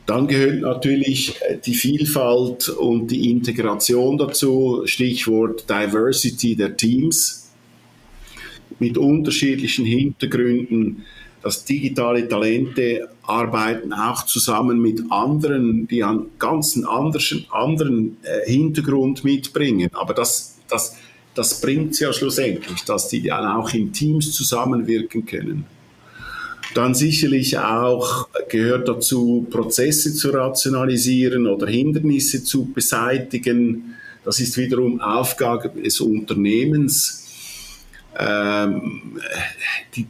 Dann 0.05 0.27
gehört 0.27 0.61
natürlich 0.61 1.35
äh, 1.41 1.57
die 1.63 1.73
Vielfalt 1.73 2.69
und 2.69 3.07
die 3.07 3.29
Integration 3.29 4.17
dazu, 4.17 4.81
Stichwort 4.85 5.69
Diversity 5.69 6.55
der 6.55 6.75
Teams 6.75 7.51
mit 8.79 8.97
unterschiedlichen 8.97 9.85
Hintergründen. 9.85 11.05
dass 11.43 11.65
digitale 11.65 12.27
Talente 12.27 13.09
arbeiten 13.23 13.93
auch 13.93 14.27
zusammen 14.27 14.79
mit 14.79 15.01
anderen, 15.09 15.87
die 15.87 16.03
einen 16.03 16.27
ganz 16.37 16.77
anderen, 16.77 17.45
anderen 17.49 18.17
äh, 18.21 18.47
Hintergrund 18.47 19.23
mitbringen. 19.23 19.89
Aber 19.93 20.13
das, 20.13 20.59
das, 20.69 20.97
das 21.33 21.59
bringt 21.59 21.93
es 21.93 21.99
ja 21.99 22.13
schlussendlich, 22.13 22.83
dass 22.83 23.09
die 23.09 23.23
dann 23.23 23.45
auch 23.45 23.73
in 23.73 23.91
Teams 23.91 24.33
zusammenwirken 24.33 25.25
können. 25.25 25.65
Dann 26.73 26.93
sicherlich 26.93 27.57
auch 27.57 28.29
gehört 28.47 28.87
dazu, 28.87 29.45
Prozesse 29.49 30.13
zu 30.13 30.29
rationalisieren 30.29 31.47
oder 31.47 31.67
Hindernisse 31.67 32.43
zu 32.43 32.65
beseitigen. 32.65 33.95
Das 34.23 34.39
ist 34.39 34.57
wiederum 34.57 35.01
Aufgabe 35.01 35.69
des 35.81 35.99
Unternehmens. 35.99 37.27
Ähm, 38.17 39.19
die, 39.95 40.07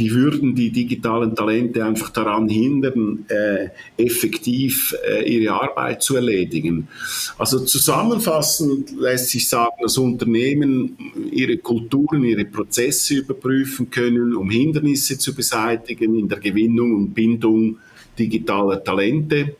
die 0.00 0.12
würden 0.14 0.54
die 0.54 0.70
digitalen 0.70 1.36
Talente 1.36 1.84
einfach 1.84 2.08
daran 2.08 2.48
hindern, 2.48 3.26
äh, 3.28 3.68
effektiv 4.02 4.96
äh, 5.06 5.30
ihre 5.30 5.52
Arbeit 5.52 6.02
zu 6.02 6.16
erledigen. 6.16 6.88
Also 7.36 7.60
zusammenfassend 7.60 8.98
lässt 8.98 9.28
sich 9.28 9.46
sagen, 9.46 9.76
dass 9.82 9.98
Unternehmen 9.98 10.96
ihre 11.30 11.58
Kulturen, 11.58 12.24
ihre 12.24 12.46
Prozesse 12.46 13.16
überprüfen 13.16 13.90
können, 13.90 14.34
um 14.34 14.48
Hindernisse 14.48 15.18
zu 15.18 15.34
beseitigen 15.34 16.18
in 16.18 16.28
der 16.28 16.40
Gewinnung 16.40 16.94
und 16.94 17.14
Bindung 17.14 17.76
digitaler 18.18 18.82
Talente. 18.82 19.54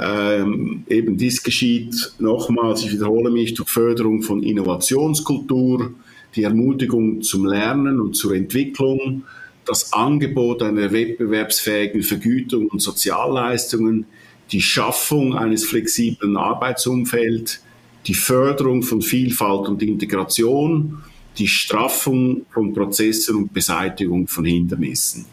Ähm, 0.00 0.84
eben 0.88 1.18
dies 1.18 1.42
geschieht 1.42 2.14
nochmals, 2.18 2.82
ich 2.84 2.92
wiederhole 2.92 3.30
mich, 3.30 3.52
durch 3.52 3.68
Förderung 3.68 4.22
von 4.22 4.42
Innovationskultur, 4.42 5.92
die 6.34 6.44
Ermutigung 6.44 7.22
zum 7.22 7.46
Lernen 7.46 8.00
und 8.00 8.14
zur 8.14 8.34
Entwicklung, 8.34 9.24
das 9.64 9.92
Angebot 9.92 10.62
einer 10.62 10.92
wettbewerbsfähigen 10.92 12.02
Vergütung 12.02 12.66
und 12.68 12.80
Sozialleistungen, 12.80 14.06
die 14.50 14.60
Schaffung 14.60 15.34
eines 15.36 15.64
flexiblen 15.64 16.36
Arbeitsumfelds, 16.36 17.62
die 18.06 18.14
Förderung 18.14 18.82
von 18.82 19.00
Vielfalt 19.00 19.68
und 19.68 19.82
Integration, 19.82 20.98
die 21.38 21.48
Straffung 21.48 22.44
von 22.52 22.74
Prozessen 22.74 23.36
und 23.36 23.52
Beseitigung 23.52 24.26
von 24.26 24.44
Hindernissen. 24.44 25.26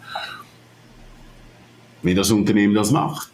Wenn 2.02 2.16
das 2.16 2.32
Unternehmen 2.32 2.76
das 2.76 2.92
macht, 2.92 3.32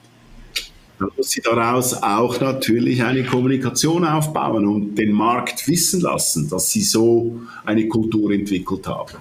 dann 1.00 1.10
muss 1.16 1.30
sie 1.30 1.42
daraus 1.42 1.94
auch 2.02 2.40
natürlich 2.40 3.04
eine 3.04 3.24
Kommunikation 3.24 4.06
aufbauen 4.06 4.68
und 4.68 4.96
den 4.96 5.12
Markt 5.12 5.68
wissen 5.68 6.02
lassen, 6.02 6.50
dass 6.50 6.72
sie 6.72 6.82
so 6.82 7.42
eine 7.66 7.88
Kultur 7.88 8.32
entwickelt 8.32 8.88
haben. 8.88 9.18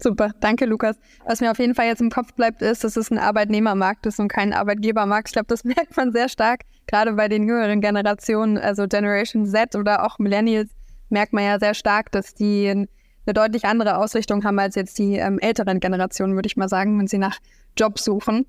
Super, 0.00 0.30
danke 0.40 0.64
Lukas. 0.64 0.96
Was 1.26 1.40
mir 1.40 1.50
auf 1.50 1.58
jeden 1.58 1.74
Fall 1.74 1.86
jetzt 1.86 2.00
im 2.00 2.10
Kopf 2.10 2.32
bleibt, 2.34 2.62
ist, 2.62 2.84
dass 2.84 2.96
es 2.96 3.10
ein 3.10 3.18
Arbeitnehmermarkt 3.18 4.06
ist 4.06 4.20
und 4.20 4.28
kein 4.28 4.52
Arbeitgebermarkt. 4.52 5.28
Ich 5.28 5.32
glaube, 5.32 5.48
das 5.48 5.64
merkt 5.64 5.96
man 5.96 6.12
sehr 6.12 6.28
stark, 6.28 6.60
gerade 6.86 7.12
bei 7.14 7.28
den 7.28 7.48
jüngeren 7.48 7.80
Generationen, 7.80 8.58
also 8.58 8.86
Generation 8.86 9.44
Z 9.46 9.74
oder 9.74 10.06
auch 10.06 10.18
Millennials, 10.18 10.70
merkt 11.08 11.32
man 11.32 11.44
ja 11.44 11.58
sehr 11.58 11.74
stark, 11.74 12.12
dass 12.12 12.34
die 12.34 12.68
eine 12.68 12.86
deutlich 13.34 13.64
andere 13.64 13.98
Ausrichtung 13.98 14.44
haben 14.44 14.58
als 14.58 14.76
jetzt 14.76 14.98
die 14.98 15.16
ähm, 15.16 15.38
älteren 15.40 15.80
Generationen, 15.80 16.34
würde 16.34 16.46
ich 16.46 16.56
mal 16.56 16.68
sagen, 16.68 16.98
wenn 16.98 17.08
sie 17.08 17.18
nach 17.18 17.38
Jobs 17.76 18.04
suchen. 18.04 18.46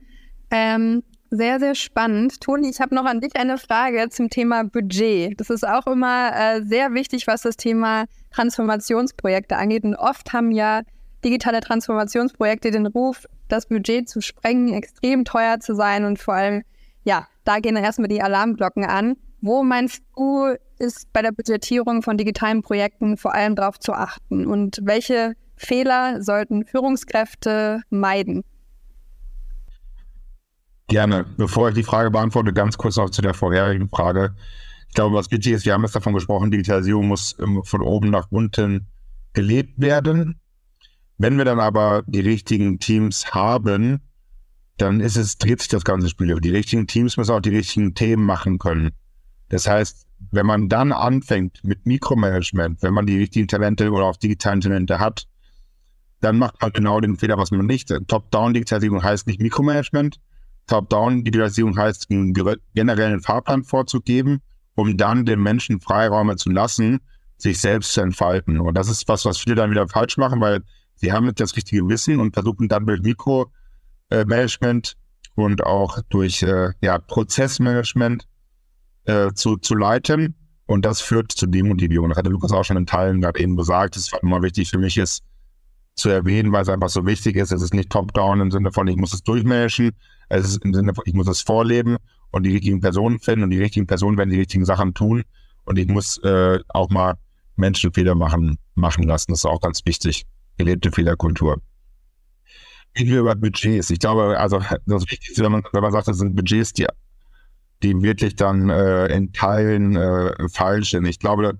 Ähm, 0.51 1.03
sehr, 1.31 1.59
sehr 1.59 1.75
spannend. 1.75 2.41
Toni, 2.41 2.69
ich 2.69 2.81
habe 2.81 2.95
noch 2.95 3.05
an 3.05 3.21
dich 3.21 3.35
eine 3.35 3.59
Frage 3.59 4.09
zum 4.09 4.29
Thema 4.29 4.63
Budget. 4.63 5.39
Das 5.39 5.51
ist 5.51 5.67
auch 5.67 5.85
immer 5.85 6.31
äh, 6.35 6.63
sehr 6.63 6.93
wichtig, 6.93 7.27
was 7.27 7.43
das 7.43 7.55
Thema 7.55 8.05
Transformationsprojekte 8.31 9.55
angeht. 9.55 9.83
Und 9.83 9.95
oft 9.95 10.33
haben 10.33 10.51
ja 10.51 10.81
digitale 11.23 11.59
Transformationsprojekte 11.59 12.71
den 12.71 12.87
Ruf, 12.87 13.25
das 13.47 13.67
Budget 13.67 14.09
zu 14.09 14.21
sprengen, 14.21 14.73
extrem 14.73 15.23
teuer 15.25 15.59
zu 15.59 15.75
sein 15.75 16.05
und 16.05 16.17
vor 16.17 16.33
allem, 16.33 16.63
ja, 17.03 17.27
da 17.43 17.59
gehen 17.59 17.75
dann 17.75 17.83
erstmal 17.83 18.07
die 18.07 18.21
Alarmglocken 18.21 18.85
an. 18.85 19.15
Wo 19.41 19.63
meinst 19.63 20.03
du, 20.15 20.55
ist 20.79 21.11
bei 21.13 21.21
der 21.21 21.31
Budgetierung 21.31 22.01
von 22.01 22.17
digitalen 22.17 22.61
Projekten 22.61 23.17
vor 23.17 23.33
allem 23.33 23.55
darauf 23.55 23.79
zu 23.79 23.93
achten 23.93 24.47
und 24.47 24.79
welche 24.81 25.33
Fehler 25.55 26.21
sollten 26.23 26.65
Führungskräfte 26.65 27.81
meiden? 27.89 28.43
Gerne. 30.89 31.23
Bevor 31.37 31.69
ich 31.69 31.75
die 31.75 31.83
Frage 31.83 32.09
beantworte, 32.09 32.51
ganz 32.51 32.77
kurz 32.77 32.97
noch 32.97 33.11
zu 33.11 33.21
der 33.21 33.35
vorherigen 33.35 33.89
Frage. 33.89 34.35
Ich 34.87 34.95
glaube, 34.95 35.15
was 35.15 35.29
wichtig 35.29 35.53
ist, 35.53 35.65
wir 35.65 35.73
haben 35.73 35.83
jetzt 35.83 35.95
davon 35.95 36.13
gesprochen, 36.13 36.49
Digitalisierung 36.49 37.07
muss 37.07 37.37
von 37.63 37.81
oben 37.81 38.09
nach 38.09 38.27
unten 38.31 38.87
gelebt 39.33 39.79
werden. 39.79 40.39
Wenn 41.19 41.37
wir 41.37 41.45
dann 41.45 41.59
aber 41.59 42.03
die 42.07 42.21
richtigen 42.21 42.79
Teams 42.79 43.33
haben, 43.33 43.99
dann 44.77 44.99
ist 44.99 45.15
es, 45.15 45.37
dreht 45.37 45.59
sich 45.59 45.67
das 45.67 45.83
ganze 45.83 46.09
Spiel. 46.09 46.39
Die 46.41 46.49
richtigen 46.49 46.87
Teams 46.87 47.17
müssen 47.17 47.33
auch 47.33 47.41
die 47.41 47.55
richtigen 47.55 47.93
Themen 47.93 48.25
machen 48.25 48.57
können. 48.57 48.91
Das 49.49 49.67
heißt, 49.67 50.07
wenn 50.31 50.45
man 50.47 50.69
dann 50.69 50.91
anfängt 50.91 51.63
mit 51.63 51.85
Mikromanagement, 51.85 52.81
wenn 52.81 52.93
man 52.93 53.05
die 53.05 53.17
richtigen 53.17 53.47
Talente 53.47 53.91
oder 53.91 54.05
auch 54.05 54.17
digitalen 54.17 54.61
Talente 54.61 54.99
hat, 54.99 55.27
dann 56.19 56.37
macht 56.37 56.59
man 56.61 56.71
genau 56.71 56.99
den 56.99 57.17
Fehler, 57.17 57.37
was 57.37 57.51
man 57.51 57.65
nicht. 57.65 57.93
Top-Down-Digitalisierung 58.07 59.03
heißt 59.03 59.27
nicht 59.27 59.39
Mikromanagement. 59.39 60.19
Top-Down-Digitalisierung 60.69 61.75
heißt, 61.77 62.11
einen 62.11 62.33
generellen 62.75 63.21
Fahrplan 63.21 63.63
vorzugeben, 63.63 64.41
um 64.75 64.95
dann 64.97 65.25
den 65.25 65.41
Menschen 65.41 65.81
Freiräume 65.81 66.35
zu 66.35 66.51
lassen, 66.51 66.99
sich 67.37 67.59
selbst 67.59 67.93
zu 67.93 68.01
entfalten. 68.01 68.59
Und 68.59 68.75
das 68.75 68.87
ist 68.87 69.07
was, 69.07 69.25
was 69.25 69.39
viele 69.39 69.55
dann 69.55 69.71
wieder 69.71 69.87
falsch 69.87 70.17
machen, 70.17 70.39
weil 70.41 70.61
sie 70.95 71.11
haben 71.11 71.25
nicht 71.25 71.39
das 71.39 71.55
richtige 71.55 71.87
Wissen 71.89 72.19
und 72.19 72.33
versuchen 72.33 72.67
dann 72.67 72.85
mit 72.85 73.01
Mikromanagement 73.01 74.95
und 75.35 75.63
auch 75.63 75.99
durch 76.09 76.43
äh, 76.43 76.69
ja, 76.81 76.99
Prozessmanagement 76.99 78.27
äh, 79.05 79.31
zu, 79.33 79.57
zu 79.57 79.73
leiten. 79.73 80.35
Und 80.67 80.85
das 80.85 81.01
führt 81.01 81.31
zu 81.31 81.47
Demotivierung. 81.47 82.09
Das 82.09 82.19
hatte 82.19 82.29
Lukas 82.29 82.51
auch 82.51 82.63
schon 82.63 82.77
in 82.77 82.85
Teilen 82.85 83.21
gerade 83.21 83.39
eben 83.39 83.55
gesagt. 83.55 83.95
Das 83.95 84.11
war 84.11 84.21
immer 84.21 84.43
wichtig 84.43 84.69
für 84.69 84.77
mich 84.77 84.97
ist 84.97 85.23
zu 85.99 86.09
erwähnen, 86.09 86.51
weil 86.51 86.63
es 86.63 86.69
einfach 86.69 86.89
so 86.89 87.05
wichtig 87.05 87.35
ist. 87.35 87.51
Es 87.51 87.61
ist 87.61 87.73
nicht 87.73 87.89
top-down 87.89 88.41
im 88.41 88.51
Sinne 88.51 88.71
von, 88.71 88.87
ich 88.87 88.97
muss 88.97 89.13
es 89.13 89.23
durchmanagen. 89.23 89.91
Es 90.29 90.45
ist 90.45 90.63
im 90.63 90.73
Sinne 90.73 90.93
von, 90.93 91.03
ich 91.05 91.13
muss 91.13 91.27
es 91.27 91.41
vorleben 91.41 91.97
und 92.31 92.43
die 92.43 92.51
richtigen 92.51 92.81
Personen 92.81 93.19
finden 93.19 93.43
und 93.43 93.49
die 93.49 93.59
richtigen 93.59 93.87
Personen 93.87 94.17
werden 94.17 94.29
die 94.29 94.39
richtigen 94.39 94.65
Sachen 94.65 94.93
tun. 94.93 95.23
Und 95.65 95.77
ich 95.77 95.87
muss 95.87 96.17
äh, 96.23 96.59
auch 96.69 96.89
mal 96.89 97.15
Menschen 97.55 97.93
Fehler 97.93 98.15
machen, 98.15 98.57
machen 98.75 99.03
lassen. 99.03 99.31
Das 99.31 99.41
ist 99.41 99.45
auch 99.45 99.61
ganz 99.61 99.85
wichtig 99.85 100.25
gelebte 100.57 100.91
Fehlerkultur. 100.91 101.61
Wie 102.93 103.05
viel 103.05 103.17
über 103.17 103.35
Budgets? 103.35 103.89
Ich 103.89 103.99
glaube, 103.99 104.39
also 104.39 104.59
das 104.85 105.03
Wichtigste, 105.03 105.43
wenn 105.43 105.51
man, 105.51 105.63
wenn 105.71 105.81
man 105.81 105.91
sagt, 105.91 106.07
das 106.07 106.17
sind 106.17 106.35
Budgets, 106.35 106.73
die, 106.73 106.87
die 107.83 108.01
wirklich 108.01 108.35
dann 108.35 108.69
äh, 108.69 109.07
in 109.07 109.31
Teilen 109.31 109.95
äh, 109.95 110.49
falsch 110.49 110.91
sind. 110.91 111.05
Ich 111.05 111.19
glaube, 111.19 111.59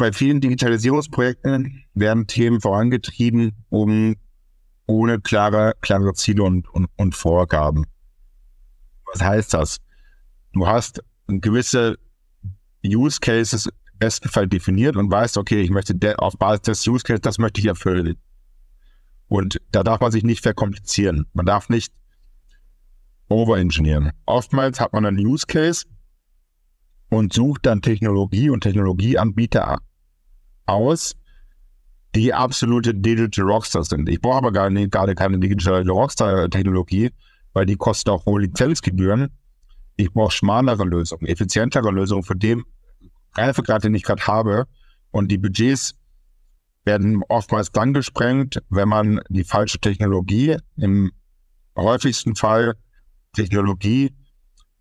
bei 0.00 0.12
vielen 0.12 0.40
Digitalisierungsprojekten 0.40 1.84
werden 1.92 2.26
Themen 2.26 2.60
vorangetrieben, 2.60 3.52
um 3.68 4.16
ohne 4.86 5.20
klare, 5.20 5.74
klare 5.82 6.14
Ziele 6.14 6.42
und, 6.42 6.68
und, 6.70 6.88
und 6.96 7.14
Vorgaben. 7.14 7.84
Was 9.12 9.22
heißt 9.22 9.54
das? 9.54 9.76
Du 10.54 10.66
hast 10.66 11.04
gewisse 11.28 11.98
Use 12.84 13.20
Cases 13.20 13.68
besten 13.98 14.30
Fall 14.30 14.48
definiert 14.48 14.96
und 14.96 15.10
weißt, 15.10 15.36
okay, 15.36 15.60
ich 15.60 15.68
möchte 15.68 15.94
auf 16.18 16.38
Basis 16.38 16.62
des 16.62 16.86
Use 16.86 17.04
Case, 17.04 17.20
das 17.20 17.36
möchte 17.36 17.60
ich 17.60 17.66
erfüllen. 17.66 18.16
Und 19.28 19.60
da 19.70 19.84
darf 19.84 20.00
man 20.00 20.10
sich 20.10 20.24
nicht 20.24 20.42
verkomplizieren. 20.42 21.26
Man 21.34 21.44
darf 21.44 21.68
nicht 21.68 21.92
overengineeren. 23.28 24.12
Oftmals 24.24 24.80
hat 24.80 24.94
man 24.94 25.04
einen 25.04 25.18
Use 25.18 25.46
Case 25.46 25.84
und 27.10 27.34
sucht 27.34 27.66
dann 27.66 27.82
Technologie 27.82 28.48
und 28.48 28.62
Technologieanbieter 28.62 29.78
aus, 30.70 31.16
die 32.14 32.32
absolute 32.32 32.94
Digital 32.94 33.44
Rockstars 33.44 33.88
sind. 33.88 34.08
Ich 34.08 34.20
brauche 34.20 34.38
aber 34.38 34.52
gar 34.52 34.70
nicht, 34.70 34.90
gerade 34.90 35.14
keine 35.14 35.38
Digital 35.38 35.88
Rockstar-Technologie, 35.88 37.10
weil 37.52 37.66
die 37.66 37.76
kostet 37.76 38.08
auch 38.08 38.26
hohe 38.26 38.42
Lizenzgebühren. 38.42 39.30
Ich 39.96 40.12
brauche 40.12 40.32
schmalere 40.32 40.84
Lösungen, 40.84 41.26
effizientere 41.26 41.90
Lösungen 41.90 42.22
für 42.22 42.36
den 42.36 42.64
Reifegrad, 43.34 43.84
den 43.84 43.94
ich 43.94 44.02
gerade 44.02 44.26
habe. 44.26 44.66
Und 45.10 45.30
die 45.30 45.38
Budgets 45.38 45.94
werden 46.84 47.22
oftmals 47.28 47.70
dann 47.72 47.92
gesprengt, 47.92 48.62
wenn 48.70 48.88
man 48.88 49.20
die 49.28 49.44
falsche 49.44 49.78
Technologie, 49.78 50.56
im 50.76 51.12
häufigsten 51.76 52.34
Fall 52.34 52.74
Technologie, 53.34 54.12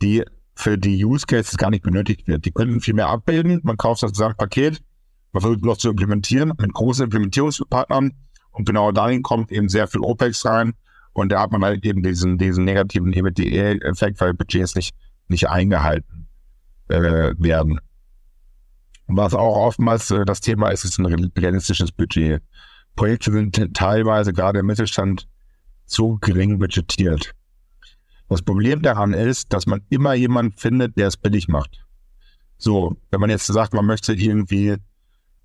die 0.01 0.23
für 0.55 0.77
die 0.77 1.03
Use 1.03 1.25
Cases 1.25 1.57
gar 1.57 1.69
nicht 1.69 1.83
benötigt 1.83 2.27
wird. 2.27 2.45
Die 2.45 2.51
könnten 2.51 2.81
viel 2.81 2.93
mehr 2.93 3.07
abbilden. 3.07 3.59
Man 3.63 3.77
kauft 3.77 4.03
das 4.03 4.11
Gesamtpaket, 4.11 4.81
versucht 5.31 5.61
bloß 5.61 5.77
zu 5.77 5.89
implementieren 5.89 6.53
mit 6.57 6.73
großen 6.73 7.05
Implementierungspartnern 7.05 8.13
und 8.51 8.65
genau 8.65 8.91
dahin 8.91 9.21
kommt 9.21 9.51
eben 9.51 9.69
sehr 9.69 9.87
viel 9.87 10.01
OPEX 10.01 10.45
rein 10.45 10.73
und 11.13 11.31
da 11.31 11.41
hat 11.41 11.51
man 11.51 11.63
halt 11.63 11.85
eben 11.85 12.03
diesen, 12.03 12.37
diesen 12.37 12.65
negativen 12.65 13.13
EBITDA-Effekt, 13.13 14.19
weil 14.21 14.33
Budgets 14.33 14.75
nicht, 14.75 14.95
nicht 15.27 15.49
eingehalten 15.49 16.27
äh, 16.87 17.33
werden. 17.37 17.79
Was 19.07 19.33
auch 19.33 19.55
oftmals 19.55 20.11
äh, 20.11 20.23
das 20.25 20.41
Thema 20.41 20.69
ist, 20.69 20.85
ist 20.85 20.99
ein 20.99 21.31
realistisches 21.37 21.91
Budget. 21.91 22.41
Projekte 22.95 23.31
sind 23.31 23.73
teilweise 23.73 24.33
gerade 24.33 24.59
im 24.59 24.67
Mittelstand 24.67 25.27
zu 25.85 26.17
gering 26.21 26.59
budgetiert. 26.59 27.33
Das 28.29 28.43
Problem 28.43 28.83
daran 28.83 29.13
ist, 29.13 29.51
dass 29.51 29.65
man 29.65 29.81
immer 29.89 30.13
jemanden 30.13 30.55
findet, 30.55 30.97
der 30.97 31.07
es 31.07 31.17
billig 31.17 31.47
macht. 31.47 31.83
So, 32.57 32.97
wenn 33.09 33.19
man 33.19 33.31
jetzt 33.31 33.47
sagt, 33.47 33.73
man 33.73 33.85
möchte 33.85 34.13
irgendwie 34.13 34.75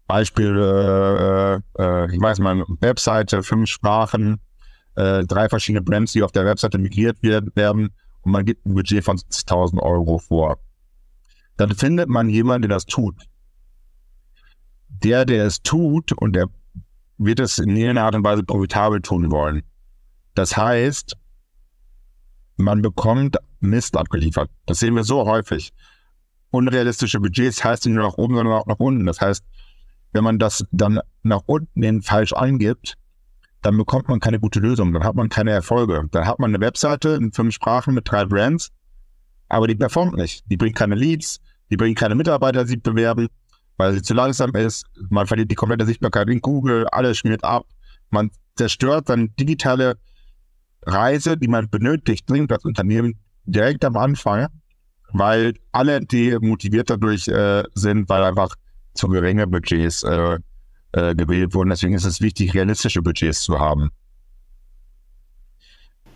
Beispiel, 0.07 0.57
äh, 0.57 1.55
äh, 1.83 2.15
ich 2.15 2.21
weiß 2.21 2.39
mal, 2.41 2.65
Webseite, 2.81 3.43
fünf 3.43 3.69
Sprachen, 3.69 4.41
äh, 4.97 5.25
drei 5.25 5.49
verschiedene 5.49 5.83
Brands, 5.83 6.13
die 6.13 6.23
auf 6.23 6.33
der 6.33 6.45
Webseite 6.45 6.79
migriert 6.79 7.23
werden 7.23 7.91
und 8.23 8.33
man 8.33 8.45
gibt 8.45 8.67
ein 8.67 8.75
Budget 8.75 9.05
von 9.05 9.17
70.000 9.17 9.81
Euro 9.81 10.19
vor. 10.19 10.59
Dann 11.57 11.75
findet 11.75 12.09
man 12.09 12.29
jemanden, 12.29 12.69
der 12.69 12.77
das 12.77 12.87
tut 12.87 13.17
der, 15.03 15.25
der 15.25 15.47
es 15.47 15.63
tut, 15.63 16.13
und 16.13 16.35
der 16.35 16.47
wird 17.19 17.41
es 17.41 17.59
in 17.59 17.71
irgendeiner 17.71 18.05
Art 18.07 18.15
und 18.15 18.25
Weise 18.25 18.43
profitabel 18.43 19.01
tun 19.01 19.31
wollen. 19.31 19.63
Das 20.35 20.57
heißt, 20.57 21.17
man 22.57 22.83
bekommt 22.83 23.37
Mist 23.61 23.97
abgeliefert. 23.97 24.51
Das 24.67 24.81
sehen 24.81 24.95
wir 24.95 25.05
so 25.05 25.27
häufig. 25.27 25.73
Unrealistische 26.51 27.21
Budgets 27.21 27.65
heißt 27.65 27.87
nicht 27.87 27.95
nur 27.95 28.05
nach 28.05 28.19
oben, 28.19 28.37
sondern 28.37 28.55
auch 28.55 28.67
nach 28.67 28.79
unten. 28.79 29.07
Das 29.07 29.21
heißt, 29.21 29.45
wenn 30.15 30.25
man 30.25 30.39
das 30.39 30.65
dann 30.73 31.01
nach 31.23 31.43
unten 31.45 31.83
hin 31.83 32.01
falsch 32.01 32.33
eingibt, 32.33 32.95
dann 33.61 33.77
bekommt 33.77 34.09
man 34.09 34.21
keine 34.21 34.41
gute 34.41 34.61
Lösung, 34.61 34.93
dann 34.93 35.05
hat 35.05 35.15
man 35.15 35.29
keine 35.29 35.51
Erfolge. 35.51 36.09
Dann 36.11 36.27
hat 36.27 36.39
man 36.39 36.51
eine 36.51 36.65
Webseite 36.65 37.11
in 37.11 37.33
fünf 37.33 37.55
Sprachen 37.55 37.95
mit 37.95 38.11
drei 38.11 38.25
Brands, 38.25 38.71
aber 39.49 39.67
die 39.67 39.75
performt 39.75 40.17
nicht. 40.17 40.45
Die 40.51 40.57
bringt 40.57 40.77
keine 40.77 40.95
Leads, 40.95 41.41
die 41.71 41.77
bringt 41.77 41.99
keine 41.99 42.15
Mitarbeiter, 42.15 42.65
die 42.65 42.71
sich 42.71 42.83
bewerben 42.83 43.29
weil 43.77 43.95
sie 43.95 44.03
zu 44.03 44.15
langsam 44.15 44.55
ist. 44.55 44.85
Man 45.11 45.27
verliert 45.27 45.51
die 45.51 45.57
komplette 45.57 45.87
Sichtbarkeit 45.87 46.29
in 46.29 46.41
Google, 46.41 46.87
alles 46.89 47.19
schmiert 47.19 47.45
ab. 47.45 47.67
Man 48.11 48.31
zerstört 48.57 49.09
dann 49.09 49.35
digitale 49.39 49.99
Reise, 50.83 51.37
die 51.37 51.49
man 51.49 51.69
benötigt, 51.69 52.29
dringend 52.29 52.53
als 52.53 52.65
Unternehmen 52.65 53.19
direkt 53.47 53.85
am 53.85 53.97
Anfang, 53.97 54.49
weil 55.13 55.55
alle 55.73 56.01
demotiviert 56.01 56.91
dadurch 56.91 57.29
äh, 57.29 57.65
sind, 57.75 58.09
weil 58.09 58.23
einfach 58.23 58.55
zu 58.95 59.09
geringe 59.09 59.47
Budgets 59.47 60.03
äh, 60.03 60.39
äh, 60.93 61.15
gewählt 61.15 61.55
wurden. 61.55 61.71
Deswegen 61.71 61.95
ist 61.95 62.05
es 62.05 62.21
wichtig, 62.21 62.55
realistische 62.55 63.03
Budgets 63.03 63.43
zu 63.43 63.59
haben. 63.59 63.91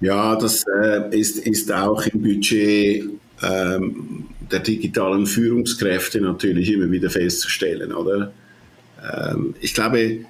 Ja, 0.00 0.36
das 0.36 0.64
äh, 0.82 1.18
ist, 1.18 1.38
ist 1.38 1.72
auch 1.72 2.06
im 2.06 2.22
Budget 2.22 3.10
ähm, 3.42 4.26
der 4.50 4.60
digitalen 4.60 5.26
Führungskräfte 5.26 6.20
natürlich 6.20 6.72
immer 6.72 6.90
wieder 6.90 7.10
festzustellen, 7.10 7.92
oder? 7.92 8.32
Ähm, 9.02 9.54
ich 9.60 9.74
glaube, 9.74 10.20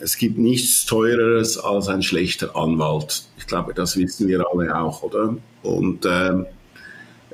es 0.00 0.18
gibt 0.18 0.36
nichts 0.36 0.84
teureres 0.84 1.56
als 1.56 1.88
ein 1.88 2.02
schlechter 2.02 2.54
Anwalt. 2.54 3.24
Ich 3.38 3.46
glaube, 3.46 3.72
das 3.72 3.96
wissen 3.96 4.28
wir 4.28 4.44
alle 4.52 4.76
auch, 4.76 5.02
oder? 5.02 5.36
Und 5.62 6.04
ähm, 6.06 6.46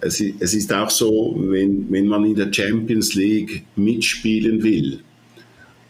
es, 0.01 0.21
es, 0.21 0.55
ist 0.55 0.73
auch 0.73 0.91
so, 0.91 1.37
wenn, 1.39 1.91
wenn 1.91 2.07
man 2.07 2.25
in 2.25 2.35
der 2.35 2.53
Champions 2.53 3.15
League 3.15 3.65
mitspielen 3.77 4.63
will, 4.63 5.01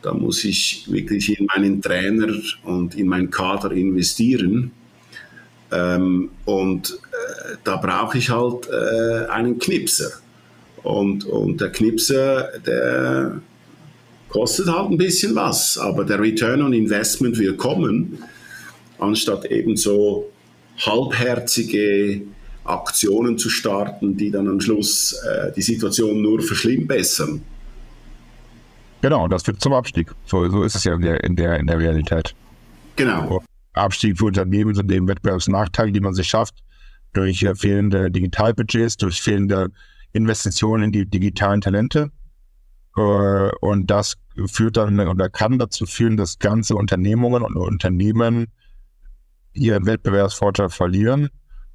dann 0.02 0.20
muss 0.20 0.44
ich 0.44 0.84
wirklich 0.88 1.38
in 1.38 1.46
meinen 1.46 1.80
Trainer 1.80 2.34
und 2.64 2.96
in 2.96 3.06
meinen 3.06 3.30
Kader 3.30 3.72
investieren. 3.72 4.72
Ähm, 5.72 6.30
und 6.46 6.90
äh, 6.90 7.56
da 7.62 7.76
brauche 7.76 8.18
ich 8.18 8.30
halt 8.30 8.68
äh, 8.68 9.26
einen 9.30 9.58
Knipser. 9.58 10.10
Und, 10.82 11.24
und 11.24 11.60
der 11.60 11.70
Knipser, 11.70 12.48
der 12.66 13.40
kostet 14.28 14.68
halt 14.68 14.90
ein 14.90 14.96
bisschen 14.96 15.34
was, 15.34 15.76
aber 15.76 16.04
der 16.04 16.20
Return 16.20 16.62
on 16.62 16.72
Investment 16.72 17.38
will 17.38 17.54
kommen, 17.54 18.18
anstatt 18.98 19.44
eben 19.46 19.76
so 19.76 20.30
halbherzige 20.78 22.22
Aktionen 22.70 23.38
zu 23.38 23.48
starten, 23.48 24.16
die 24.16 24.30
dann 24.30 24.48
am 24.48 24.60
Schluss 24.60 25.12
äh, 25.12 25.52
die 25.52 25.62
Situation 25.62 26.22
nur 26.22 26.40
verschlimmbessern. 26.42 27.42
Genau, 29.02 29.28
das 29.28 29.44
führt 29.44 29.60
zum 29.60 29.72
Abstieg. 29.72 30.12
So, 30.26 30.48
so 30.48 30.62
ist 30.62 30.74
es 30.74 30.84
ja 30.84 30.94
in 30.94 31.02
der, 31.02 31.24
in 31.24 31.36
der, 31.36 31.58
in 31.58 31.66
der 31.66 31.78
Realität. 31.78 32.34
Genau. 32.96 33.42
Abstieg 33.72 34.18
für 34.18 34.26
Unternehmen 34.26 34.74
sind 34.74 34.92
eben 34.92 35.08
Wettbewerbsnachteile, 35.08 35.92
die 35.92 36.00
man 36.00 36.14
sich 36.14 36.28
schafft 36.28 36.54
durch 37.12 37.42
äh, 37.42 37.54
fehlende 37.54 38.10
Digitalbudgets, 38.10 38.96
durch 38.96 39.22
fehlende 39.22 39.70
Investitionen 40.12 40.84
in 40.84 40.92
die 40.92 41.06
digitalen 41.06 41.60
Talente. 41.60 42.10
Äh, 42.96 43.00
und 43.60 43.90
das 43.90 44.16
führt 44.46 44.76
dann 44.76 45.00
oder 45.00 45.28
kann 45.28 45.58
dazu 45.58 45.86
führen, 45.86 46.16
dass 46.16 46.38
ganze 46.38 46.74
Unternehmungen 46.74 47.42
und 47.42 47.56
Unternehmen 47.56 48.48
ihren 49.52 49.86
Wettbewerbsvorteil 49.86 50.68
verlieren 50.68 51.30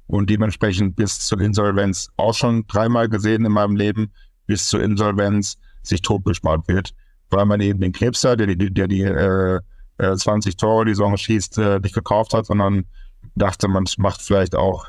und 0.06 0.30
dementsprechend 0.30 0.96
bis 0.96 1.20
zur 1.20 1.40
Insolvenz 1.40 2.10
auch 2.16 2.34
schon 2.34 2.66
dreimal 2.66 3.08
gesehen 3.08 3.44
in 3.44 3.52
meinem 3.52 3.76
Leben, 3.76 4.12
bis 4.46 4.68
zur 4.68 4.82
Insolvenz 4.82 5.58
sich 5.82 6.02
totgespart 6.02 6.68
wird, 6.68 6.94
weil 7.30 7.44
man 7.46 7.60
eben 7.60 7.80
den 7.80 7.92
Knipser, 7.92 8.36
der 8.36 8.46
die, 8.48 8.72
der 8.72 8.88
die 8.88 9.02
äh, 9.02 9.60
20 9.98 10.52
äh, 10.52 10.56
Tore 10.56 10.84
die 10.84 10.92
Saison 10.92 11.16
schießt, 11.16 11.58
äh, 11.58 11.80
nicht 11.80 11.94
gekauft 11.94 12.34
hat, 12.34 12.46
sondern 12.46 12.84
dachte, 13.34 13.68
man 13.68 13.84
macht 13.98 14.22
vielleicht 14.22 14.54
auch 14.54 14.88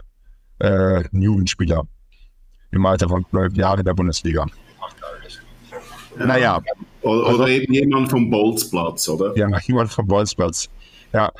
äh, 0.59 0.67
einen 0.67 1.21
Jugendspieler 1.21 1.87
im 2.71 2.85
Alter 2.85 3.09
von 3.09 3.25
12 3.29 3.55
Jahren 3.55 3.79
in 3.79 3.85
der 3.85 3.93
Bundesliga. 3.93 4.45
Ja. 6.19 6.25
Naja. 6.25 6.61
Oder, 7.01 7.35
oder, 7.35 7.47
eben 7.47 7.73
jemand 7.73 8.09
vom 8.09 8.29
Bolzplatz, 8.29 9.07
oder? 9.07 9.37
Ja, 9.37 9.47
jemand 9.59 9.91
vom 9.91 10.07
Bolzplatz. 10.07 10.67
Ja. 11.13 11.31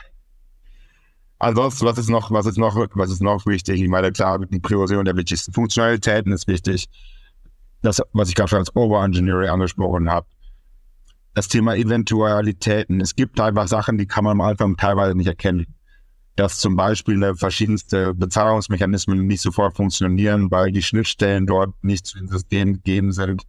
Ansonsten, 1.40 1.86
was 1.86 1.98
ist 1.98 2.10
noch, 2.10 2.32
was 2.32 2.46
ist 2.46 2.58
noch, 2.58 2.76
was 2.76 3.12
ist 3.12 3.22
noch 3.22 3.46
wichtig? 3.46 3.82
Ich 3.82 3.90
meine, 3.90 4.12
klar, 4.12 4.40
die 4.40 4.60
Priorisierung 4.60 5.06
der 5.06 5.16
wichtigsten 5.16 5.54
Funktionalitäten 5.54 6.32
ist 6.32 6.48
wichtig. 6.48 6.90
Das, 7.82 8.02
was 8.14 8.30
ich 8.30 8.36
gerade 8.36 8.50
schon 8.50 8.60
als 8.60 8.76
Overengineering 8.76 9.50
angesprochen 9.50 10.10
habe. 10.10 10.26
Das 11.36 11.48
Thema 11.48 11.76
Eventualitäten. 11.76 13.00
Es 13.02 13.16
gibt 13.16 13.40
einfach 13.40 13.68
Sachen, 13.68 14.00
die 14.00 14.08
kann 14.08 14.24
man 14.24 14.32
am 14.32 14.42
Anfang 14.42 14.76
teilweise 14.78 15.16
nicht 15.16 15.28
erkennen. 15.28 15.68
Dass 16.36 16.58
zum 16.58 16.76
Beispiel 16.76 17.36
verschiedenste 17.36 18.16
Bezahlungsmechanismen 18.16 19.28
nicht 19.28 19.42
sofort 19.42 19.76
funktionieren, 19.76 20.50
weil 20.50 20.72
die 20.72 20.82
Schnittstellen 20.82 21.46
dort 21.46 21.74
nicht 21.84 22.08
zu 22.08 22.18
den 22.18 22.28
Systemen 22.28 22.74
gegeben 22.74 23.12
sind 23.12 23.44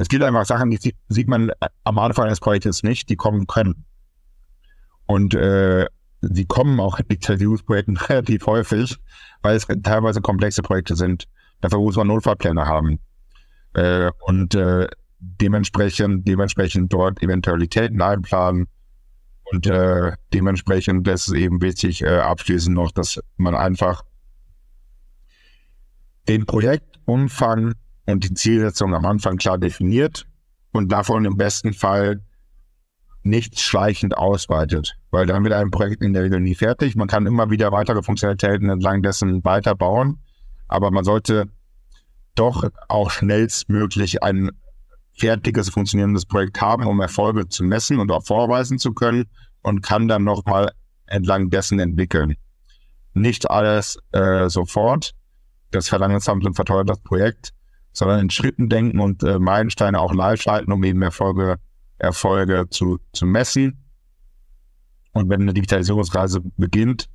es 0.00 0.08
gibt 0.08 0.24
einfach 0.24 0.46
Sachen, 0.46 0.70
die 0.70 0.94
sieht 1.10 1.28
man 1.28 1.52
am 1.84 1.98
Anfang 1.98 2.24
eines 2.24 2.40
Projektes 2.40 2.82
nicht, 2.82 3.10
die 3.10 3.16
kommen 3.16 3.46
können. 3.46 3.84
Und 5.04 5.34
äh, 5.34 5.84
die 6.22 6.46
kommen 6.46 6.80
auch 6.80 6.98
in 6.98 7.08
Digitalisierungsprojekten 7.08 7.96
relativ 8.08 8.46
häufig, 8.46 8.98
weil 9.42 9.56
es 9.56 9.66
teilweise 9.82 10.20
komplexe 10.20 10.62
Projekte 10.62 10.96
sind. 10.96 11.26
Dafür 11.60 11.78
muss 11.78 11.96
man 11.96 12.06
Notfallpläne 12.06 12.66
haben. 12.66 13.00
Äh, 13.74 14.10
und 14.20 14.54
äh, 14.54 14.88
dementsprechend, 15.18 16.26
dementsprechend 16.26 16.92
dort 16.92 17.22
Eventualitäten 17.22 18.00
einplanen. 18.02 18.66
Und 19.44 19.66
äh, 19.66 20.12
dementsprechend 20.32 21.06
ist 21.08 21.28
es 21.28 21.34
eben 21.34 21.60
wichtig, 21.60 22.02
äh, 22.02 22.18
abschließend 22.18 22.74
noch, 22.74 22.92
dass 22.92 23.20
man 23.36 23.54
einfach 23.54 24.04
den 26.28 26.46
Projektumfang 26.46 27.74
und 28.06 28.24
die 28.24 28.34
Zielsetzung 28.34 28.94
am 28.94 29.04
Anfang 29.04 29.36
klar 29.36 29.58
definiert 29.58 30.26
und 30.72 30.92
davon 30.92 31.24
im 31.24 31.36
besten 31.36 31.72
Fall 31.72 32.22
nicht 33.22 33.60
schleichend 33.60 34.16
ausweitet, 34.16 34.96
weil 35.10 35.26
dann 35.26 35.44
wird 35.44 35.54
ein 35.54 35.70
Projekt 35.70 36.02
in 36.02 36.12
der 36.12 36.22
Regel 36.22 36.40
nie 36.40 36.54
fertig. 36.54 36.96
Man 36.96 37.08
kann 37.08 37.26
immer 37.26 37.50
wieder 37.50 37.72
weitere 37.72 38.02
Funktionalitäten 38.02 38.68
entlang 38.68 39.02
dessen 39.02 39.44
weiterbauen, 39.44 40.18
aber 40.68 40.90
man 40.90 41.04
sollte 41.04 41.48
doch 42.34 42.68
auch 42.88 43.10
schnellstmöglich 43.10 44.22
ein 44.22 44.50
fertiges, 45.18 45.68
funktionierendes 45.68 46.26
Projekt 46.26 46.60
haben, 46.60 46.86
um 46.86 47.00
Erfolge 47.00 47.48
zu 47.48 47.64
messen 47.64 47.98
und 47.98 48.10
auch 48.10 48.24
vorweisen 48.24 48.78
zu 48.78 48.92
können 48.92 49.26
und 49.62 49.82
kann 49.82 50.08
dann 50.08 50.24
nochmal 50.24 50.72
entlang 51.06 51.50
dessen 51.50 51.78
entwickeln. 51.78 52.36
Nicht 53.12 53.50
alles 53.50 53.98
äh, 54.12 54.48
sofort. 54.48 55.12
Das 55.72 55.88
verlangsamt 55.88 56.44
und 56.46 56.54
verteuert 56.54 56.88
das 56.88 57.00
Projekt, 57.00 57.50
sondern 57.92 58.20
in 58.20 58.30
Schritten 58.30 58.68
denken 58.68 59.00
und 59.00 59.22
äh, 59.22 59.38
Meilensteine 59.38 60.00
auch 60.00 60.14
live 60.14 60.40
schalten, 60.40 60.72
um 60.72 60.82
eben 60.84 61.02
Erfolge, 61.02 61.56
Erfolge 61.98 62.66
zu, 62.70 62.98
zu 63.12 63.26
messen. 63.26 63.79
Und 65.12 65.28
wenn 65.28 65.42
eine 65.42 65.54
Digitalisierungsreise 65.54 66.40
beginnt, 66.56 67.08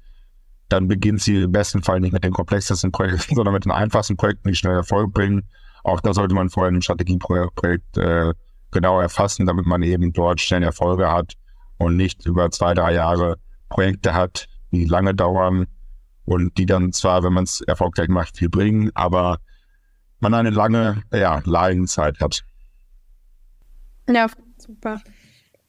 dann 0.70 0.88
beginnt 0.88 1.22
sie 1.22 1.44
im 1.44 1.52
besten 1.52 1.84
Fall 1.84 2.00
nicht 2.00 2.12
mit 2.12 2.24
den 2.24 2.34
komplexesten 2.34 2.92
Projekten, 2.92 3.36
sondern 3.36 3.54
mit 3.54 3.66
den 3.66 3.72
einfachsten 3.72 4.18
Projekten, 4.18 4.50
die 4.50 4.56
schnell 4.56 4.74
Erfolg 4.74 5.14
bringen. 5.14 5.48
Auch 5.84 6.02
da 6.02 6.14
sollte 6.14 6.34
man 6.34 6.50
vorher 6.50 6.72
ein 6.72 6.82
Strategieprojekt 6.82 7.98
äh, 7.98 8.34
genau 8.72 9.00
erfassen, 9.00 9.46
damit 9.46 9.66
man 9.66 9.84
eben 9.84 10.12
dort 10.14 10.42
schnell 10.42 10.64
Erfolge 10.64 11.12
hat 11.12 11.34
und 11.78 11.96
nicht 11.96 12.26
über 12.26 12.50
zwei, 12.52 12.74
drei 12.74 12.94
Jahre 12.94 13.38
Projekte 13.70 14.14
hat, 14.14 14.48
die 14.72 14.86
lange 14.86 15.14
dauern 15.14 15.68
und 16.26 16.58
die 16.58 16.66
dann 16.66 16.92
zwar, 16.92 17.24
wenn 17.24 17.34
man 17.34 17.44
es 17.44 17.62
erfolgreich 17.62 18.10
macht, 18.10 18.38
viel 18.38 18.50
bringen, 18.50 18.92
aber 18.96 19.38
man 20.20 20.34
eine 20.34 20.50
lange 20.50 21.04
ja, 21.12 21.42
Leidenzeit 21.46 22.20
hat. 22.20 22.44
Ja, 24.10 24.28
super. 24.58 25.02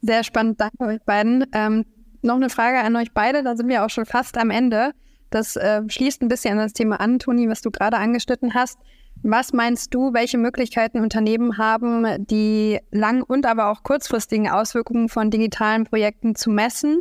Sehr 0.01 0.25
spannend. 0.25 0.61
Danke 0.61 0.85
euch 0.85 1.03
beiden. 1.05 1.45
Ähm, 1.53 1.85
noch 2.27 2.37
eine 2.37 2.51
Frage 2.51 2.79
an 2.79 2.97
euch 2.97 3.13
beide. 3.13 3.43
Da 3.43 3.57
sind 3.57 3.69
wir 3.69 3.85
auch 3.85 3.91
schon 3.91 4.07
fast 4.07 4.37
am 4.39 4.51
Ende. 4.51 4.93
Das 5.31 5.57
äh, 5.57 5.83
schließt 5.87 6.23
ein 6.23 6.29
bisschen 6.29 6.53
an 6.53 6.65
das 6.65 6.73
Thema 6.73 7.01
an, 7.01 7.19
Toni, 7.19 7.49
was 7.49 7.63
du 7.63 7.71
gerade 7.71 7.97
angeschnitten 7.97 8.55
hast. 8.55 8.79
Was 9.23 9.53
meinst 9.53 9.95
du, 9.95 10.13
welche 10.13 10.39
Möglichkeiten 10.39 11.01
Unternehmen 11.01 11.57
haben, 11.59 12.07
die 12.27 12.79
lang- 12.91 13.23
und 13.23 13.47
aber 13.47 13.71
auch 13.71 13.83
kurzfristigen 13.83 14.49
Auswirkungen 14.49 15.09
von 15.09 15.31
digitalen 15.31 15.85
Projekten 15.85 16.35
zu 16.35 16.51
messen 16.51 17.01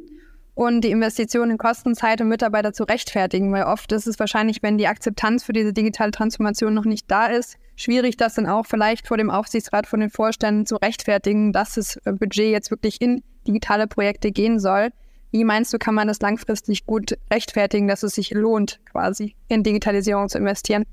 und 0.55 0.82
die 0.82 0.91
Investitionen 0.91 1.51
in 1.51 1.57
Kosten, 1.57 1.93
Zeit 1.93 2.21
und 2.21 2.30
Mitarbeiter 2.30 2.71
zu 2.71 2.86
rechtfertigen, 2.86 3.51
weil 3.51 3.63
oft 3.63 3.91
ist 3.91 4.07
es 4.07 4.17
wahrscheinlich, 4.17 4.63
wenn 4.63 4.78
die 4.78 4.88
Akzeptanz 4.88 5.43
für 5.43 5.51
diese 5.51 5.73
digitale 5.73 6.11
Transformation 6.11 6.73
noch 6.73 6.86
nicht 6.86 7.11
da 7.11 7.28
ist, 7.28 7.57
schwierig, 7.76 8.15
das 8.15 8.36
dann 8.36 8.47
auch 8.47 8.65
vielleicht 8.65 9.07
vor 9.07 9.17
dem 9.17 9.30
Aufsichtsrat, 9.30 9.86
von 9.86 9.99
den 9.99 10.09
Vorständen 10.09 10.65
zu 10.65 10.78
rechtfertigen, 10.78 11.51
dass 11.51 11.76
das 11.76 11.97
äh, 12.05 12.13
Budget 12.13 12.51
jetzt 12.51 12.71
wirklich 12.71 13.01
in 13.01 13.21
digitale 13.45 13.88
Projekte 13.88 14.32
gehen 14.32 14.59
soll. 14.59 14.89
Wie 15.36 15.43
meinst 15.43 15.73
du, 15.73 15.77
kann 15.77 15.95
man 15.95 16.07
das 16.07 16.21
langfristig 16.21 16.86
gut 16.86 17.17
rechtfertigen, 17.29 17.89
dass 17.89 18.03
es 18.03 18.15
sich 18.15 18.31
lohnt, 18.31 18.79
quasi 18.89 19.36
in 19.49 19.63
Digitalisierung 19.63 20.29
zu 20.29 20.38
investieren? 20.38 20.86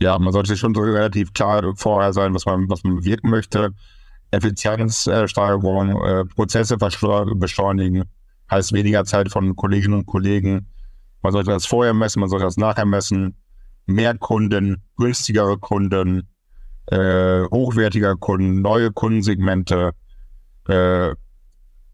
Ja, 0.00 0.18
man 0.18 0.32
sollte 0.32 0.56
schon 0.56 0.74
so 0.74 0.80
relativ 0.80 1.34
klar 1.34 1.74
vorher 1.76 2.14
sein, 2.14 2.32
was 2.32 2.46
man, 2.46 2.70
was 2.70 2.82
man 2.84 2.96
bewirken 2.96 3.28
möchte. 3.28 3.74
Effizienzsteigerung, 4.30 5.90
äh, 5.90 6.24
Prozesse 6.24 6.78
beschleunigen, 6.78 8.04
heißt 8.50 8.72
weniger 8.72 9.04
Zeit 9.04 9.30
von 9.30 9.54
Kolleginnen 9.54 9.98
und 9.98 10.06
Kollegen. 10.06 10.66
Man 11.20 11.32
sollte 11.34 11.50
das 11.50 11.66
vorher 11.66 11.92
messen, 11.92 12.20
man 12.20 12.30
sollte 12.30 12.46
das 12.46 12.56
nachher 12.56 12.86
messen. 12.86 13.36
Mehr 13.84 14.16
Kunden, 14.16 14.82
günstigere 14.96 15.58
Kunden, 15.58 16.30
äh, 16.86 17.42
hochwertiger 17.50 18.16
Kunden, 18.16 18.62
neue 18.62 18.90
Kundensegmente, 18.90 19.92
äh, 20.66 21.10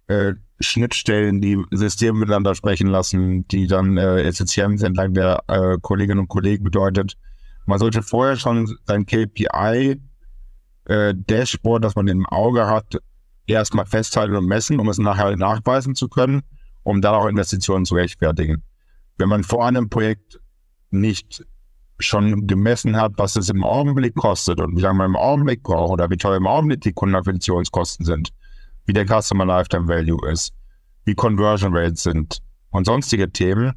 äh, 0.07 0.35
Schnittstellen, 0.61 1.41
die 1.41 1.63
Systeme 1.71 2.19
miteinander 2.19 2.55
sprechen 2.55 2.89
lassen, 2.89 3.47
die 3.49 3.67
dann 3.67 3.97
äh, 3.97 4.23
Effizienz 4.23 4.83
entlang 4.83 5.15
der 5.15 5.43
äh, 5.49 5.79
Kolleginnen 5.81 6.21
und 6.21 6.29
Kollegen 6.29 6.65
bedeutet. 6.65 7.17
Man 7.67 7.79
sollte 7.79 8.03
vorher 8.03 8.37
schon 8.37 8.77
sein 8.87 9.07
KPI 9.07 10.01
äh, 10.85 11.15
das 11.17 11.95
man 11.95 12.09
im 12.09 12.27
Auge 12.27 12.67
hat, 12.67 12.97
erstmal 13.47 13.87
festhalten 13.87 14.37
und 14.37 14.47
messen, 14.47 14.81
um 14.81 14.89
es 14.89 14.99
nachher 14.99 15.37
nachweisen 15.37 15.95
zu 15.95 16.09
können, 16.09 16.43
um 16.83 17.01
dann 17.01 17.15
auch 17.15 17.27
Investitionen 17.27 17.85
zu 17.85 17.95
rechtfertigen. 17.95 18.63
Wenn 19.19 19.29
man 19.29 19.45
vor 19.45 19.67
einem 19.67 19.89
Projekt 19.89 20.41
nicht 20.91 21.45
schon 21.99 22.47
gemessen 22.47 22.97
hat, 22.97 23.13
was 23.17 23.37
es 23.37 23.51
im 23.51 23.63
Augenblick 23.63 24.15
kostet 24.15 24.61
und 24.61 24.77
wie 24.77 24.81
lange 24.81 24.99
man 24.99 25.11
im 25.11 25.17
Augenblick 25.17 25.63
braucht 25.63 25.93
oder 25.93 26.11
wie 26.11 26.17
teuer 26.17 26.37
im 26.37 26.47
Augenblick 26.47 26.81
die 26.81 26.93
Kundenakquisitionskosten 26.93 28.07
sind, 28.07 28.31
wie 28.87 28.93
der 28.93 29.07
Customer 29.07 29.45
Lifetime 29.47 29.89
Value 29.89 30.31
ist, 30.31 30.53
wie 31.05 31.15
Conversion 31.15 31.77
Rates 31.77 32.03
sind 32.03 32.39
und 32.71 32.87
sonstige 32.87 33.31
Themen, 33.31 33.75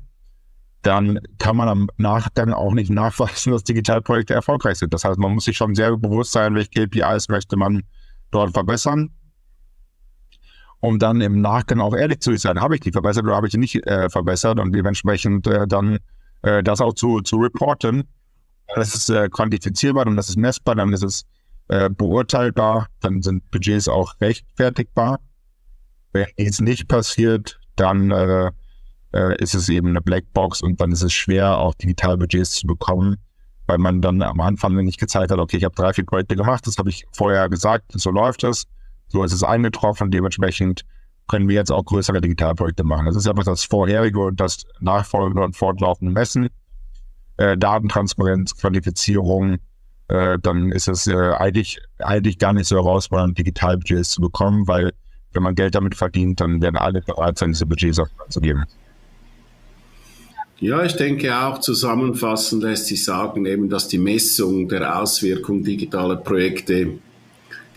dann 0.84 1.20
kann 1.40 1.56
man 1.56 1.70
am 1.70 1.90
Nachgang 1.98 2.52
auch 2.52 2.74
nicht 2.74 2.90
nachweisen, 2.92 3.52
dass 3.52 3.64
Digitalprojekte 3.64 4.34
erfolgreich 4.34 4.78
sind. 4.78 4.94
Das 4.94 5.06
heißt, 5.06 5.18
man 5.18 5.34
muss 5.34 5.46
sich 5.46 5.58
schon 5.58 5.76
sehr 5.76 5.96
bewusst 5.98 6.34
sein, 6.34 6.56
welche 6.56 6.88
KPIs 6.88 7.30
möchte 7.30 7.56
man 7.56 7.84
dort 8.32 8.52
verbessern, 8.52 9.12
um 10.80 11.00
dann 11.00 11.22
im 11.22 11.40
Nachgang 11.40 11.80
auch 11.80 11.96
ehrlich 11.96 12.20
zu 12.20 12.36
sein, 12.36 12.60
habe 12.60 12.76
ich 12.76 12.82
die 12.82 12.92
verbessert 12.92 13.24
oder 13.24 13.36
habe 13.36 13.48
ich 13.48 13.52
die 13.52 13.58
nicht 13.58 13.76
äh, 13.88 14.10
verbessert 14.10 14.60
und 14.60 14.74
dementsprechend 14.74 15.48
äh, 15.48 15.66
dann 15.66 16.00
äh, 16.42 16.62
das 16.62 16.82
auch 16.82 16.94
zu, 16.94 17.22
zu 17.22 17.38
reporten. 17.38 18.04
Das 18.76 18.94
ist 18.94 19.10
äh, 19.10 19.30
quantifizierbar 19.30 20.08
und 20.08 20.18
das 20.18 20.30
ist 20.30 20.38
messbar, 20.38 20.76
dann 20.76 20.92
ist 20.92 21.04
es 21.04 21.24
äh, 21.68 21.90
beurteilbar, 21.90 22.88
dann 23.00 23.22
sind 23.22 23.50
Budgets 23.52 23.88
auch 23.88 24.20
rechtfertigbar. 24.22 25.20
Wenn 26.12 26.28
es 26.36 26.60
nicht 26.60 26.88
passiert, 26.88 27.60
dann 27.76 28.12
äh, 28.12 28.52
äh, 29.14 29.42
ist 29.42 29.56
es 29.56 29.70
eben 29.70 29.90
eine 29.90 30.02
Blackbox 30.02 30.62
und 30.62 30.82
dann 30.82 30.92
ist 30.92 31.04
es 31.04 31.14
schwer, 31.14 31.58
auch 31.58 31.74
Digitalbudgets 31.76 32.52
zu 32.52 32.68
bekommen, 32.68 33.18
weil 33.68 33.78
man 33.78 34.02
dann 34.02 34.22
am 34.22 34.40
Anfang 34.42 34.76
nicht 34.76 35.00
gezeigt 35.00 35.32
hat, 35.32 35.40
okay, 35.40 35.58
ich 35.58 35.64
habe 35.64 35.76
drei, 35.76 35.94
vier 35.94 36.06
Projekte 36.06 36.36
gemacht, 36.36 36.68
das 36.68 36.78
habe 36.78 36.90
ich 36.90 37.06
vorher 37.12 37.50
gesagt, 37.50 37.92
so 37.94 38.12
läuft 38.12 38.44
es, 38.44 38.66
so 39.08 39.24
ist 39.24 39.34
es 39.34 39.44
eingetroffen, 39.44 40.12
dementsprechend 40.12 40.86
können 41.28 41.48
wir 41.48 41.56
jetzt 41.56 41.72
auch 41.72 41.86
größere 41.86 42.20
Digitalprojekte 42.20 42.84
machen. 42.84 43.06
Das 43.06 43.16
ist 43.16 43.28
einfach 43.28 43.46
das 43.46 43.64
vorherige 43.64 44.20
und 44.20 44.40
das 44.40 44.66
nachfolgende 44.82 45.44
und 45.44 45.56
fortlaufende 45.56 46.12
Messen, 46.12 46.50
äh, 47.38 47.58
Datentransparenz, 47.58 48.58
Qualifizierung, 48.58 49.60
äh, 50.14 50.38
dann 50.40 50.72
ist 50.72 50.88
es 50.88 51.08
äh, 51.08 51.16
eigentlich, 51.16 51.82
eigentlich 51.98 52.38
gar 52.38 52.54
nicht 52.54 52.68
so 52.68 52.76
herausfordernd, 52.76 53.38
Digitalbudgets 53.38 54.12
zu 54.12 54.22
bekommen, 54.22 54.68
weil 54.68 54.94
wenn 55.32 55.42
man 55.42 55.56
Geld 55.56 55.74
damit 55.74 55.96
verdient, 55.96 56.40
dann 56.40 56.62
werden 56.62 56.78
alle 56.78 57.02
bereit 57.02 57.40
sein, 57.40 57.52
diese 57.52 57.66
Budgets 57.66 57.98
auch 57.98 58.08
zu 58.30 58.40
geben. 58.40 58.66
Ja, 60.60 60.84
ich 60.84 60.94
denke 60.94 61.36
auch 61.36 61.60
zusammenfassend 61.60 62.62
lässt 62.62 62.86
sich 62.86 63.04
sagen, 63.04 63.46
eben, 63.48 63.70
dass 63.70 63.88
die 63.88 63.98
Messung 63.98 64.70
der 64.70 65.02
Auswirkung 65.02 65.64
digitaler 65.64 66.18
Projekte, 66.18 67.00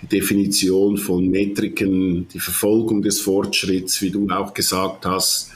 die 0.03 0.07
Definition 0.07 0.99
von 0.99 1.29
Metriken, 1.31 2.29
die 2.29 2.39
Verfolgung 2.39 3.01
des 3.01 3.19
Fortschritts, 3.19 4.03
wie 4.03 4.11
du 4.11 4.29
auch 4.29 4.53
gesagt 4.53 5.07
hast, 5.07 5.53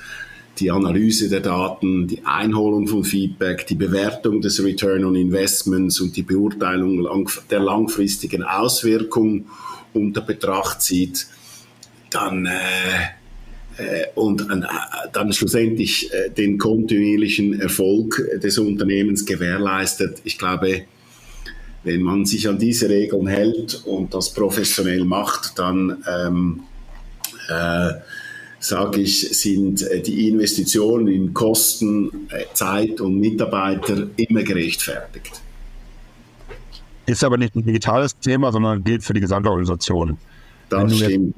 die 0.60 0.70
Analyse 0.70 1.28
der 1.28 1.40
Daten, 1.40 2.06
die 2.06 2.24
Einholung 2.24 2.86
von 2.86 3.02
Feedback, 3.02 3.66
die 3.66 3.74
Bewertung 3.74 4.40
des 4.40 4.62
Return 4.62 5.04
on 5.04 5.16
Investments 5.16 6.00
und 6.00 6.16
die 6.16 6.22
Beurteilung 6.22 7.26
der 7.50 7.60
langfristigen 7.60 8.42
Auswirkung 8.42 9.46
unter 9.94 10.20
Betracht 10.20 10.82
zieht, 10.82 11.26
dann 12.10 12.46
äh, 12.46 12.50
äh, 13.78 14.06
und 14.14 14.42
äh, 14.42 14.60
dann 15.12 15.32
schlussendlich 15.32 16.12
äh, 16.12 16.30
den 16.30 16.58
kontinuierlichen 16.58 17.60
Erfolg 17.60 18.22
des 18.42 18.58
Unternehmens 18.58 19.24
gewährleistet. 19.24 20.20
Ich 20.24 20.38
glaube, 20.38 20.82
wenn 21.82 22.02
man 22.02 22.26
sich 22.26 22.46
an 22.48 22.58
diese 22.58 22.90
Regeln 22.90 23.26
hält 23.26 23.82
und 23.86 24.12
das 24.12 24.34
professionell 24.34 25.04
macht, 25.04 25.58
dann 25.58 26.04
ähm, 26.06 26.60
äh, 27.48 27.92
sage 28.60 29.00
ich, 29.00 29.28
sind 29.36 29.84
die 30.06 30.28
Investitionen 30.28 31.08
in 31.08 31.34
Kosten, 31.34 32.28
Zeit 32.52 33.00
und 33.00 33.18
Mitarbeiter 33.18 34.06
immer 34.16 34.42
gerechtfertigt. 34.42 35.40
Ist 37.06 37.24
aber 37.24 37.38
nicht 37.38 37.56
ein 37.56 37.64
digitales 37.64 38.16
Thema, 38.18 38.52
sondern 38.52 38.84
gilt 38.84 39.02
für 39.02 39.14
die 39.14 39.20
gesamte 39.20 39.50
Organisation. 39.50 40.18
Das 40.68 40.96
stimmt. 40.96 41.34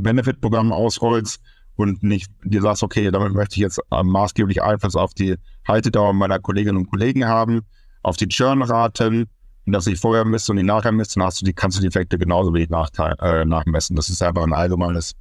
Benefit-Programm 0.00 0.72
ausrollst 0.72 1.40
und 1.76 2.02
nicht 2.02 2.30
dir 2.44 2.62
sagst, 2.62 2.82
okay, 2.82 3.10
damit 3.10 3.34
möchte 3.34 3.56
ich 3.56 3.60
jetzt 3.60 3.80
maßgeblich 3.90 4.62
Einfluss 4.62 4.96
auf 4.96 5.14
die 5.14 5.36
Haltedauer 5.66 6.12
meiner 6.12 6.38
Kolleginnen 6.38 6.78
und 6.78 6.90
Kollegen 6.90 7.26
haben, 7.26 7.62
auf 8.02 8.16
die 8.16 8.28
Churn-Raten, 8.28 9.26
und 9.66 9.72
dass 9.72 9.86
ich 9.86 10.00
vorher 10.00 10.24
misst 10.24 10.48
und 10.48 10.56
die 10.56 10.62
nachher 10.62 10.92
misst, 10.92 11.16
dann 11.16 11.24
hast 11.24 11.42
du 11.42 11.44
die, 11.44 11.52
kannst 11.52 11.76
du 11.76 11.82
die 11.82 11.88
Effekte 11.88 12.16
genauso 12.16 12.54
wie 12.54 12.66
nach, 12.70 12.88
äh, 13.20 13.44
nachmessen. 13.44 13.96
Das 13.96 14.08
ist 14.08 14.22
einfach 14.22 14.44
ein 14.44 14.54
allgemeines 14.54 15.12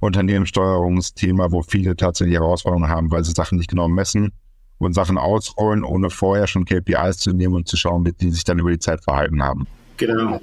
Unternehmenssteuerungsthema, 0.00 1.50
wo 1.50 1.62
viele 1.62 1.96
tatsächlich 1.96 2.36
Herausforderungen 2.36 2.88
haben, 2.88 3.10
weil 3.10 3.24
sie 3.24 3.32
Sachen 3.32 3.58
nicht 3.58 3.70
genau 3.70 3.88
messen 3.88 4.32
und 4.78 4.94
Sachen 4.94 5.18
ausrollen, 5.18 5.84
ohne 5.84 6.10
vorher 6.10 6.46
schon 6.46 6.64
KPIs 6.64 7.18
zu 7.18 7.32
nehmen 7.32 7.54
und 7.54 7.68
zu 7.68 7.76
schauen, 7.76 8.04
wie 8.06 8.12
die 8.12 8.30
sich 8.30 8.44
dann 8.44 8.58
über 8.58 8.70
die 8.70 8.78
Zeit 8.78 9.02
verhalten 9.02 9.42
haben. 9.42 9.66
Genau. 9.96 10.40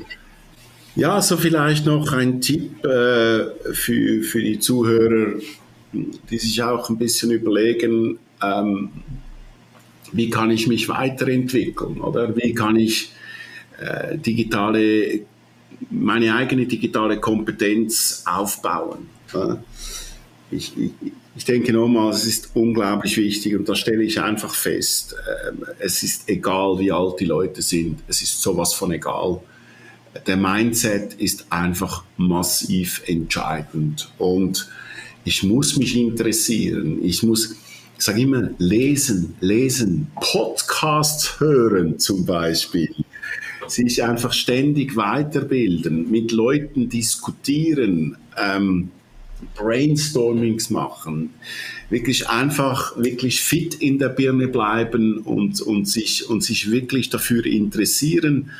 Ja, 0.95 1.21
so 1.21 1.37
vielleicht 1.37 1.85
noch 1.85 2.11
ein 2.13 2.41
Tipp 2.41 2.83
äh, 2.85 3.73
für, 3.73 4.23
für 4.23 4.41
die 4.41 4.59
Zuhörer, 4.59 5.39
die 5.91 6.37
sich 6.37 6.61
auch 6.63 6.89
ein 6.89 6.97
bisschen 6.97 7.31
überlegen, 7.31 8.17
ähm, 8.41 8.89
wie 10.11 10.29
kann 10.29 10.51
ich 10.51 10.67
mich 10.67 10.87
weiterentwickeln 10.87 11.99
oder 11.99 12.35
wie 12.35 12.53
kann 12.53 12.77
ich 12.77 13.11
äh, 13.79 14.17
digitale, 14.17 15.21
meine 15.89 16.33
eigene 16.35 16.65
digitale 16.65 17.19
Kompetenz 17.19 18.23
aufbauen. 18.25 19.09
Ich, 20.51 20.73
ich, 21.35 21.45
denke 21.45 21.73
nochmal, 21.73 22.11
es 22.11 22.25
ist 22.25 22.51
unglaublich 22.53 23.17
wichtig 23.17 23.55
und 23.55 23.67
da 23.67 23.75
stelle 23.75 24.03
ich 24.03 24.21
einfach 24.21 24.53
fest, 24.53 25.15
äh, 25.27 25.51
es 25.79 26.03
ist 26.03 26.29
egal, 26.29 26.79
wie 26.79 26.91
alt 26.91 27.19
die 27.19 27.25
Leute 27.25 27.61
sind, 27.61 27.99
es 28.07 28.21
ist 28.21 28.41
sowas 28.41 28.73
von 28.73 28.91
egal 28.91 29.41
der 30.27 30.37
Mindset 30.37 31.13
ist 31.15 31.45
einfach 31.49 32.03
massiv 32.17 33.01
entscheidend. 33.05 34.11
Und 34.17 34.69
ich 35.23 35.43
muss 35.43 35.77
mich 35.77 35.95
interessieren. 35.95 37.03
Ich 37.03 37.23
muss, 37.23 37.55
ich 37.97 38.03
sage 38.03 38.21
immer, 38.21 38.49
lesen, 38.57 39.35
lesen, 39.39 40.07
Podcasts 40.15 41.39
hören 41.39 41.99
zum 41.99 42.25
Beispiel. 42.25 42.93
Sich 43.67 44.03
einfach 44.03 44.31
ständig 44.31 44.95
weiterbilden, 44.95 46.11
mit 46.11 46.31
Leuten 46.31 46.87
diskutieren, 46.87 48.17
ähm, 48.37 48.91
Brainstormings 49.55 50.69
machen, 50.69 51.31
wirklich 51.89 52.29
einfach, 52.29 52.97
wirklich 52.97 53.41
fit 53.41 53.75
in 53.75 53.99
der 53.99 54.09
Birne 54.09 54.47
bleiben 54.47 55.19
und, 55.19 55.61
und, 55.61 55.87
sich, 55.87 56.29
und 56.29 56.43
sich 56.43 56.71
wirklich 56.71 57.09
dafür 57.09 57.45
interessieren 57.45 58.51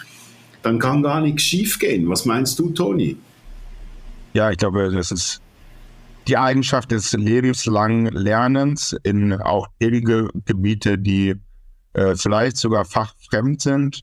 dann 0.65 0.80
kann 0.80 1.03
gar 1.03 1.21
nichts 1.21 1.43
schiefgehen. 1.43 2.09
Was 2.09 2.26
meinst 2.26 2.57
du, 2.57 2.71
Toni? 2.71 3.17
Ja, 4.34 4.49
ich 4.49 4.57
glaube, 4.57 4.91
das 4.91 5.11
ist 5.11 5.41
die 6.28 6.38
Eigenschaft 6.38 6.89
des 6.89 7.13
lebenslangen 7.13 8.07
Lernens 8.07 8.95
in 9.03 9.34
auch 9.34 9.67
ewige 9.80 10.28
Gebiete, 10.45 10.97
die 10.97 11.36
äh, 11.93 12.15
vielleicht 12.15 12.57
sogar 12.57 12.84
fachfremd 12.84 13.61
sind, 13.61 14.01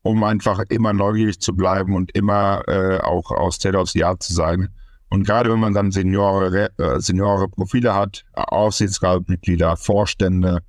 um 0.00 0.24
einfach 0.24 0.60
immer 0.70 0.94
neugierig 0.94 1.40
zu 1.40 1.54
bleiben 1.54 1.94
und 1.94 2.16
immer 2.16 2.62
äh, 2.66 3.00
auch 3.00 3.30
aus 3.30 3.56
State 3.56 3.76
of 3.76 3.90
Art 4.02 4.22
zu 4.22 4.32
sein. 4.32 4.70
Und 5.10 5.24
gerade 5.24 5.50
wenn 5.50 5.60
man 5.60 5.74
dann 5.74 5.90
Seniore, 5.90 6.70
äh, 6.76 7.00
Seniore 7.00 7.48
Profile 7.48 7.94
hat, 7.94 8.24
Aufsichtsratmitglieder, 8.34 9.76
Vorstände, 9.76 10.60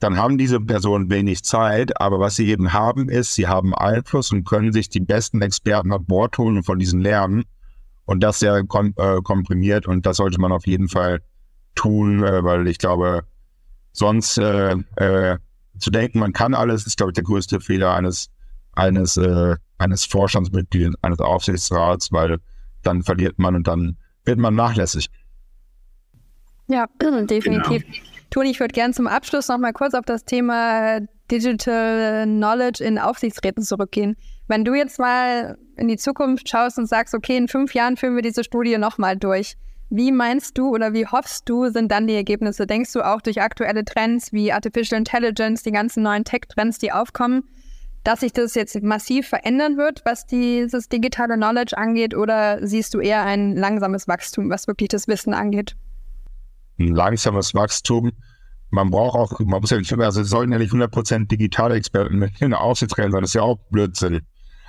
dann 0.00 0.16
haben 0.16 0.38
diese 0.38 0.60
Personen 0.60 1.08
wenig 1.08 1.44
Zeit, 1.44 2.00
aber 2.00 2.18
was 2.18 2.36
sie 2.36 2.48
eben 2.48 2.72
haben, 2.72 3.08
ist, 3.08 3.34
sie 3.34 3.46
haben 3.46 3.74
Einfluss 3.74 4.32
und 4.32 4.44
können 4.44 4.72
sich 4.72 4.88
die 4.88 5.00
besten 5.00 5.40
Experten 5.40 5.92
an 5.92 6.04
Bord 6.04 6.36
holen 6.36 6.56
und 6.58 6.64
von 6.64 6.78
diesen 6.78 7.00
lernen. 7.00 7.44
Und 8.04 8.20
das 8.20 8.40
sehr 8.40 8.64
kom 8.64 8.92
äh, 8.98 9.22
komprimiert 9.22 9.86
und 9.86 10.04
das 10.04 10.18
sollte 10.18 10.38
man 10.38 10.52
auf 10.52 10.66
jeden 10.66 10.88
Fall 10.88 11.22
tun, 11.74 12.22
äh, 12.22 12.44
weil 12.44 12.68
ich 12.68 12.76
glaube, 12.76 13.22
sonst 13.92 14.36
äh, 14.36 14.76
äh 14.96 15.38
zu 15.78 15.90
denken, 15.90 16.18
man 16.18 16.32
kann 16.32 16.54
alles, 16.54 16.86
ist, 16.86 16.96
glaube 16.96 17.10
ich, 17.10 17.14
der 17.14 17.24
größte 17.24 17.60
Fehler 17.60 17.94
eines, 17.94 18.30
eines, 18.72 19.16
äh, 19.16 19.56
eines 19.78 20.04
Vorstandsmitglieds, 20.04 20.94
eines 21.02 21.18
Aufsichtsrats, 21.18 22.12
weil 22.12 22.38
dann 22.86 23.02
verliert 23.02 23.38
man 23.38 23.54
und 23.54 23.66
dann 23.66 23.96
wird 24.24 24.38
man 24.38 24.54
nachlässig. 24.54 25.08
Ja, 26.68 26.86
definitiv. 27.00 27.84
Genau. 27.84 27.98
Toni, 28.30 28.50
ich 28.50 28.60
würde 28.60 28.72
gerne 28.72 28.94
zum 28.94 29.06
Abschluss 29.06 29.48
noch 29.48 29.58
mal 29.58 29.72
kurz 29.72 29.94
auf 29.94 30.04
das 30.04 30.24
Thema 30.24 31.00
Digital 31.30 32.24
Knowledge 32.24 32.82
in 32.82 32.98
Aufsichtsräten 32.98 33.62
zurückgehen. 33.62 34.16
Wenn 34.48 34.64
du 34.64 34.74
jetzt 34.74 34.98
mal 34.98 35.56
in 35.76 35.88
die 35.88 35.96
Zukunft 35.96 36.48
schaust 36.48 36.78
und 36.78 36.86
sagst, 36.86 37.14
okay, 37.14 37.36
in 37.36 37.48
fünf 37.48 37.74
Jahren 37.74 37.96
führen 37.96 38.14
wir 38.14 38.22
diese 38.22 38.44
Studie 38.44 38.76
nochmal 38.78 39.16
durch, 39.16 39.56
Wie 39.90 40.12
meinst 40.12 40.58
du 40.58 40.70
oder 40.70 40.92
wie 40.92 41.06
hoffst 41.06 41.48
du, 41.48 41.68
sind 41.68 41.92
dann 41.92 42.06
die 42.06 42.14
Ergebnisse? 42.14 42.66
Denkst 42.66 42.92
du 42.92 43.02
auch 43.02 43.20
durch 43.20 43.40
aktuelle 43.40 43.84
Trends 43.84 44.32
wie 44.32 44.52
Artificial 44.52 44.98
Intelligence, 44.98 45.62
die 45.62 45.72
ganzen 45.72 46.02
neuen 46.02 46.24
Tech-Trends, 46.24 46.78
die 46.78 46.90
aufkommen, 46.90 47.44
dass 48.04 48.20
sich 48.20 48.32
das 48.32 48.54
jetzt 48.54 48.80
massiv 48.82 49.28
verändern 49.28 49.76
wird, 49.78 50.02
was 50.04 50.26
dieses 50.26 50.88
digitale 50.88 51.36
Knowledge 51.36 51.76
angeht? 51.76 52.14
Oder 52.14 52.64
siehst 52.66 52.94
du 52.94 53.00
eher 53.00 53.24
ein 53.24 53.56
langsames 53.56 54.06
Wachstum, 54.06 54.50
was 54.50 54.66
wirklich 54.68 54.90
das 54.90 55.08
Wissen 55.08 55.32
angeht? 55.32 55.74
Ein 56.78 56.94
langsames 56.94 57.54
Wachstum. 57.54 58.12
Man 58.70 58.90
braucht 58.90 59.16
auch, 59.16 59.40
man 59.40 59.60
muss 59.60 59.70
ja 59.70 59.78
nicht, 59.78 59.92
also 59.92 60.22
sollten 60.22 60.52
ja 60.52 60.58
nicht 60.58 60.72
100% 60.72 61.28
digitale 61.28 61.76
Experten 61.76 62.18
mit 62.18 62.42
Aufsichtsräten 62.52 63.12
sein, 63.12 63.22
das 63.22 63.30
ist 63.30 63.34
ja 63.34 63.42
auch 63.42 63.58
Blödsinn. 63.70 64.20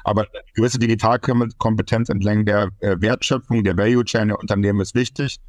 Aber 0.03 0.21
eine 0.21 0.29
gewisse 0.53 0.77
Digitalkompetenz 0.77 2.09
entlang 2.09 2.45
der 2.45 2.69
äh, 2.79 2.95
Wertschöpfung, 2.99 3.63
der 3.63 3.75
Value 3.75 4.05
Chain 4.05 4.27
der 4.27 4.39
Unternehmen 4.39 4.79
ist 4.79 4.93
wichtig. 4.93 5.39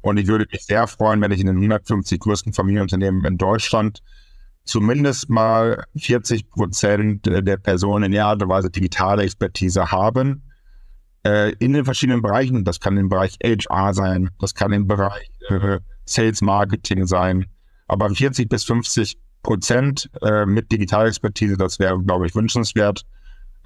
Und 0.00 0.16
ich 0.16 0.26
würde 0.26 0.46
mich 0.50 0.64
sehr 0.64 0.86
freuen, 0.86 1.20
wenn 1.20 1.32
ich 1.32 1.40
in 1.40 1.46
den 1.46 1.56
150 1.56 2.18
größten 2.18 2.54
Familienunternehmen 2.54 3.24
in 3.24 3.36
Deutschland 3.36 4.02
zumindest 4.66 5.30
mal 5.30 5.84
40 5.96 6.50
Prozent 6.50 7.26
der 7.26 7.56
Personen 7.56 8.04
in 8.04 8.12
der 8.12 8.26
Art 8.26 8.42
und 8.42 8.48
Weise 8.48 8.70
digitale 8.70 9.22
Expertise 9.22 9.90
haben. 9.90 10.42
Äh, 11.26 11.54
in 11.58 11.72
den 11.72 11.84
verschiedenen 11.84 12.22
Bereichen. 12.22 12.64
Das 12.64 12.78
kann 12.78 12.96
im 12.96 13.08
Bereich 13.08 13.36
HR 13.42 13.94
sein, 13.94 14.30
das 14.38 14.54
kann 14.54 14.72
im 14.72 14.86
Bereich 14.86 15.28
äh, 15.48 15.80
Sales 16.04 16.40
Marketing 16.40 17.06
sein. 17.06 17.46
Aber 17.88 18.08
40 18.08 18.48
bis 18.48 18.64
50 18.64 19.18
Prozent 19.42 20.08
äh, 20.22 20.46
mit 20.46 20.70
Digitalexpertise, 20.70 21.56
das 21.56 21.80
wäre, 21.80 22.00
glaube 22.02 22.26
ich, 22.26 22.34
wünschenswert. 22.34 23.02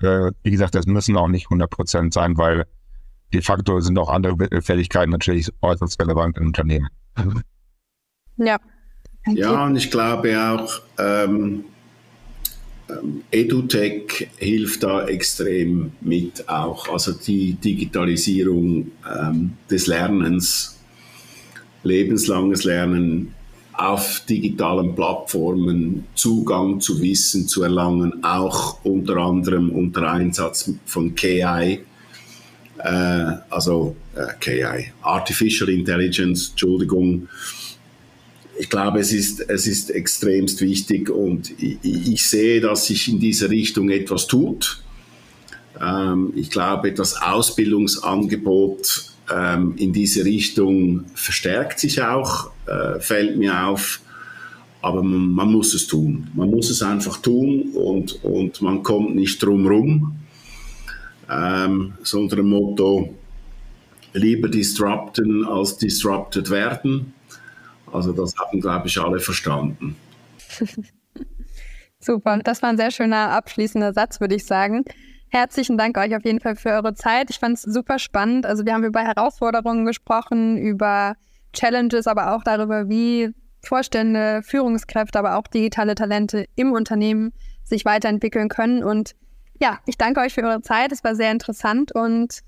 Äh, 0.01 0.31
wie 0.43 0.51
gesagt, 0.51 0.75
das 0.75 0.87
müssen 0.87 1.17
auch 1.19 1.29
nicht 1.29 1.47
100 1.47 1.69
Prozent 1.69 2.15
sein, 2.15 2.39
weil 2.39 2.65
de 3.35 3.43
facto 3.43 3.79
sind 3.81 3.99
auch 3.99 4.09
andere 4.09 4.63
Fähigkeiten 4.63 5.11
natürlich 5.11 5.51
äußerst 5.61 6.01
relevant 6.01 6.39
im 6.39 6.47
Unternehmen. 6.47 6.89
Ja. 8.37 8.59
Ja, 9.35 9.67
und 9.67 9.77
ich 9.77 9.91
glaube 9.91 10.41
auch, 10.41 10.81
ähm, 10.99 11.65
ähm, 12.91 13.23
EduTech 13.31 14.29
hilft 14.37 14.83
da 14.83 15.07
extrem 15.07 15.93
mit 16.01 16.49
auch. 16.49 16.89
Also 16.89 17.13
die 17.13 17.55
Digitalisierung 17.55 18.93
ähm, 19.09 19.53
des 19.71 19.87
Lernens, 19.87 20.79
lebenslanges 21.83 22.65
Lernen 22.65 23.35
auf 23.73 24.23
digitalen 24.29 24.95
Plattformen 24.95 26.05
Zugang 26.15 26.81
zu 26.81 27.01
Wissen 27.01 27.49
zu 27.49 27.63
erlangen, 27.63 28.23
auch 28.23 28.85
unter 28.85 29.17
anderem 29.17 29.71
unter 29.71 30.11
Einsatz 30.11 30.71
von 30.85 31.15
KI, 31.15 31.81
äh, 32.79 33.33
also 33.49 33.97
äh, 34.15 34.27
KI, 34.39 34.93
Artificial 35.03 35.71
Intelligence, 35.71 36.51
Entschuldigung. 36.51 37.29
Ich 38.61 38.69
glaube, 38.69 39.01
es 39.01 39.11
ist, 39.15 39.41
es 39.41 39.67
ist 39.67 39.91
extremst 39.91 40.61
wichtig 40.61 41.09
und 41.09 41.51
ich, 41.59 41.79
ich 41.83 42.29
sehe, 42.29 42.61
dass 42.61 42.85
sich 42.85 43.09
in 43.09 43.19
dieser 43.19 43.49
Richtung 43.49 43.89
etwas 43.89 44.27
tut. 44.27 44.83
Ähm, 45.81 46.35
ich 46.37 46.51
glaube, 46.51 46.93
das 46.93 47.23
Ausbildungsangebot 47.23 49.05
ähm, 49.35 49.77
in 49.79 49.95
diese 49.95 50.27
Richtung 50.27 51.07
verstärkt 51.15 51.81
sich 51.81 52.03
auch, 52.03 52.51
äh, 52.67 53.01
fällt 53.01 53.39
mir 53.39 53.67
auf. 53.67 54.03
Aber 54.83 55.03
man, 55.03 55.31
man, 55.31 55.51
muss 55.51 55.73
es 55.73 55.87
tun. 55.87 56.29
Man 56.35 56.51
muss 56.51 56.69
es 56.69 56.83
einfach 56.83 57.17
tun 57.17 57.71
und, 57.73 58.23
und 58.23 58.61
man 58.61 58.83
kommt 58.83 59.15
nicht 59.15 59.43
drum 59.43 59.67
rum. 59.67 60.17
Ähm, 61.31 61.95
so 62.03 62.19
unter 62.21 62.37
dem 62.37 62.51
Motto, 62.51 63.15
lieber 64.13 64.49
disrupten 64.49 65.47
als 65.47 65.79
disrupted 65.79 66.51
werden. 66.51 67.15
Also 67.93 68.13
das 68.13 68.35
haben, 68.37 68.61
glaube 68.61 68.87
ich, 68.87 68.99
alle 69.01 69.19
verstanden. 69.19 69.97
Super, 72.01 72.39
das 72.39 72.63
war 72.63 72.71
ein 72.71 72.79
sehr 72.79 72.91
schöner 72.91 73.31
abschließender 73.31 73.93
Satz, 73.93 74.21
würde 74.21 74.35
ich 74.35 74.47
sagen. 74.47 74.85
Herzlichen 75.29 75.77
Dank 75.77 75.97
euch 75.99 76.17
auf 76.17 76.25
jeden 76.25 76.41
Fall 76.41 76.57
für 76.57 76.71
eure 76.71 76.95
Zeit. 76.95 77.31
Ich 77.31 77.39
fand 77.39 77.57
es 77.57 77.63
super 77.63 77.99
spannend. 77.99 78.47
Also 78.47 78.65
wir 78.65 78.73
haben 78.73 78.85
über 78.85 79.01
Herausforderungen 79.01 79.85
gesprochen, 79.85 80.57
über 80.57 81.15
Challenges, 81.53 82.07
aber 82.07 82.35
auch 82.35 82.43
darüber, 82.43 82.89
wie 82.89 83.31
Vorstände, 83.63 84.43
Führungskräfte, 84.43 85.19
aber 85.19 85.37
auch 85.37 85.47
digitale 85.47 85.95
Talente 85.95 86.47
im 86.57 86.73
Unternehmen 86.73 87.33
sich 87.63 87.85
weiterentwickeln 87.85 88.49
können. 88.49 88.83
Und 88.83 89.15
ja, 89.61 89.79
ich 89.87 89.99
danke 89.99 90.21
euch 90.21 90.35
für 90.35 90.43
eure 90.43 90.63
Zeit. 90.63 90.91
Es 90.91 91.05
war 91.05 91.15
sehr 91.15 91.31
interessant 91.31 91.93
und 91.95 92.41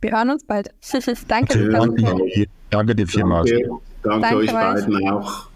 wir 0.00 0.10
hören 0.10 0.30
uns 0.30 0.44
bald. 0.44 0.70
danke. 1.28 1.68
Danke, 1.68 2.48
danke 2.70 2.94
dir 2.94 3.06
vielmals. 3.06 3.50
Danke, 3.50 3.80
danke, 4.06 4.20
danke 4.22 4.36
euch 4.36 4.52
beiden 4.52 5.08
auch. 5.08 5.46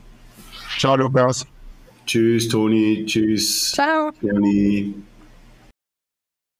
Ciao, 0.78 0.96
Lukas. 0.96 1.46
Tschüss, 2.06 2.48
Toni. 2.48 3.04
Tschüss. 3.06 3.72
Ciao. 3.72 4.10
Jenny. 4.20 4.94